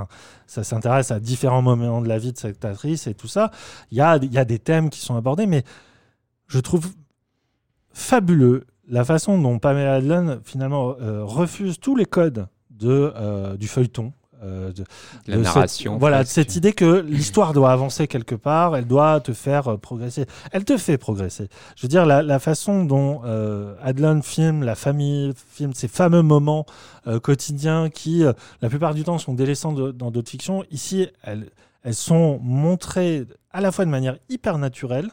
ça 0.46 0.64
s'intéresse 0.64 1.12
à 1.12 1.20
différents 1.20 1.62
moments 1.62 2.02
de 2.02 2.08
la 2.08 2.18
vie 2.18 2.34
de 2.34 2.38
cette 2.38 2.66
actrice 2.66 3.08
et 3.08 3.14
tout 3.14 3.28
ça. 3.28 3.52
Il 3.92 3.98
y 3.98 4.02
a, 4.02 4.18
des 4.20 4.60
thèmes 4.60 4.90
qui 4.90 5.00
sont 5.00 5.16
abordés, 5.16 5.46
mais 5.46 5.64
je 6.48 6.60
trouve 6.60 6.92
fabuleux 7.94 8.66
la 8.90 9.06
façon 9.06 9.40
dont 9.40 9.60
Pamela 9.60 9.96
Adlon 9.96 10.40
finalement 10.44 10.96
euh, 11.02 11.24
refuse 11.24 11.80
tous 11.80 11.96
les 11.96 12.06
codes 12.06 12.48
de, 12.70 13.14
euh, 13.16 13.58
du 13.58 13.68
feuilleton. 13.68 14.14
Euh, 14.44 14.72
de, 14.72 14.84
La 15.28 15.38
de 15.38 15.42
narration. 15.42 15.94
cette, 15.94 16.00
voilà, 16.00 16.24
de 16.24 16.28
cette 16.28 16.56
idée 16.56 16.74
que 16.74 17.00
l'histoire 17.02 17.54
doit 17.54 17.72
avancer 17.72 18.08
quelque 18.08 18.36
part, 18.36 18.76
elle 18.76 18.86
doit 18.88 19.20
te 19.20 19.34
faire 19.34 19.68
euh, 19.68 19.78
progresser. 19.78 20.26
Elle 20.52 20.66
te 20.66 20.78
fait 20.78 20.98
progresser. 20.98 21.50
Je 21.76 21.82
veux 21.82 21.88
dire, 21.88 22.06
la, 22.06 22.22
la 22.24 22.40
façon 22.40 22.84
dont 22.86 23.22
euh, 23.26 23.74
Adlon 23.82 24.22
filme, 24.22 24.64
la 24.64 24.76
famille 24.76 25.34
filme 25.52 25.74
ces 25.74 25.88
fameux 25.88 26.22
moments 26.22 26.66
euh, 27.08 27.20
quotidiens 27.20 27.90
qui, 27.90 28.24
la 28.62 28.70
plupart 28.70 28.94
du 28.94 29.04
temps, 29.04 29.18
sont 29.18 29.34
délaissants 29.34 29.74
de- 29.74 29.92
dans 29.92 30.12
d'autres 30.12 30.30
fictions, 30.30 30.64
ici, 30.72 31.08
elles, 31.24 31.50
elles 31.84 31.96
sont 31.96 32.40
montrées 32.42 33.26
à 33.52 33.62
la 33.62 33.72
fois 33.72 33.86
de 33.86 33.90
manière 33.90 34.18
hyper 34.30 34.58
naturelle, 34.58 35.10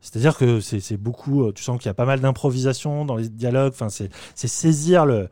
c'est-à-dire 0.00 0.36
que 0.36 0.60
c'est 0.60 0.96
beaucoup, 0.96 1.50
tu 1.52 1.62
sens 1.64 1.78
qu'il 1.78 1.86
y 1.86 1.90
a 1.90 1.94
pas 1.94 2.04
mal 2.04 2.20
d'improvisation 2.20 3.04
dans 3.04 3.16
les 3.16 3.28
dialogues, 3.28 3.72
enfin, 3.72 3.88
c'est 3.88 4.10
saisir 4.48 5.06
le, 5.06 5.28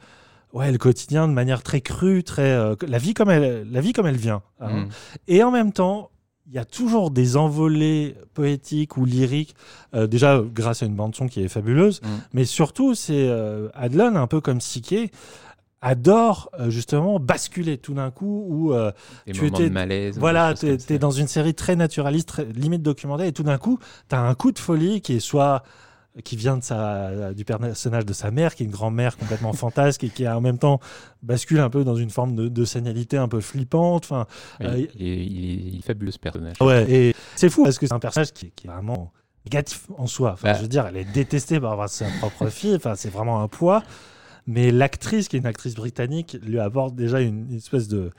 ouais, 0.56 0.72
le 0.72 0.78
quotidien 0.78 1.28
de 1.28 1.32
manière 1.32 1.62
très 1.62 1.80
crue, 1.80 2.24
très, 2.24 2.50
euh, 2.50 2.74
la, 2.86 2.98
vie 2.98 3.14
comme 3.14 3.30
elle, 3.30 3.66
la 3.70 3.80
vie 3.80 3.92
comme 3.92 4.06
elle 4.06 4.16
vient. 4.16 4.42
hein. 4.60 4.80
Mm. 4.80 4.88
Et 5.28 5.42
en 5.42 5.50
même 5.50 5.72
temps, 5.72 6.10
il 6.48 6.54
y 6.54 6.58
a 6.58 6.64
toujours 6.64 7.10
des 7.10 7.36
envolées 7.36 8.14
poétiques 8.34 8.96
ou 8.96 9.04
lyriques, 9.04 9.54
euh, 9.94 10.06
déjà 10.06 10.40
grâce 10.54 10.82
à 10.82 10.86
une 10.86 10.94
bande-son 10.94 11.26
qui 11.28 11.42
est 11.42 11.48
fabuleuse, 11.48 12.00
Mm. 12.02 12.06
mais 12.34 12.44
surtout, 12.44 12.94
c'est 12.94 13.26
euh, 13.28 13.68
Adlon, 13.74 14.14
un 14.16 14.26
peu 14.28 14.40
comme 14.40 14.60
Siké, 14.60 15.10
adore 15.82 16.50
euh, 16.58 16.70
justement 16.70 17.20
basculer 17.20 17.78
tout 17.78 17.94
d'un 17.94 18.10
coup 18.10 18.46
où 18.48 18.72
euh, 18.72 18.90
tu 19.32 19.46
étais- 19.46 19.70
malaise. 19.70 20.18
voilà, 20.18 20.54
tu 20.54 20.66
es, 20.68 20.98
dans 20.98 21.10
une 21.10 21.28
série 21.28 21.54
très 21.54 21.76
naturaliste, 21.76 22.28
très- 22.28 22.44
limite 22.46 22.82
documentaire, 22.82 23.26
et 23.26 23.32
tout 23.32 23.42
d'un 23.42 23.58
coup, 23.58 23.78
tu 24.08 24.14
as 24.14 24.20
un 24.20 24.34
coup 24.34 24.52
de 24.52 24.58
folie 24.58 25.00
qui 25.00 25.16
est 25.16 25.20
soit 25.20 25.62
qui 26.24 26.36
vient 26.36 26.56
de 26.56 26.62
sa, 26.64 27.34
du 27.34 27.44
personnage 27.44 28.06
de 28.06 28.12
sa 28.12 28.30
mère, 28.30 28.54
qui 28.54 28.62
est 28.62 28.66
une 28.66 28.72
grand-mère 28.72 29.16
complètement 29.16 29.52
fantasque 29.54 30.02
et 30.04 30.08
qui 30.08 30.26
en 30.26 30.40
même 30.40 30.58
temps 30.58 30.80
bascule 31.22 31.60
un 31.60 31.70
peu 31.70 31.84
dans 31.84 31.96
une 31.96 32.10
forme 32.10 32.34
de, 32.34 32.48
de 32.48 32.64
sénalité 32.64 33.16
un 33.18 33.28
peu 33.28 33.40
flippante. 33.40 34.04
Enfin, 34.04 34.26
Oui, 34.60 34.66
euh, 34.66 34.86
il, 34.94 35.06
est, 35.08 35.26
il 35.26 35.50
est- 35.50 35.54
il 35.72 35.78
est 35.78 35.82
fabuleux 35.82 36.10
ce 36.12 36.18
personnage. 36.18 36.56
Ouais, 36.60 36.90
et 36.90 37.14
c'est 37.34 37.50
fou 37.50 37.64
parce 37.64 37.78
que 37.78 37.86
c'est 37.86 37.92
un 37.92 37.98
personnage 37.98 38.32
qui, 38.32 38.50
qui 38.52 38.66
est 38.66 38.70
vraiment 38.70 39.12
négatif 39.44 39.86
en 39.98 40.06
soi. 40.06 40.32
Enfin, 40.32 40.48
Bah. 40.52 40.54
Je 40.56 40.62
veux 40.62 40.68
dire, 40.68 40.86
elle 40.86 40.96
est 40.96 41.04
détestée 41.12 41.60
par 41.60 41.88
sa 41.88 42.06
propre 42.18 42.48
fille. 42.48 42.76
Enfin, 42.76 42.94
c'est 42.94 43.10
vraiment 43.10 43.42
un 43.42 43.48
poids. 43.48 43.82
Mais 44.46 44.70
l'actrice, 44.70 45.28
qui 45.28 45.36
est 45.36 45.40
une 45.40 45.46
actrice 45.46 45.74
britannique, 45.74 46.36
lui 46.42 46.58
apporte 46.60 46.94
déjà 46.94 47.20
une, 47.20 47.50
une 47.50 47.56
espèce 47.56 47.88
de, 47.88 48.10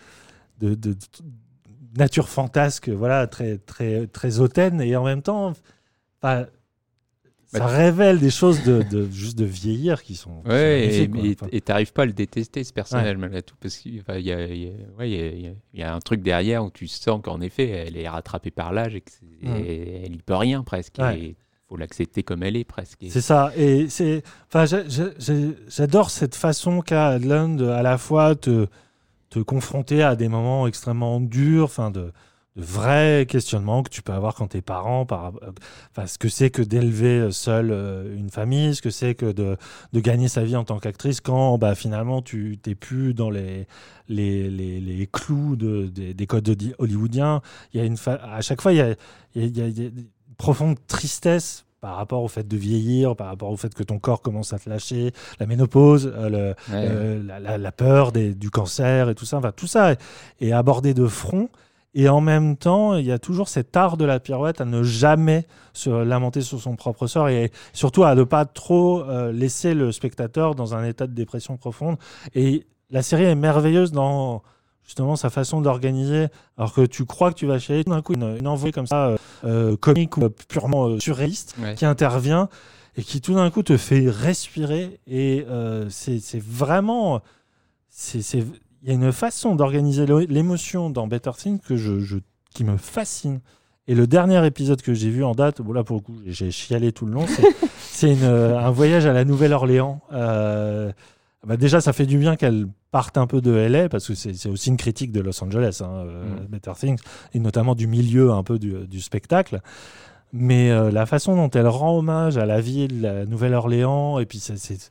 de, 0.60 0.96
nature 1.98 2.30
fantasque, 2.30 2.90
voilà, 2.90 3.28
très, 3.28 3.58
très, 3.58 4.08
très 4.08 4.40
hautaine. 4.40 4.82
Et 4.82 4.96
en 4.96 5.04
même 5.04 5.22
temps, 5.22 5.54
ça 7.48 7.60
Bah, 7.60 7.68
révèle 7.68 8.20
des 8.20 8.30
choses 8.30 8.62
de, 8.64 8.84
de- 8.84 9.10
juste 9.10 9.38
de 9.38 9.46
vieillir 9.46 10.04
qui 10.04 10.16
sont. 10.16 10.42
qui 10.44 10.50
sont 10.50 10.54
Ouais, 10.54 10.86
et- 10.86 11.04
et 11.04 11.38
et 11.54 11.62
t'arrives 11.62 11.94
pas 11.94 12.04
à 12.04 12.06
le 12.06 12.14
détester 12.14 12.64
ce 12.64 12.74
personnage 12.74 13.16
malgré 13.18 13.42
tout 13.42 13.56
parce 13.60 13.78
qu'il 13.78 13.96
y, 13.96 14.02
a, 14.10 14.20
y 14.48 14.72
ouais, 15.00 15.10
y 15.10 15.56
y 15.80 15.84
un 15.84 16.00
truc 16.00 16.22
derrière 16.22 16.64
où 16.66 16.70
tu 16.72 16.88
sens 16.88 17.22
qu'en 17.24 17.40
effet 17.42 17.70
elle 17.70 17.96
est 17.98 18.10
rattrapée 18.10 18.52
par 18.52 18.74
l'âge 18.74 18.96
et 18.96 19.02
qu'elle 19.02 20.14
y 20.14 20.22
peut 20.26 20.36
rien 20.36 20.62
presque. 20.64 20.96
Ouais. 21.00 21.20
Et 21.20 21.36
faut 21.70 21.78
l'accepter 21.78 22.24
comme 22.24 22.44
elle 22.44 22.56
est 22.56 22.64
presque. 22.64 23.04
Et- 23.04 23.10
C'est 23.10 23.22
ça. 23.22 23.52
Et 23.58 23.90
c'est, 23.90 24.24
enfin, 24.54 24.66
j'adore 25.70 26.10
cette 26.10 26.36
façon 26.36 26.82
qu'a 26.82 27.08
Adlon 27.10 27.56
de 27.56 27.66
à 27.68 27.82
la 27.82 27.98
fois 27.98 28.36
te, 28.36 28.68
te 29.30 29.40
confronter 29.40 30.04
à 30.04 30.16
des 30.16 30.30
moments 30.30 30.68
extrêmement 30.68 31.20
durs, 31.20 31.66
enfin 31.66 31.92
de, 31.92 32.12
de 32.58 32.62
vrais 32.64 33.26
questionnements 33.30 33.84
que 33.84 33.90
tu 33.90 34.02
peux 34.02 34.12
avoir 34.14 34.34
quand 34.36 34.48
t'es 34.48 34.62
parent, 34.62 35.06
par, 35.06 35.28
euh, 35.44 35.52
enfin, 35.96 36.08
ce 36.08 36.18
que 36.18 36.28
c'est 36.28 36.50
que 36.50 36.62
d'élever 36.64 37.30
seul 37.32 37.70
euh, 37.72 38.16
une 38.18 38.30
famille, 38.32 38.74
ce 38.76 38.82
que 38.82 38.90
c'est 38.90 39.14
que 39.16 39.32
de, 39.32 39.58
de 39.94 40.00
gagner 40.00 40.28
sa 40.28 40.44
vie 40.44 40.56
en 40.56 40.64
tant 40.64 40.80
qu'actrice 40.80 41.22
quand 41.22 41.58
bah, 41.60 41.76
finalement 41.76 42.22
tu 42.22 42.58
t'es 42.62 42.74
plus 42.76 43.14
dans 43.14 43.30
les, 43.30 43.68
les, 44.10 44.50
les, 44.50 44.80
les 44.82 45.08
clous 45.08 45.56
de, 45.56 45.86
des, 45.86 46.14
des 46.14 46.26
codes 46.28 46.44
de- 46.46 46.76
hollywoodiens. 46.80 47.42
Il 47.74 47.80
y 47.80 47.84
a 47.84 47.86
une 47.86 47.98
fa- 47.98 48.20
à 48.34 48.42
chaque 48.42 48.62
fois, 48.62 48.74
il 48.74 48.78
y 48.78 48.82
a, 48.82 48.96
il 49.36 49.42
y 49.42 49.46
a- 49.46 49.48
il 49.48 49.58
y 49.58 49.62
a- 49.62 49.68
il 49.68 49.78
y 49.80 49.86
a 49.86 49.90
une 49.90 50.06
profonde 50.38 50.78
tristesse 50.88 51.64
par 51.80 51.96
rapport 51.96 52.24
au 52.24 52.28
fait 52.28 52.48
de 52.48 52.58
vieillir, 52.58 53.16
par 53.16 53.28
rapport 53.28 53.52
au 53.52 53.56
fait 53.58 53.72
que 53.76 53.84
ton 53.84 54.00
corps 54.00 54.24
commence 54.24 54.52
à 54.52 54.58
te 54.58 54.68
lâcher, 54.68 55.12
la 55.40 55.46
ménopause, 55.46 56.12
euh, 56.16 56.30
le, 56.30 56.38
Ouais. 56.74 56.88
euh, 56.90 57.24
la, 57.24 57.40
la- 57.40 57.58
la 57.60 57.72
peur 57.72 58.12
des- 58.12 58.34
du 58.34 58.50
cancer 58.50 59.10
et 59.10 59.16
tout 59.16 59.26
ça. 59.26 59.38
Enfin, 59.38 59.52
tout 59.56 59.68
ça 59.68 59.92
est, 59.92 60.00
est 60.42 60.52
abordé 60.54 60.96
de 60.96 61.06
front. 61.06 61.50
Et 62.00 62.10
en 62.10 62.22
même 62.22 62.58
temps, 62.58 62.94
il 62.96 63.06
y 63.08 63.12
a 63.12 63.18
toujours 63.18 63.50
cet 63.50 63.76
art 63.76 63.98
de 63.98 64.06
la 64.06 64.20
pirouette 64.20 64.62
à 64.62 64.66
ne 64.66 64.84
jamais 64.84 65.48
se 65.74 65.90
lamenter 65.90 66.42
sur 66.42 66.62
son 66.62 66.76
propre 66.76 67.08
sort 67.08 67.28
et 67.28 67.52
surtout 67.74 68.04
à 68.04 68.14
ne 68.14 68.24
pas 68.24 68.46
trop 68.46 69.02
euh, 69.02 69.32
laisser 69.32 69.74
le 69.74 69.92
spectateur 69.92 70.54
dans 70.54 70.76
un 70.76 70.84
état 70.84 71.08
de 71.08 71.14
dépression 71.14 71.58
profonde. 71.58 71.98
Et 72.36 72.68
la 72.92 73.02
série 73.02 73.24
est 73.24 73.34
merveilleuse 73.34 73.92
dans 73.92 74.44
justement 74.86 75.16
sa 75.16 75.32
façon 75.32 75.60
d'organiser. 75.60 76.28
Alors 76.56 76.72
que 76.72 76.86
tu 76.86 77.04
crois 77.06 77.32
que 77.32 77.36
tu 77.36 77.48
vas 77.48 77.58
chialer, 77.58 77.84
tout 77.84 77.90
d'un 77.90 78.04
coup, 78.04 78.14
une, 78.14 78.38
une 78.40 78.48
envolée 78.48 78.72
comme 78.72 78.86
ça, 78.88 79.08
euh, 79.08 79.18
euh, 79.46 79.76
comique 79.76 80.18
ou 80.18 80.30
purement 80.48 80.86
euh, 80.90 81.00
surréaliste, 81.00 81.56
Ouais. 81.60 81.74
qui 81.74 81.86
intervient 81.86 82.48
et 82.96 83.02
qui 83.02 83.22
tout 83.22 83.34
d'un 83.34 83.50
coup 83.50 83.64
te 83.64 83.76
fait 83.76 84.08
respirer. 84.08 85.00
Et 85.08 85.46
c'est 85.90 86.40
vraiment. 86.44 87.22
c'est- 87.90 88.46
Il 88.84 88.90
y 88.90 88.92
a 88.92 88.96
une 88.96 89.12
façon 89.12 89.56
d'organiser 89.56 90.06
l'émotion 90.30 90.90
dans 90.90 91.08
Better 91.08 91.32
Things 91.38 91.60
que 91.60 91.76
je, 91.76 92.00
je- 92.00 92.18
qui 92.54 92.64
me 92.64 92.78
fascine. 92.78 93.40
Et 93.88 93.96
le 93.96 94.06
dernier 94.08 94.46
épisode 94.46 94.82
que 94.82 94.94
j'ai 94.94 95.10
vu 95.10 95.24
en 95.24 95.34
date, 95.34 95.62
bon 95.62 95.74
là 95.74 95.84
pour 95.84 95.96
le 95.98 96.02
coup 96.02 96.16
j'ai 96.26 96.52
chialé 96.52 96.92
tout 96.92 97.06
le 97.06 97.14
long, 97.14 97.26
c'est- 97.80 98.18
euh, 98.24 98.58
un 98.58 98.70
voyage 98.72 99.06
à 99.06 99.14
la 99.14 99.24
Nouvelle-Orléans. 99.26 100.02
Euh, 100.14 100.92
bah 101.46 101.56
déjà 101.58 101.80
ça 101.82 101.94
fait 101.94 102.06
du 102.06 102.18
bien 102.18 102.36
qu'elle 102.36 102.68
parte 102.92 103.18
un 103.18 103.28
peu 103.28 103.42
de 103.42 103.52
LA 103.52 103.90
parce 103.90 104.08
que 104.08 104.16
c'est 104.16 104.50
aussi 104.50 104.70
une 104.70 104.78
critique 104.78 105.12
de 105.12 105.22
Los 105.22 105.42
Angeles, 105.44 105.80
hein, 105.84 105.90
euh, 106.06 106.24
Mm. 106.26 106.46
Better 106.50 106.72
Things, 106.78 107.00
et 107.34 107.40
notamment 107.40 107.76
du 107.76 107.88
milieu 107.88 108.32
un 108.32 108.44
peu 108.44 108.60
du, 108.60 108.74
du 108.88 109.00
spectacle. 109.02 109.62
Mais 110.34 110.70
euh, 110.72 110.92
la 110.92 111.06
façon 111.06 111.36
dont 111.38 111.50
elle 111.52 111.68
rend 111.68 111.98
hommage 111.98 112.38
à 112.38 112.46
la 112.46 112.60
ville, 112.60 113.02
la 113.02 113.26
Nouvelle-Orléans, 113.26 114.20
et 114.20 114.26
puis 114.26 114.40
c'est- 114.40 114.90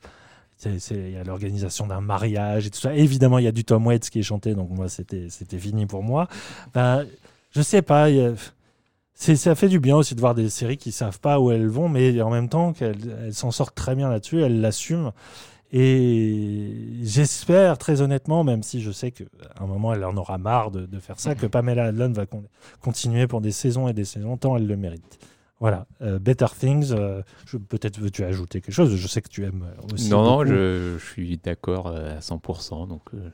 il 0.65 1.11
y 1.11 1.17
a 1.17 1.23
l'organisation 1.23 1.87
d'un 1.87 2.01
mariage 2.01 2.67
et 2.67 2.69
tout 2.69 2.79
ça. 2.79 2.93
Évidemment, 2.95 3.37
il 3.37 3.45
y 3.45 3.47
a 3.47 3.51
du 3.51 3.63
Tom 3.63 3.85
Waits 3.85 4.09
qui 4.09 4.19
est 4.19 4.23
chanté, 4.23 4.55
donc 4.55 4.69
moi, 4.69 4.89
c'était 4.89 5.29
fini 5.59 5.85
pour 5.85 6.03
moi. 6.03 6.27
Ben, 6.73 7.05
je 7.51 7.61
sais 7.61 7.81
pas, 7.81 8.09
y 8.09 8.21
a- 8.21 8.33
ça 9.15 9.55
fait 9.55 9.69
du 9.69 9.79
bien 9.79 9.95
aussi 9.95 10.13
de 10.15 10.19
voir 10.19 10.35
des 10.35 10.49
séries 10.49 10.77
qui 10.77 10.91
savent 10.91 11.19
pas 11.19 11.39
où 11.39 11.51
elles 11.51 11.67
vont, 11.67 11.89
mais 11.89 12.21
en 12.21 12.29
même 12.29 12.49
temps 12.49 12.71
qu'elles 12.73 12.97
elles 13.25 13.33
s'en 13.33 13.49
sortent 13.51 13.75
très 13.75 13.95
bien 13.95 14.09
là-dessus, 14.09 14.41
elles 14.41 14.61
l'assument. 14.61 15.13
Et 15.73 16.71
j'espère 17.03 17.77
très 17.77 18.01
honnêtement, 18.01 18.43
même 18.43 18.63
si 18.63 18.81
je 18.81 18.91
sais 18.91 19.11
qu'à 19.11 19.25
un 19.59 19.65
moment 19.65 19.93
elle 19.93 20.03
en 20.05 20.15
aura 20.15 20.37
marre 20.37 20.71
de, 20.71 20.85
de 20.85 20.99
faire 20.99 21.19
ça, 21.19 21.35
que 21.35 21.45
Pamela 21.45 21.85
Adlon 21.85 22.11
va 22.13 22.25
con- 22.25 22.45
continuer 22.81 23.27
pour 23.27 23.41
des 23.41 23.51
saisons 23.51 23.87
et 23.87 23.93
des 23.93 24.05
saisons, 24.05 24.37
tant 24.37 24.55
elle 24.55 24.65
le 24.67 24.77
mérite. 24.77 25.19
Voilà, 25.59 25.87
euh, 26.03 26.19
Better 26.19 26.45
Things, 26.59 26.91
euh, 26.91 27.21
peut-être 27.69 27.97
veux-tu 27.99 28.23
ajouter 28.23 28.61
quelque 28.61 28.73
chose, 28.75 28.95
je 28.95 29.07
sais 29.07 29.21
que 29.21 29.29
tu 29.29 29.43
aimes 29.43 29.65
aussi. 29.91 30.09
Non, 30.09 30.21
non, 30.23 30.45
je, 30.45 30.97
je 30.99 31.03
suis 31.03 31.37
d'accord 31.37 31.87
euh, 31.87 32.17
à 32.17 32.19
100%, 32.19 32.87
donc 32.87 33.01
euh, 33.15 33.29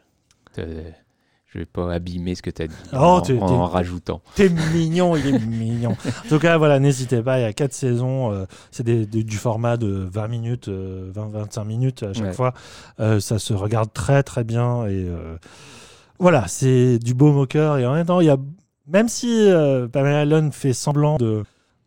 je 0.57 1.59
vais 1.59 1.65
pas 1.65 1.93
abîmer 1.93 2.33
ce 2.35 2.41
que 2.41 2.49
tu 2.49 2.61
as 2.61 2.67
dit 2.67 2.73
Oh, 2.93 2.97
en, 2.97 3.21
t'es- 3.21 3.37
en 3.39 3.47
t'es- 3.67 3.73
rajoutant. 3.73 4.21
T'es 4.35 4.49
mignon, 4.73 5.15
il 5.15 5.27
est 5.27 5.39
mignon. 5.39 5.97
En 6.25 6.27
tout 6.29 6.39
cas, 6.39 6.57
voilà, 6.57 6.79
n'hésitez 6.79 7.21
pas, 7.21 7.39
il 7.39 7.43
y 7.43 7.45
a 7.45 7.53
quatre 7.53 7.73
saisons, 7.73 8.31
euh, 8.31 8.45
c'est 8.71 8.83
du 8.85 9.37
format 9.37 9.75
de 9.77 9.87
20 10.09 10.27
minutes, 10.29 10.69
20-25 10.69 11.65
minutes 11.65 12.03
à 12.03 12.13
chaque 12.13 12.23
Ouais. 12.27 12.33
fois. 12.33 12.53
Euh, 12.99 13.19
ça 13.19 13.37
se 13.37 13.53
regarde 13.53 13.91
très 13.93 14.23
très 14.23 14.43
bien 14.45 14.85
et 14.87 15.03
euh, 15.07 15.35
voilà, 16.19 16.47
c'est 16.47 16.99
du 16.99 17.13
beau 17.13 17.31
moqueur 17.33 17.77
et 17.79 17.85
en 17.85 17.93
même 17.93 18.05
temps, 18.05 18.21
il 18.21 18.27
y 18.27 18.29
a, 18.29 18.37
même 18.87 19.09
si 19.09 19.27
euh, 19.49 19.87
Pamela 19.87 20.21
Allen 20.21 20.51
fait 20.53 20.73
semblant 20.73 21.17
de 21.17 21.43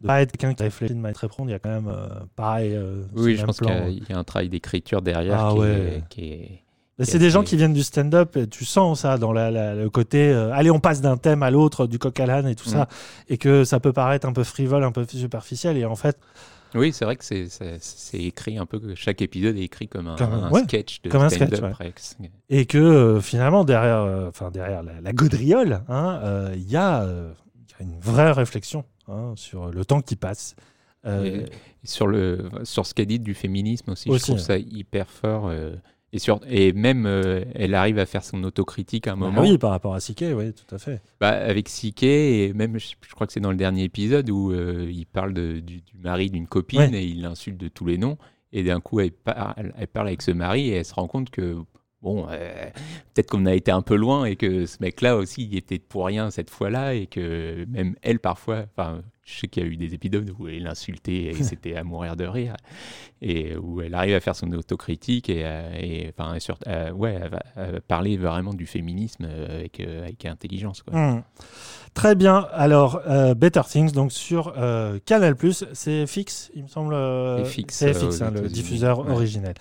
de 0.07 0.09
pas 0.09 0.23
être 0.23 0.33
quelqu'un 0.33 0.55
qui 0.55 0.63
réfléchit 0.63 0.95
de 0.95 0.99
manière 1.01 1.15
très 1.17 1.29
profonde, 1.29 1.49
il 1.49 1.53
y 1.53 1.55
a 1.55 1.59
quand 1.59 1.69
même 1.71 1.89
euh, 1.89 2.09
pareil. 2.35 2.73
euh, 2.75 3.03
Oui, 3.15 3.33
je 3.35 3.39
même 3.39 3.47
pense 3.47 3.59
qu'il 3.59 3.67
plan. 3.67 3.77
y, 3.77 3.81
a- 3.81 3.89
il 3.89 4.05
y 4.09 4.13
a 4.13 4.19
un 4.19 4.25
travail 4.25 4.49
d'écriture 4.49 5.03
derrière 5.03 5.39
Ah 5.47 5.51
qui, 5.53 5.59
ouais. 5.59 5.69
est, 5.69 6.03
qui 6.09 6.25
est- 6.33 6.63
Mais 6.99 7.05
qui 7.05 7.11
c'est 7.11 7.17
est 7.19 7.21
des 7.21 7.31
gens 7.31 7.43
qui 7.43 7.57
viennent 7.57 7.75
du 7.75 7.83
stand-up, 7.83 8.37
et 8.39 8.47
tu 8.47 8.65
sens 8.65 9.01
ça 9.01 9.19
dans 9.19 9.33
la- 9.33 9.51
la- 9.51 9.75
le 9.75 9.91
côté 9.91 10.31
euh, 10.31 10.51
allez, 10.53 10.71
on 10.71 10.81
passe 10.81 11.01
d'un 11.03 11.17
thème 11.19 11.43
à 11.43 11.51
l'autre, 11.51 11.87
du 11.87 11.99
coq 11.99 12.19
à 12.21 12.25
l'âne 12.27 12.49
et 12.49 12.55
tout 12.55 12.69
ça, 12.69 12.89
et 13.29 13.37
que 13.37 13.65
ça 13.65 13.81
peut 13.81 13.93
paraître 13.93 14.27
un 14.27 14.33
peu 14.33 14.45
frivole, 14.45 14.83
un 14.83 14.93
peu 14.93 15.05
superficiel, 15.07 15.77
et 15.77 15.85
en 15.85 15.97
fait, 15.97 16.17
Oui, 16.75 16.93
c'est 16.93 17.05
vrai 17.05 17.17
que 17.17 17.25
c'est- 17.25 17.49
c'est 17.49 17.79
c'est 17.81 18.19
écrit 18.19 18.59
un 18.59 18.67
peu, 18.67 18.79
que 18.81 18.95
chaque 18.97 19.23
épisode 19.23 19.57
est 19.57 19.63
écrit 19.63 19.89
comme 19.89 20.09
un, 20.09 20.17
Comme 20.17 20.33
un- 20.35 20.45
un 20.45 20.51
ouais, 20.51 20.63
sketch 20.65 21.01
de 21.03 21.09
comme 21.11 21.23
un 21.23 21.29
stand-up. 21.31 21.55
sketch, 21.75 22.17
ouais. 22.21 22.31
et 22.51 22.67
que 22.67 22.77
euh, 22.77 23.21
finalement 23.21 23.65
derrière, 23.65 24.01
euh, 24.01 24.29
enfin 24.29 24.51
derrière 24.51 24.83
la, 24.83 25.01
la 25.01 25.13
gaudriole, 25.13 25.83
hein, 25.89 26.21
euh, 26.25 26.55
y, 26.57 26.61
euh, 26.61 26.63
il 26.67 26.73
y 26.73 26.77
a 26.77 27.83
une 27.83 27.99
vraie 28.01 28.33
réflexion 28.33 28.85
hein, 29.09 29.33
sur 29.37 29.69
le 29.71 29.85
temps 29.85 30.01
qui 30.03 30.17
passe. 30.17 30.57
Euh, 31.05 31.47
sur, 31.85 32.09
le, 32.09 32.49
sur 32.65 32.85
ce 32.85 32.93
qu'elle 32.93 33.07
dit 33.07 33.21
du 33.21 33.35
féminisme 33.35 33.93
aussi, 33.93 34.09
Aussi, 34.11 34.19
je 34.19 34.25
trouve 34.25 34.37
ouais. 34.39 34.43
ça 34.43 34.59
hyper 34.59 35.09
fort. 35.09 35.47
euh, 35.49 35.77
et, 36.13 36.19
sur, 36.19 36.41
et 36.49 36.73
même, 36.73 37.07
euh, 37.07 37.45
elle 37.55 37.75
arrive 37.75 37.99
à 38.01 38.07
faire 38.07 38.25
son 38.25 38.43
autocritique 38.43 39.07
à 39.07 39.13
un 39.13 39.17
bah 39.17 39.27
moment. 39.27 39.43
oui, 39.43 39.57
par 39.59 39.71
rapport 39.71 39.95
à 39.95 40.01
Siké, 40.01 40.33
oui, 40.35 40.53
tout 40.53 40.75
à 40.75 40.79
fait. 40.79 41.01
Bah, 41.21 41.29
avec 41.29 41.69
Siké, 41.69 42.45
et 42.47 42.53
même, 42.55 42.79
je, 42.79 42.95
je 43.07 43.15
crois 43.15 43.27
que 43.27 43.33
c'est 43.33 43.41
dans 43.41 43.51
le 43.53 43.57
dernier 43.57 43.85
épisode 43.85 44.29
où 44.31 44.53
il 44.53 45.07
parle 45.07 45.33
de- 45.35 45.61
du, 45.61 45.77
du 45.83 45.97
mari 45.99 46.29
d'une 46.31 46.47
copine 46.49 46.81
Ouais. 46.81 47.03
et 47.03 47.05
il 47.05 47.23
l'insulte 47.23 47.59
de 47.59 47.69
tous 47.69 47.87
les 47.87 47.99
noms. 47.99 48.19
Et 48.53 48.63
d'un 48.65 48.81
coup, 48.81 48.99
elle, 49.01 49.13
par- 49.13 49.55
elle- 49.57 49.75
elle 49.79 49.89
parle 49.89 50.09
avec 50.09 50.23
ce 50.23 50.31
mari 50.33 50.69
et 50.71 50.75
elle 50.77 50.85
se 50.85 50.95
rend 50.95 51.07
compte 51.07 51.31
que, 51.31 51.57
bon, 52.07 52.27
euh, 52.31 52.53
peut-être 53.15 53.31
qu'on 53.31 53.47
a 53.47 53.53
été 53.55 53.73
un 53.73 53.83
peu 53.83 53.97
loin 53.97 54.27
et 54.27 54.37
que 54.37 54.65
ce 54.65 54.77
mec-là 54.81 55.17
aussi, 55.17 55.49
il 55.51 55.57
était 55.57 55.81
pour 55.81 56.07
rien 56.07 56.31
cette 56.31 56.51
fois-là 56.51 56.95
et 56.95 57.07
que 57.09 57.65
même 57.69 57.97
elle, 58.03 58.21
parfois, 58.21 58.65
enfin, 58.77 59.03
je 59.25 59.41
sais 59.41 59.49
qu'il 59.49 59.65
y 59.65 59.67
a 59.67 59.69
eu 59.69 59.77
des 59.77 59.93
épisodes 59.93 60.33
où 60.39 60.47
elle 60.47 60.63
l'insultait 60.63 61.25
et 61.25 61.35
c'était 61.43 61.75
à 61.75 61.83
mourir 61.83 62.15
de 62.15 62.25
rire 62.25 62.55
et 63.21 63.57
où 63.57 63.81
elle 63.81 63.95
arrive 63.95 64.15
à 64.15 64.21
faire 64.21 64.37
son 64.37 64.53
autocritique 64.53 65.29
et, 65.29 65.43
euh, 65.45 65.73
et 65.77 66.13
enfin, 66.17 66.39
sur- 66.39 66.59
euh, 66.69 66.93
ouais, 66.93 67.19
va 67.29 67.43
parler 67.89 68.17
vraiment 68.17 68.55
du 68.55 68.67
féminisme 68.67 69.25
avec, 69.25 69.81
euh, 69.81 70.05
avec 70.05 70.25
intelligence. 70.27 70.83
Quoi. 70.83 70.97
Hmm. 70.97 71.23
Très 71.95 72.15
bien. 72.15 72.47
Alors, 72.53 73.01
Better 73.37 73.63
Things, 73.69 73.91
donc 73.93 74.13
sur 74.13 74.53
Canal+, 75.07 75.35
c'est 75.73 76.07
fixe, 76.07 76.51
il 76.55 76.63
me 76.65 76.69
semble. 76.69 76.95
C'est 77.47 77.95
fixe, 77.95 78.21
hein, 78.23 78.31
le 78.31 78.49
diffuseur 78.49 79.01
Ouais. 79.07 79.11
originel. 79.13 79.55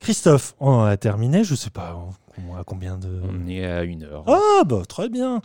Christophe, 0.00 0.54
on 0.60 0.70
en 0.70 0.84
a 0.84 0.96
terminé. 0.96 1.42
Je 1.44 1.54
sais 1.54 1.70
pas 1.70 1.96
on- 1.96 2.54
à 2.56 2.64
combien 2.64 2.98
de. 2.98 3.22
On 3.24 3.48
est 3.48 3.64
à 3.64 3.82
une 3.82 4.02
heure. 4.04 4.24
Ah, 4.26 4.62
bah, 4.64 4.82
très 4.86 5.08
bien. 5.08 5.40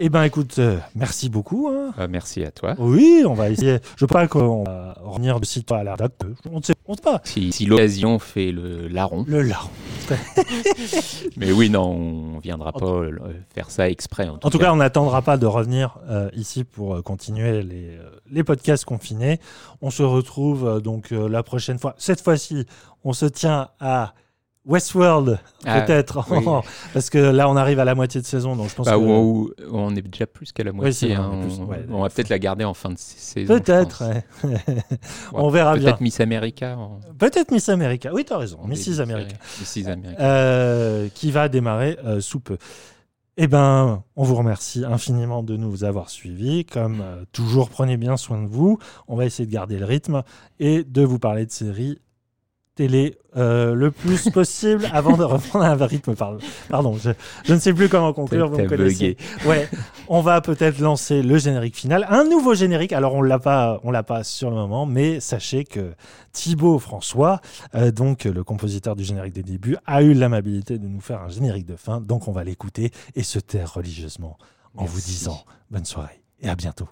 Eh 0.00 0.10
ben, 0.10 0.22
écoute, 0.22 0.60
euh, 0.60 0.78
merci 0.94 1.28
beaucoup. 1.28 1.68
hein. 1.68 1.92
Ah, 1.98 2.06
merci 2.06 2.44
à 2.44 2.52
toi. 2.52 2.76
Oui, 2.78 3.24
on 3.26 3.34
va 3.34 3.50
essayer. 3.50 3.78
Je 3.96 4.06
crois 4.06 4.28
qu'on 4.28 4.62
va 4.62 4.94
revenir 5.02 5.40
de 5.40 5.44
site 5.44 5.72
à 5.72 5.82
la 5.82 5.96
date. 5.96 6.24
On 6.48 6.58
ne 6.58 6.62
sait, 6.62 6.74
on 6.86 6.94
sait 6.94 7.02
pas. 7.02 7.20
Si, 7.24 7.50
si 7.50 7.66
l'occasion 7.66 8.20
fait 8.20 8.52
le 8.52 8.86
larron. 8.86 9.24
Le 9.26 9.42
larron. 9.42 9.70
Mais 11.36 11.50
oui, 11.50 11.68
non, 11.68 11.90
on 12.36 12.38
viendra 12.38 12.70
pas 12.72 12.86
euh, 12.86 13.10
faire 13.52 13.70
ça 13.70 13.90
exprès. 13.90 14.28
En 14.28 14.38
tout, 14.38 14.46
En 14.46 14.50
tout 14.50 14.58
cas, 14.58 14.72
on 14.72 14.76
n'attendra 14.76 15.20
pas 15.22 15.36
de 15.36 15.46
revenir 15.46 15.98
euh, 16.08 16.30
ici 16.32 16.62
pour 16.62 16.94
euh, 16.94 17.02
continuer 17.02 17.62
les, 17.62 17.88
euh, 17.96 18.08
les 18.30 18.44
podcasts 18.44 18.84
confinés. 18.84 19.40
On 19.82 19.90
se 19.90 20.04
retrouve 20.04 20.64
euh, 20.66 20.80
donc 20.80 21.10
euh, 21.10 21.28
la 21.28 21.42
prochaine 21.42 21.80
fois. 21.80 21.96
Cette 21.98 22.20
fois-ci, 22.20 22.66
on 23.02 23.12
se 23.12 23.26
tient 23.26 23.68
à 23.80 24.14
Westworld, 24.68 25.40
Ah, 25.64 25.80
peut-être. 25.80 26.24
oui. 26.30 26.44
Parce 26.92 27.08
que 27.10 27.18
là, 27.18 27.48
on 27.48 27.56
arrive 27.56 27.80
à 27.80 27.84
la 27.86 27.94
moitié 27.94 28.20
de 28.20 28.26
saison. 28.26 28.54
Donc 28.54 28.68
je 28.68 28.74
pense 28.74 28.86
Bah, 28.86 28.92
que... 28.96 29.68
on 29.72 29.96
est 29.96 30.02
déjà 30.02 30.26
plus 30.26 30.52
qu'à 30.52 30.62
la 30.62 30.72
moitié. 30.72 31.14
hein. 31.14 31.30
on 31.32 31.64
ouais. 31.64 31.86
on 31.90 32.02
va 32.02 32.10
peut-être 32.10 32.28
la 32.28 32.38
garder 32.38 32.64
en 32.64 32.74
fin 32.74 32.90
de 32.90 32.98
saison. 32.98 33.46
Peut-être. 33.58 34.04
ouais. 34.44 34.64
On 35.32 35.48
verra 35.48 35.74
bien. 35.76 35.84
Peut-être 35.84 36.00
Miss 36.02 36.20
America. 36.20 36.76
en- 36.76 37.00
Peut-être 37.18 37.50
Miss 37.50 37.68
America. 37.68 38.10
Oui, 38.12 38.24
tu 38.24 38.32
as 38.32 38.38
raison. 38.38 38.58
Mrs. 38.66 39.00
America. 39.00 39.36
Mrs. 39.60 39.88
America. 39.88 40.20
euh, 40.22 41.08
qui 41.14 41.30
va 41.30 41.48
démarrer 41.48 41.98
euh, 42.04 42.20
sous 42.20 42.40
peu. 42.40 42.58
Eh 43.40 43.46
ben, 43.46 44.02
on 44.16 44.24
vous 44.24 44.34
remercie 44.34 44.84
infiniment 44.84 45.42
de 45.44 45.56
nous 45.56 45.84
avoir 45.84 46.10
suivis. 46.10 46.64
Comme 46.64 47.00
euh, 47.00 47.24
toujours, 47.32 47.70
prenez 47.70 47.96
bien 47.96 48.16
soin 48.16 48.42
de 48.42 48.48
vous. 48.48 48.78
On 49.06 49.16
va 49.16 49.24
essayer 49.26 49.46
de 49.46 49.52
garder 49.52 49.78
le 49.78 49.84
rythme 49.84 50.22
et 50.58 50.82
de 50.84 51.02
vous 51.02 51.18
parler 51.18 51.46
de 51.46 51.50
séries 51.52 52.00
télé 52.78 53.18
euh, 53.36 53.74
le 53.74 53.90
plus 53.90 54.30
possible 54.32 54.88
avant 54.92 55.16
de 55.16 55.24
reprendre 55.24 55.64
un 55.64 55.74
rythme. 55.86 56.14
Pardon, 56.14 56.38
pardon 56.68 56.96
je, 56.96 57.10
je 57.44 57.52
ne 57.52 57.58
sais 57.58 57.74
plus 57.74 57.88
comment 57.88 58.12
conclure. 58.12 58.48
Vous 58.48 58.56
me 58.58 58.68
connaissez. 58.68 59.16
Ouais, 59.46 59.68
on 60.06 60.20
va 60.20 60.40
peut-être 60.40 60.78
lancer 60.78 61.22
le 61.22 61.38
générique 61.38 61.76
final, 61.76 62.06
un 62.08 62.22
nouveau 62.22 62.54
générique. 62.54 62.92
Alors 62.92 63.14
on 63.14 63.22
l'a 63.22 63.40
pas, 63.40 63.80
on 63.82 63.90
l'a 63.90 64.04
pas 64.04 64.22
sur 64.22 64.48
le 64.50 64.54
moment, 64.54 64.86
mais 64.86 65.18
sachez 65.18 65.64
que 65.64 65.94
Thibaut 66.32 66.78
François, 66.78 67.40
euh, 67.74 67.90
donc 67.90 68.24
le 68.24 68.44
compositeur 68.44 68.94
du 68.94 69.02
générique 69.02 69.34
des 69.34 69.42
débuts, 69.42 69.76
a 69.84 70.02
eu 70.02 70.14
l'amabilité 70.14 70.78
de 70.78 70.86
nous 70.86 71.00
faire 71.00 71.22
un 71.22 71.28
générique 71.28 71.66
de 71.66 71.76
fin. 71.76 72.00
Donc 72.00 72.28
on 72.28 72.32
va 72.32 72.44
l'écouter 72.44 72.92
et 73.16 73.24
se 73.24 73.40
taire 73.40 73.74
religieusement 73.74 74.38
en 74.76 74.84
vous 74.84 75.00
disant 75.00 75.44
bonne 75.72 75.84
soirée 75.84 76.22
et 76.40 76.48
à 76.48 76.54
bientôt. 76.54 76.88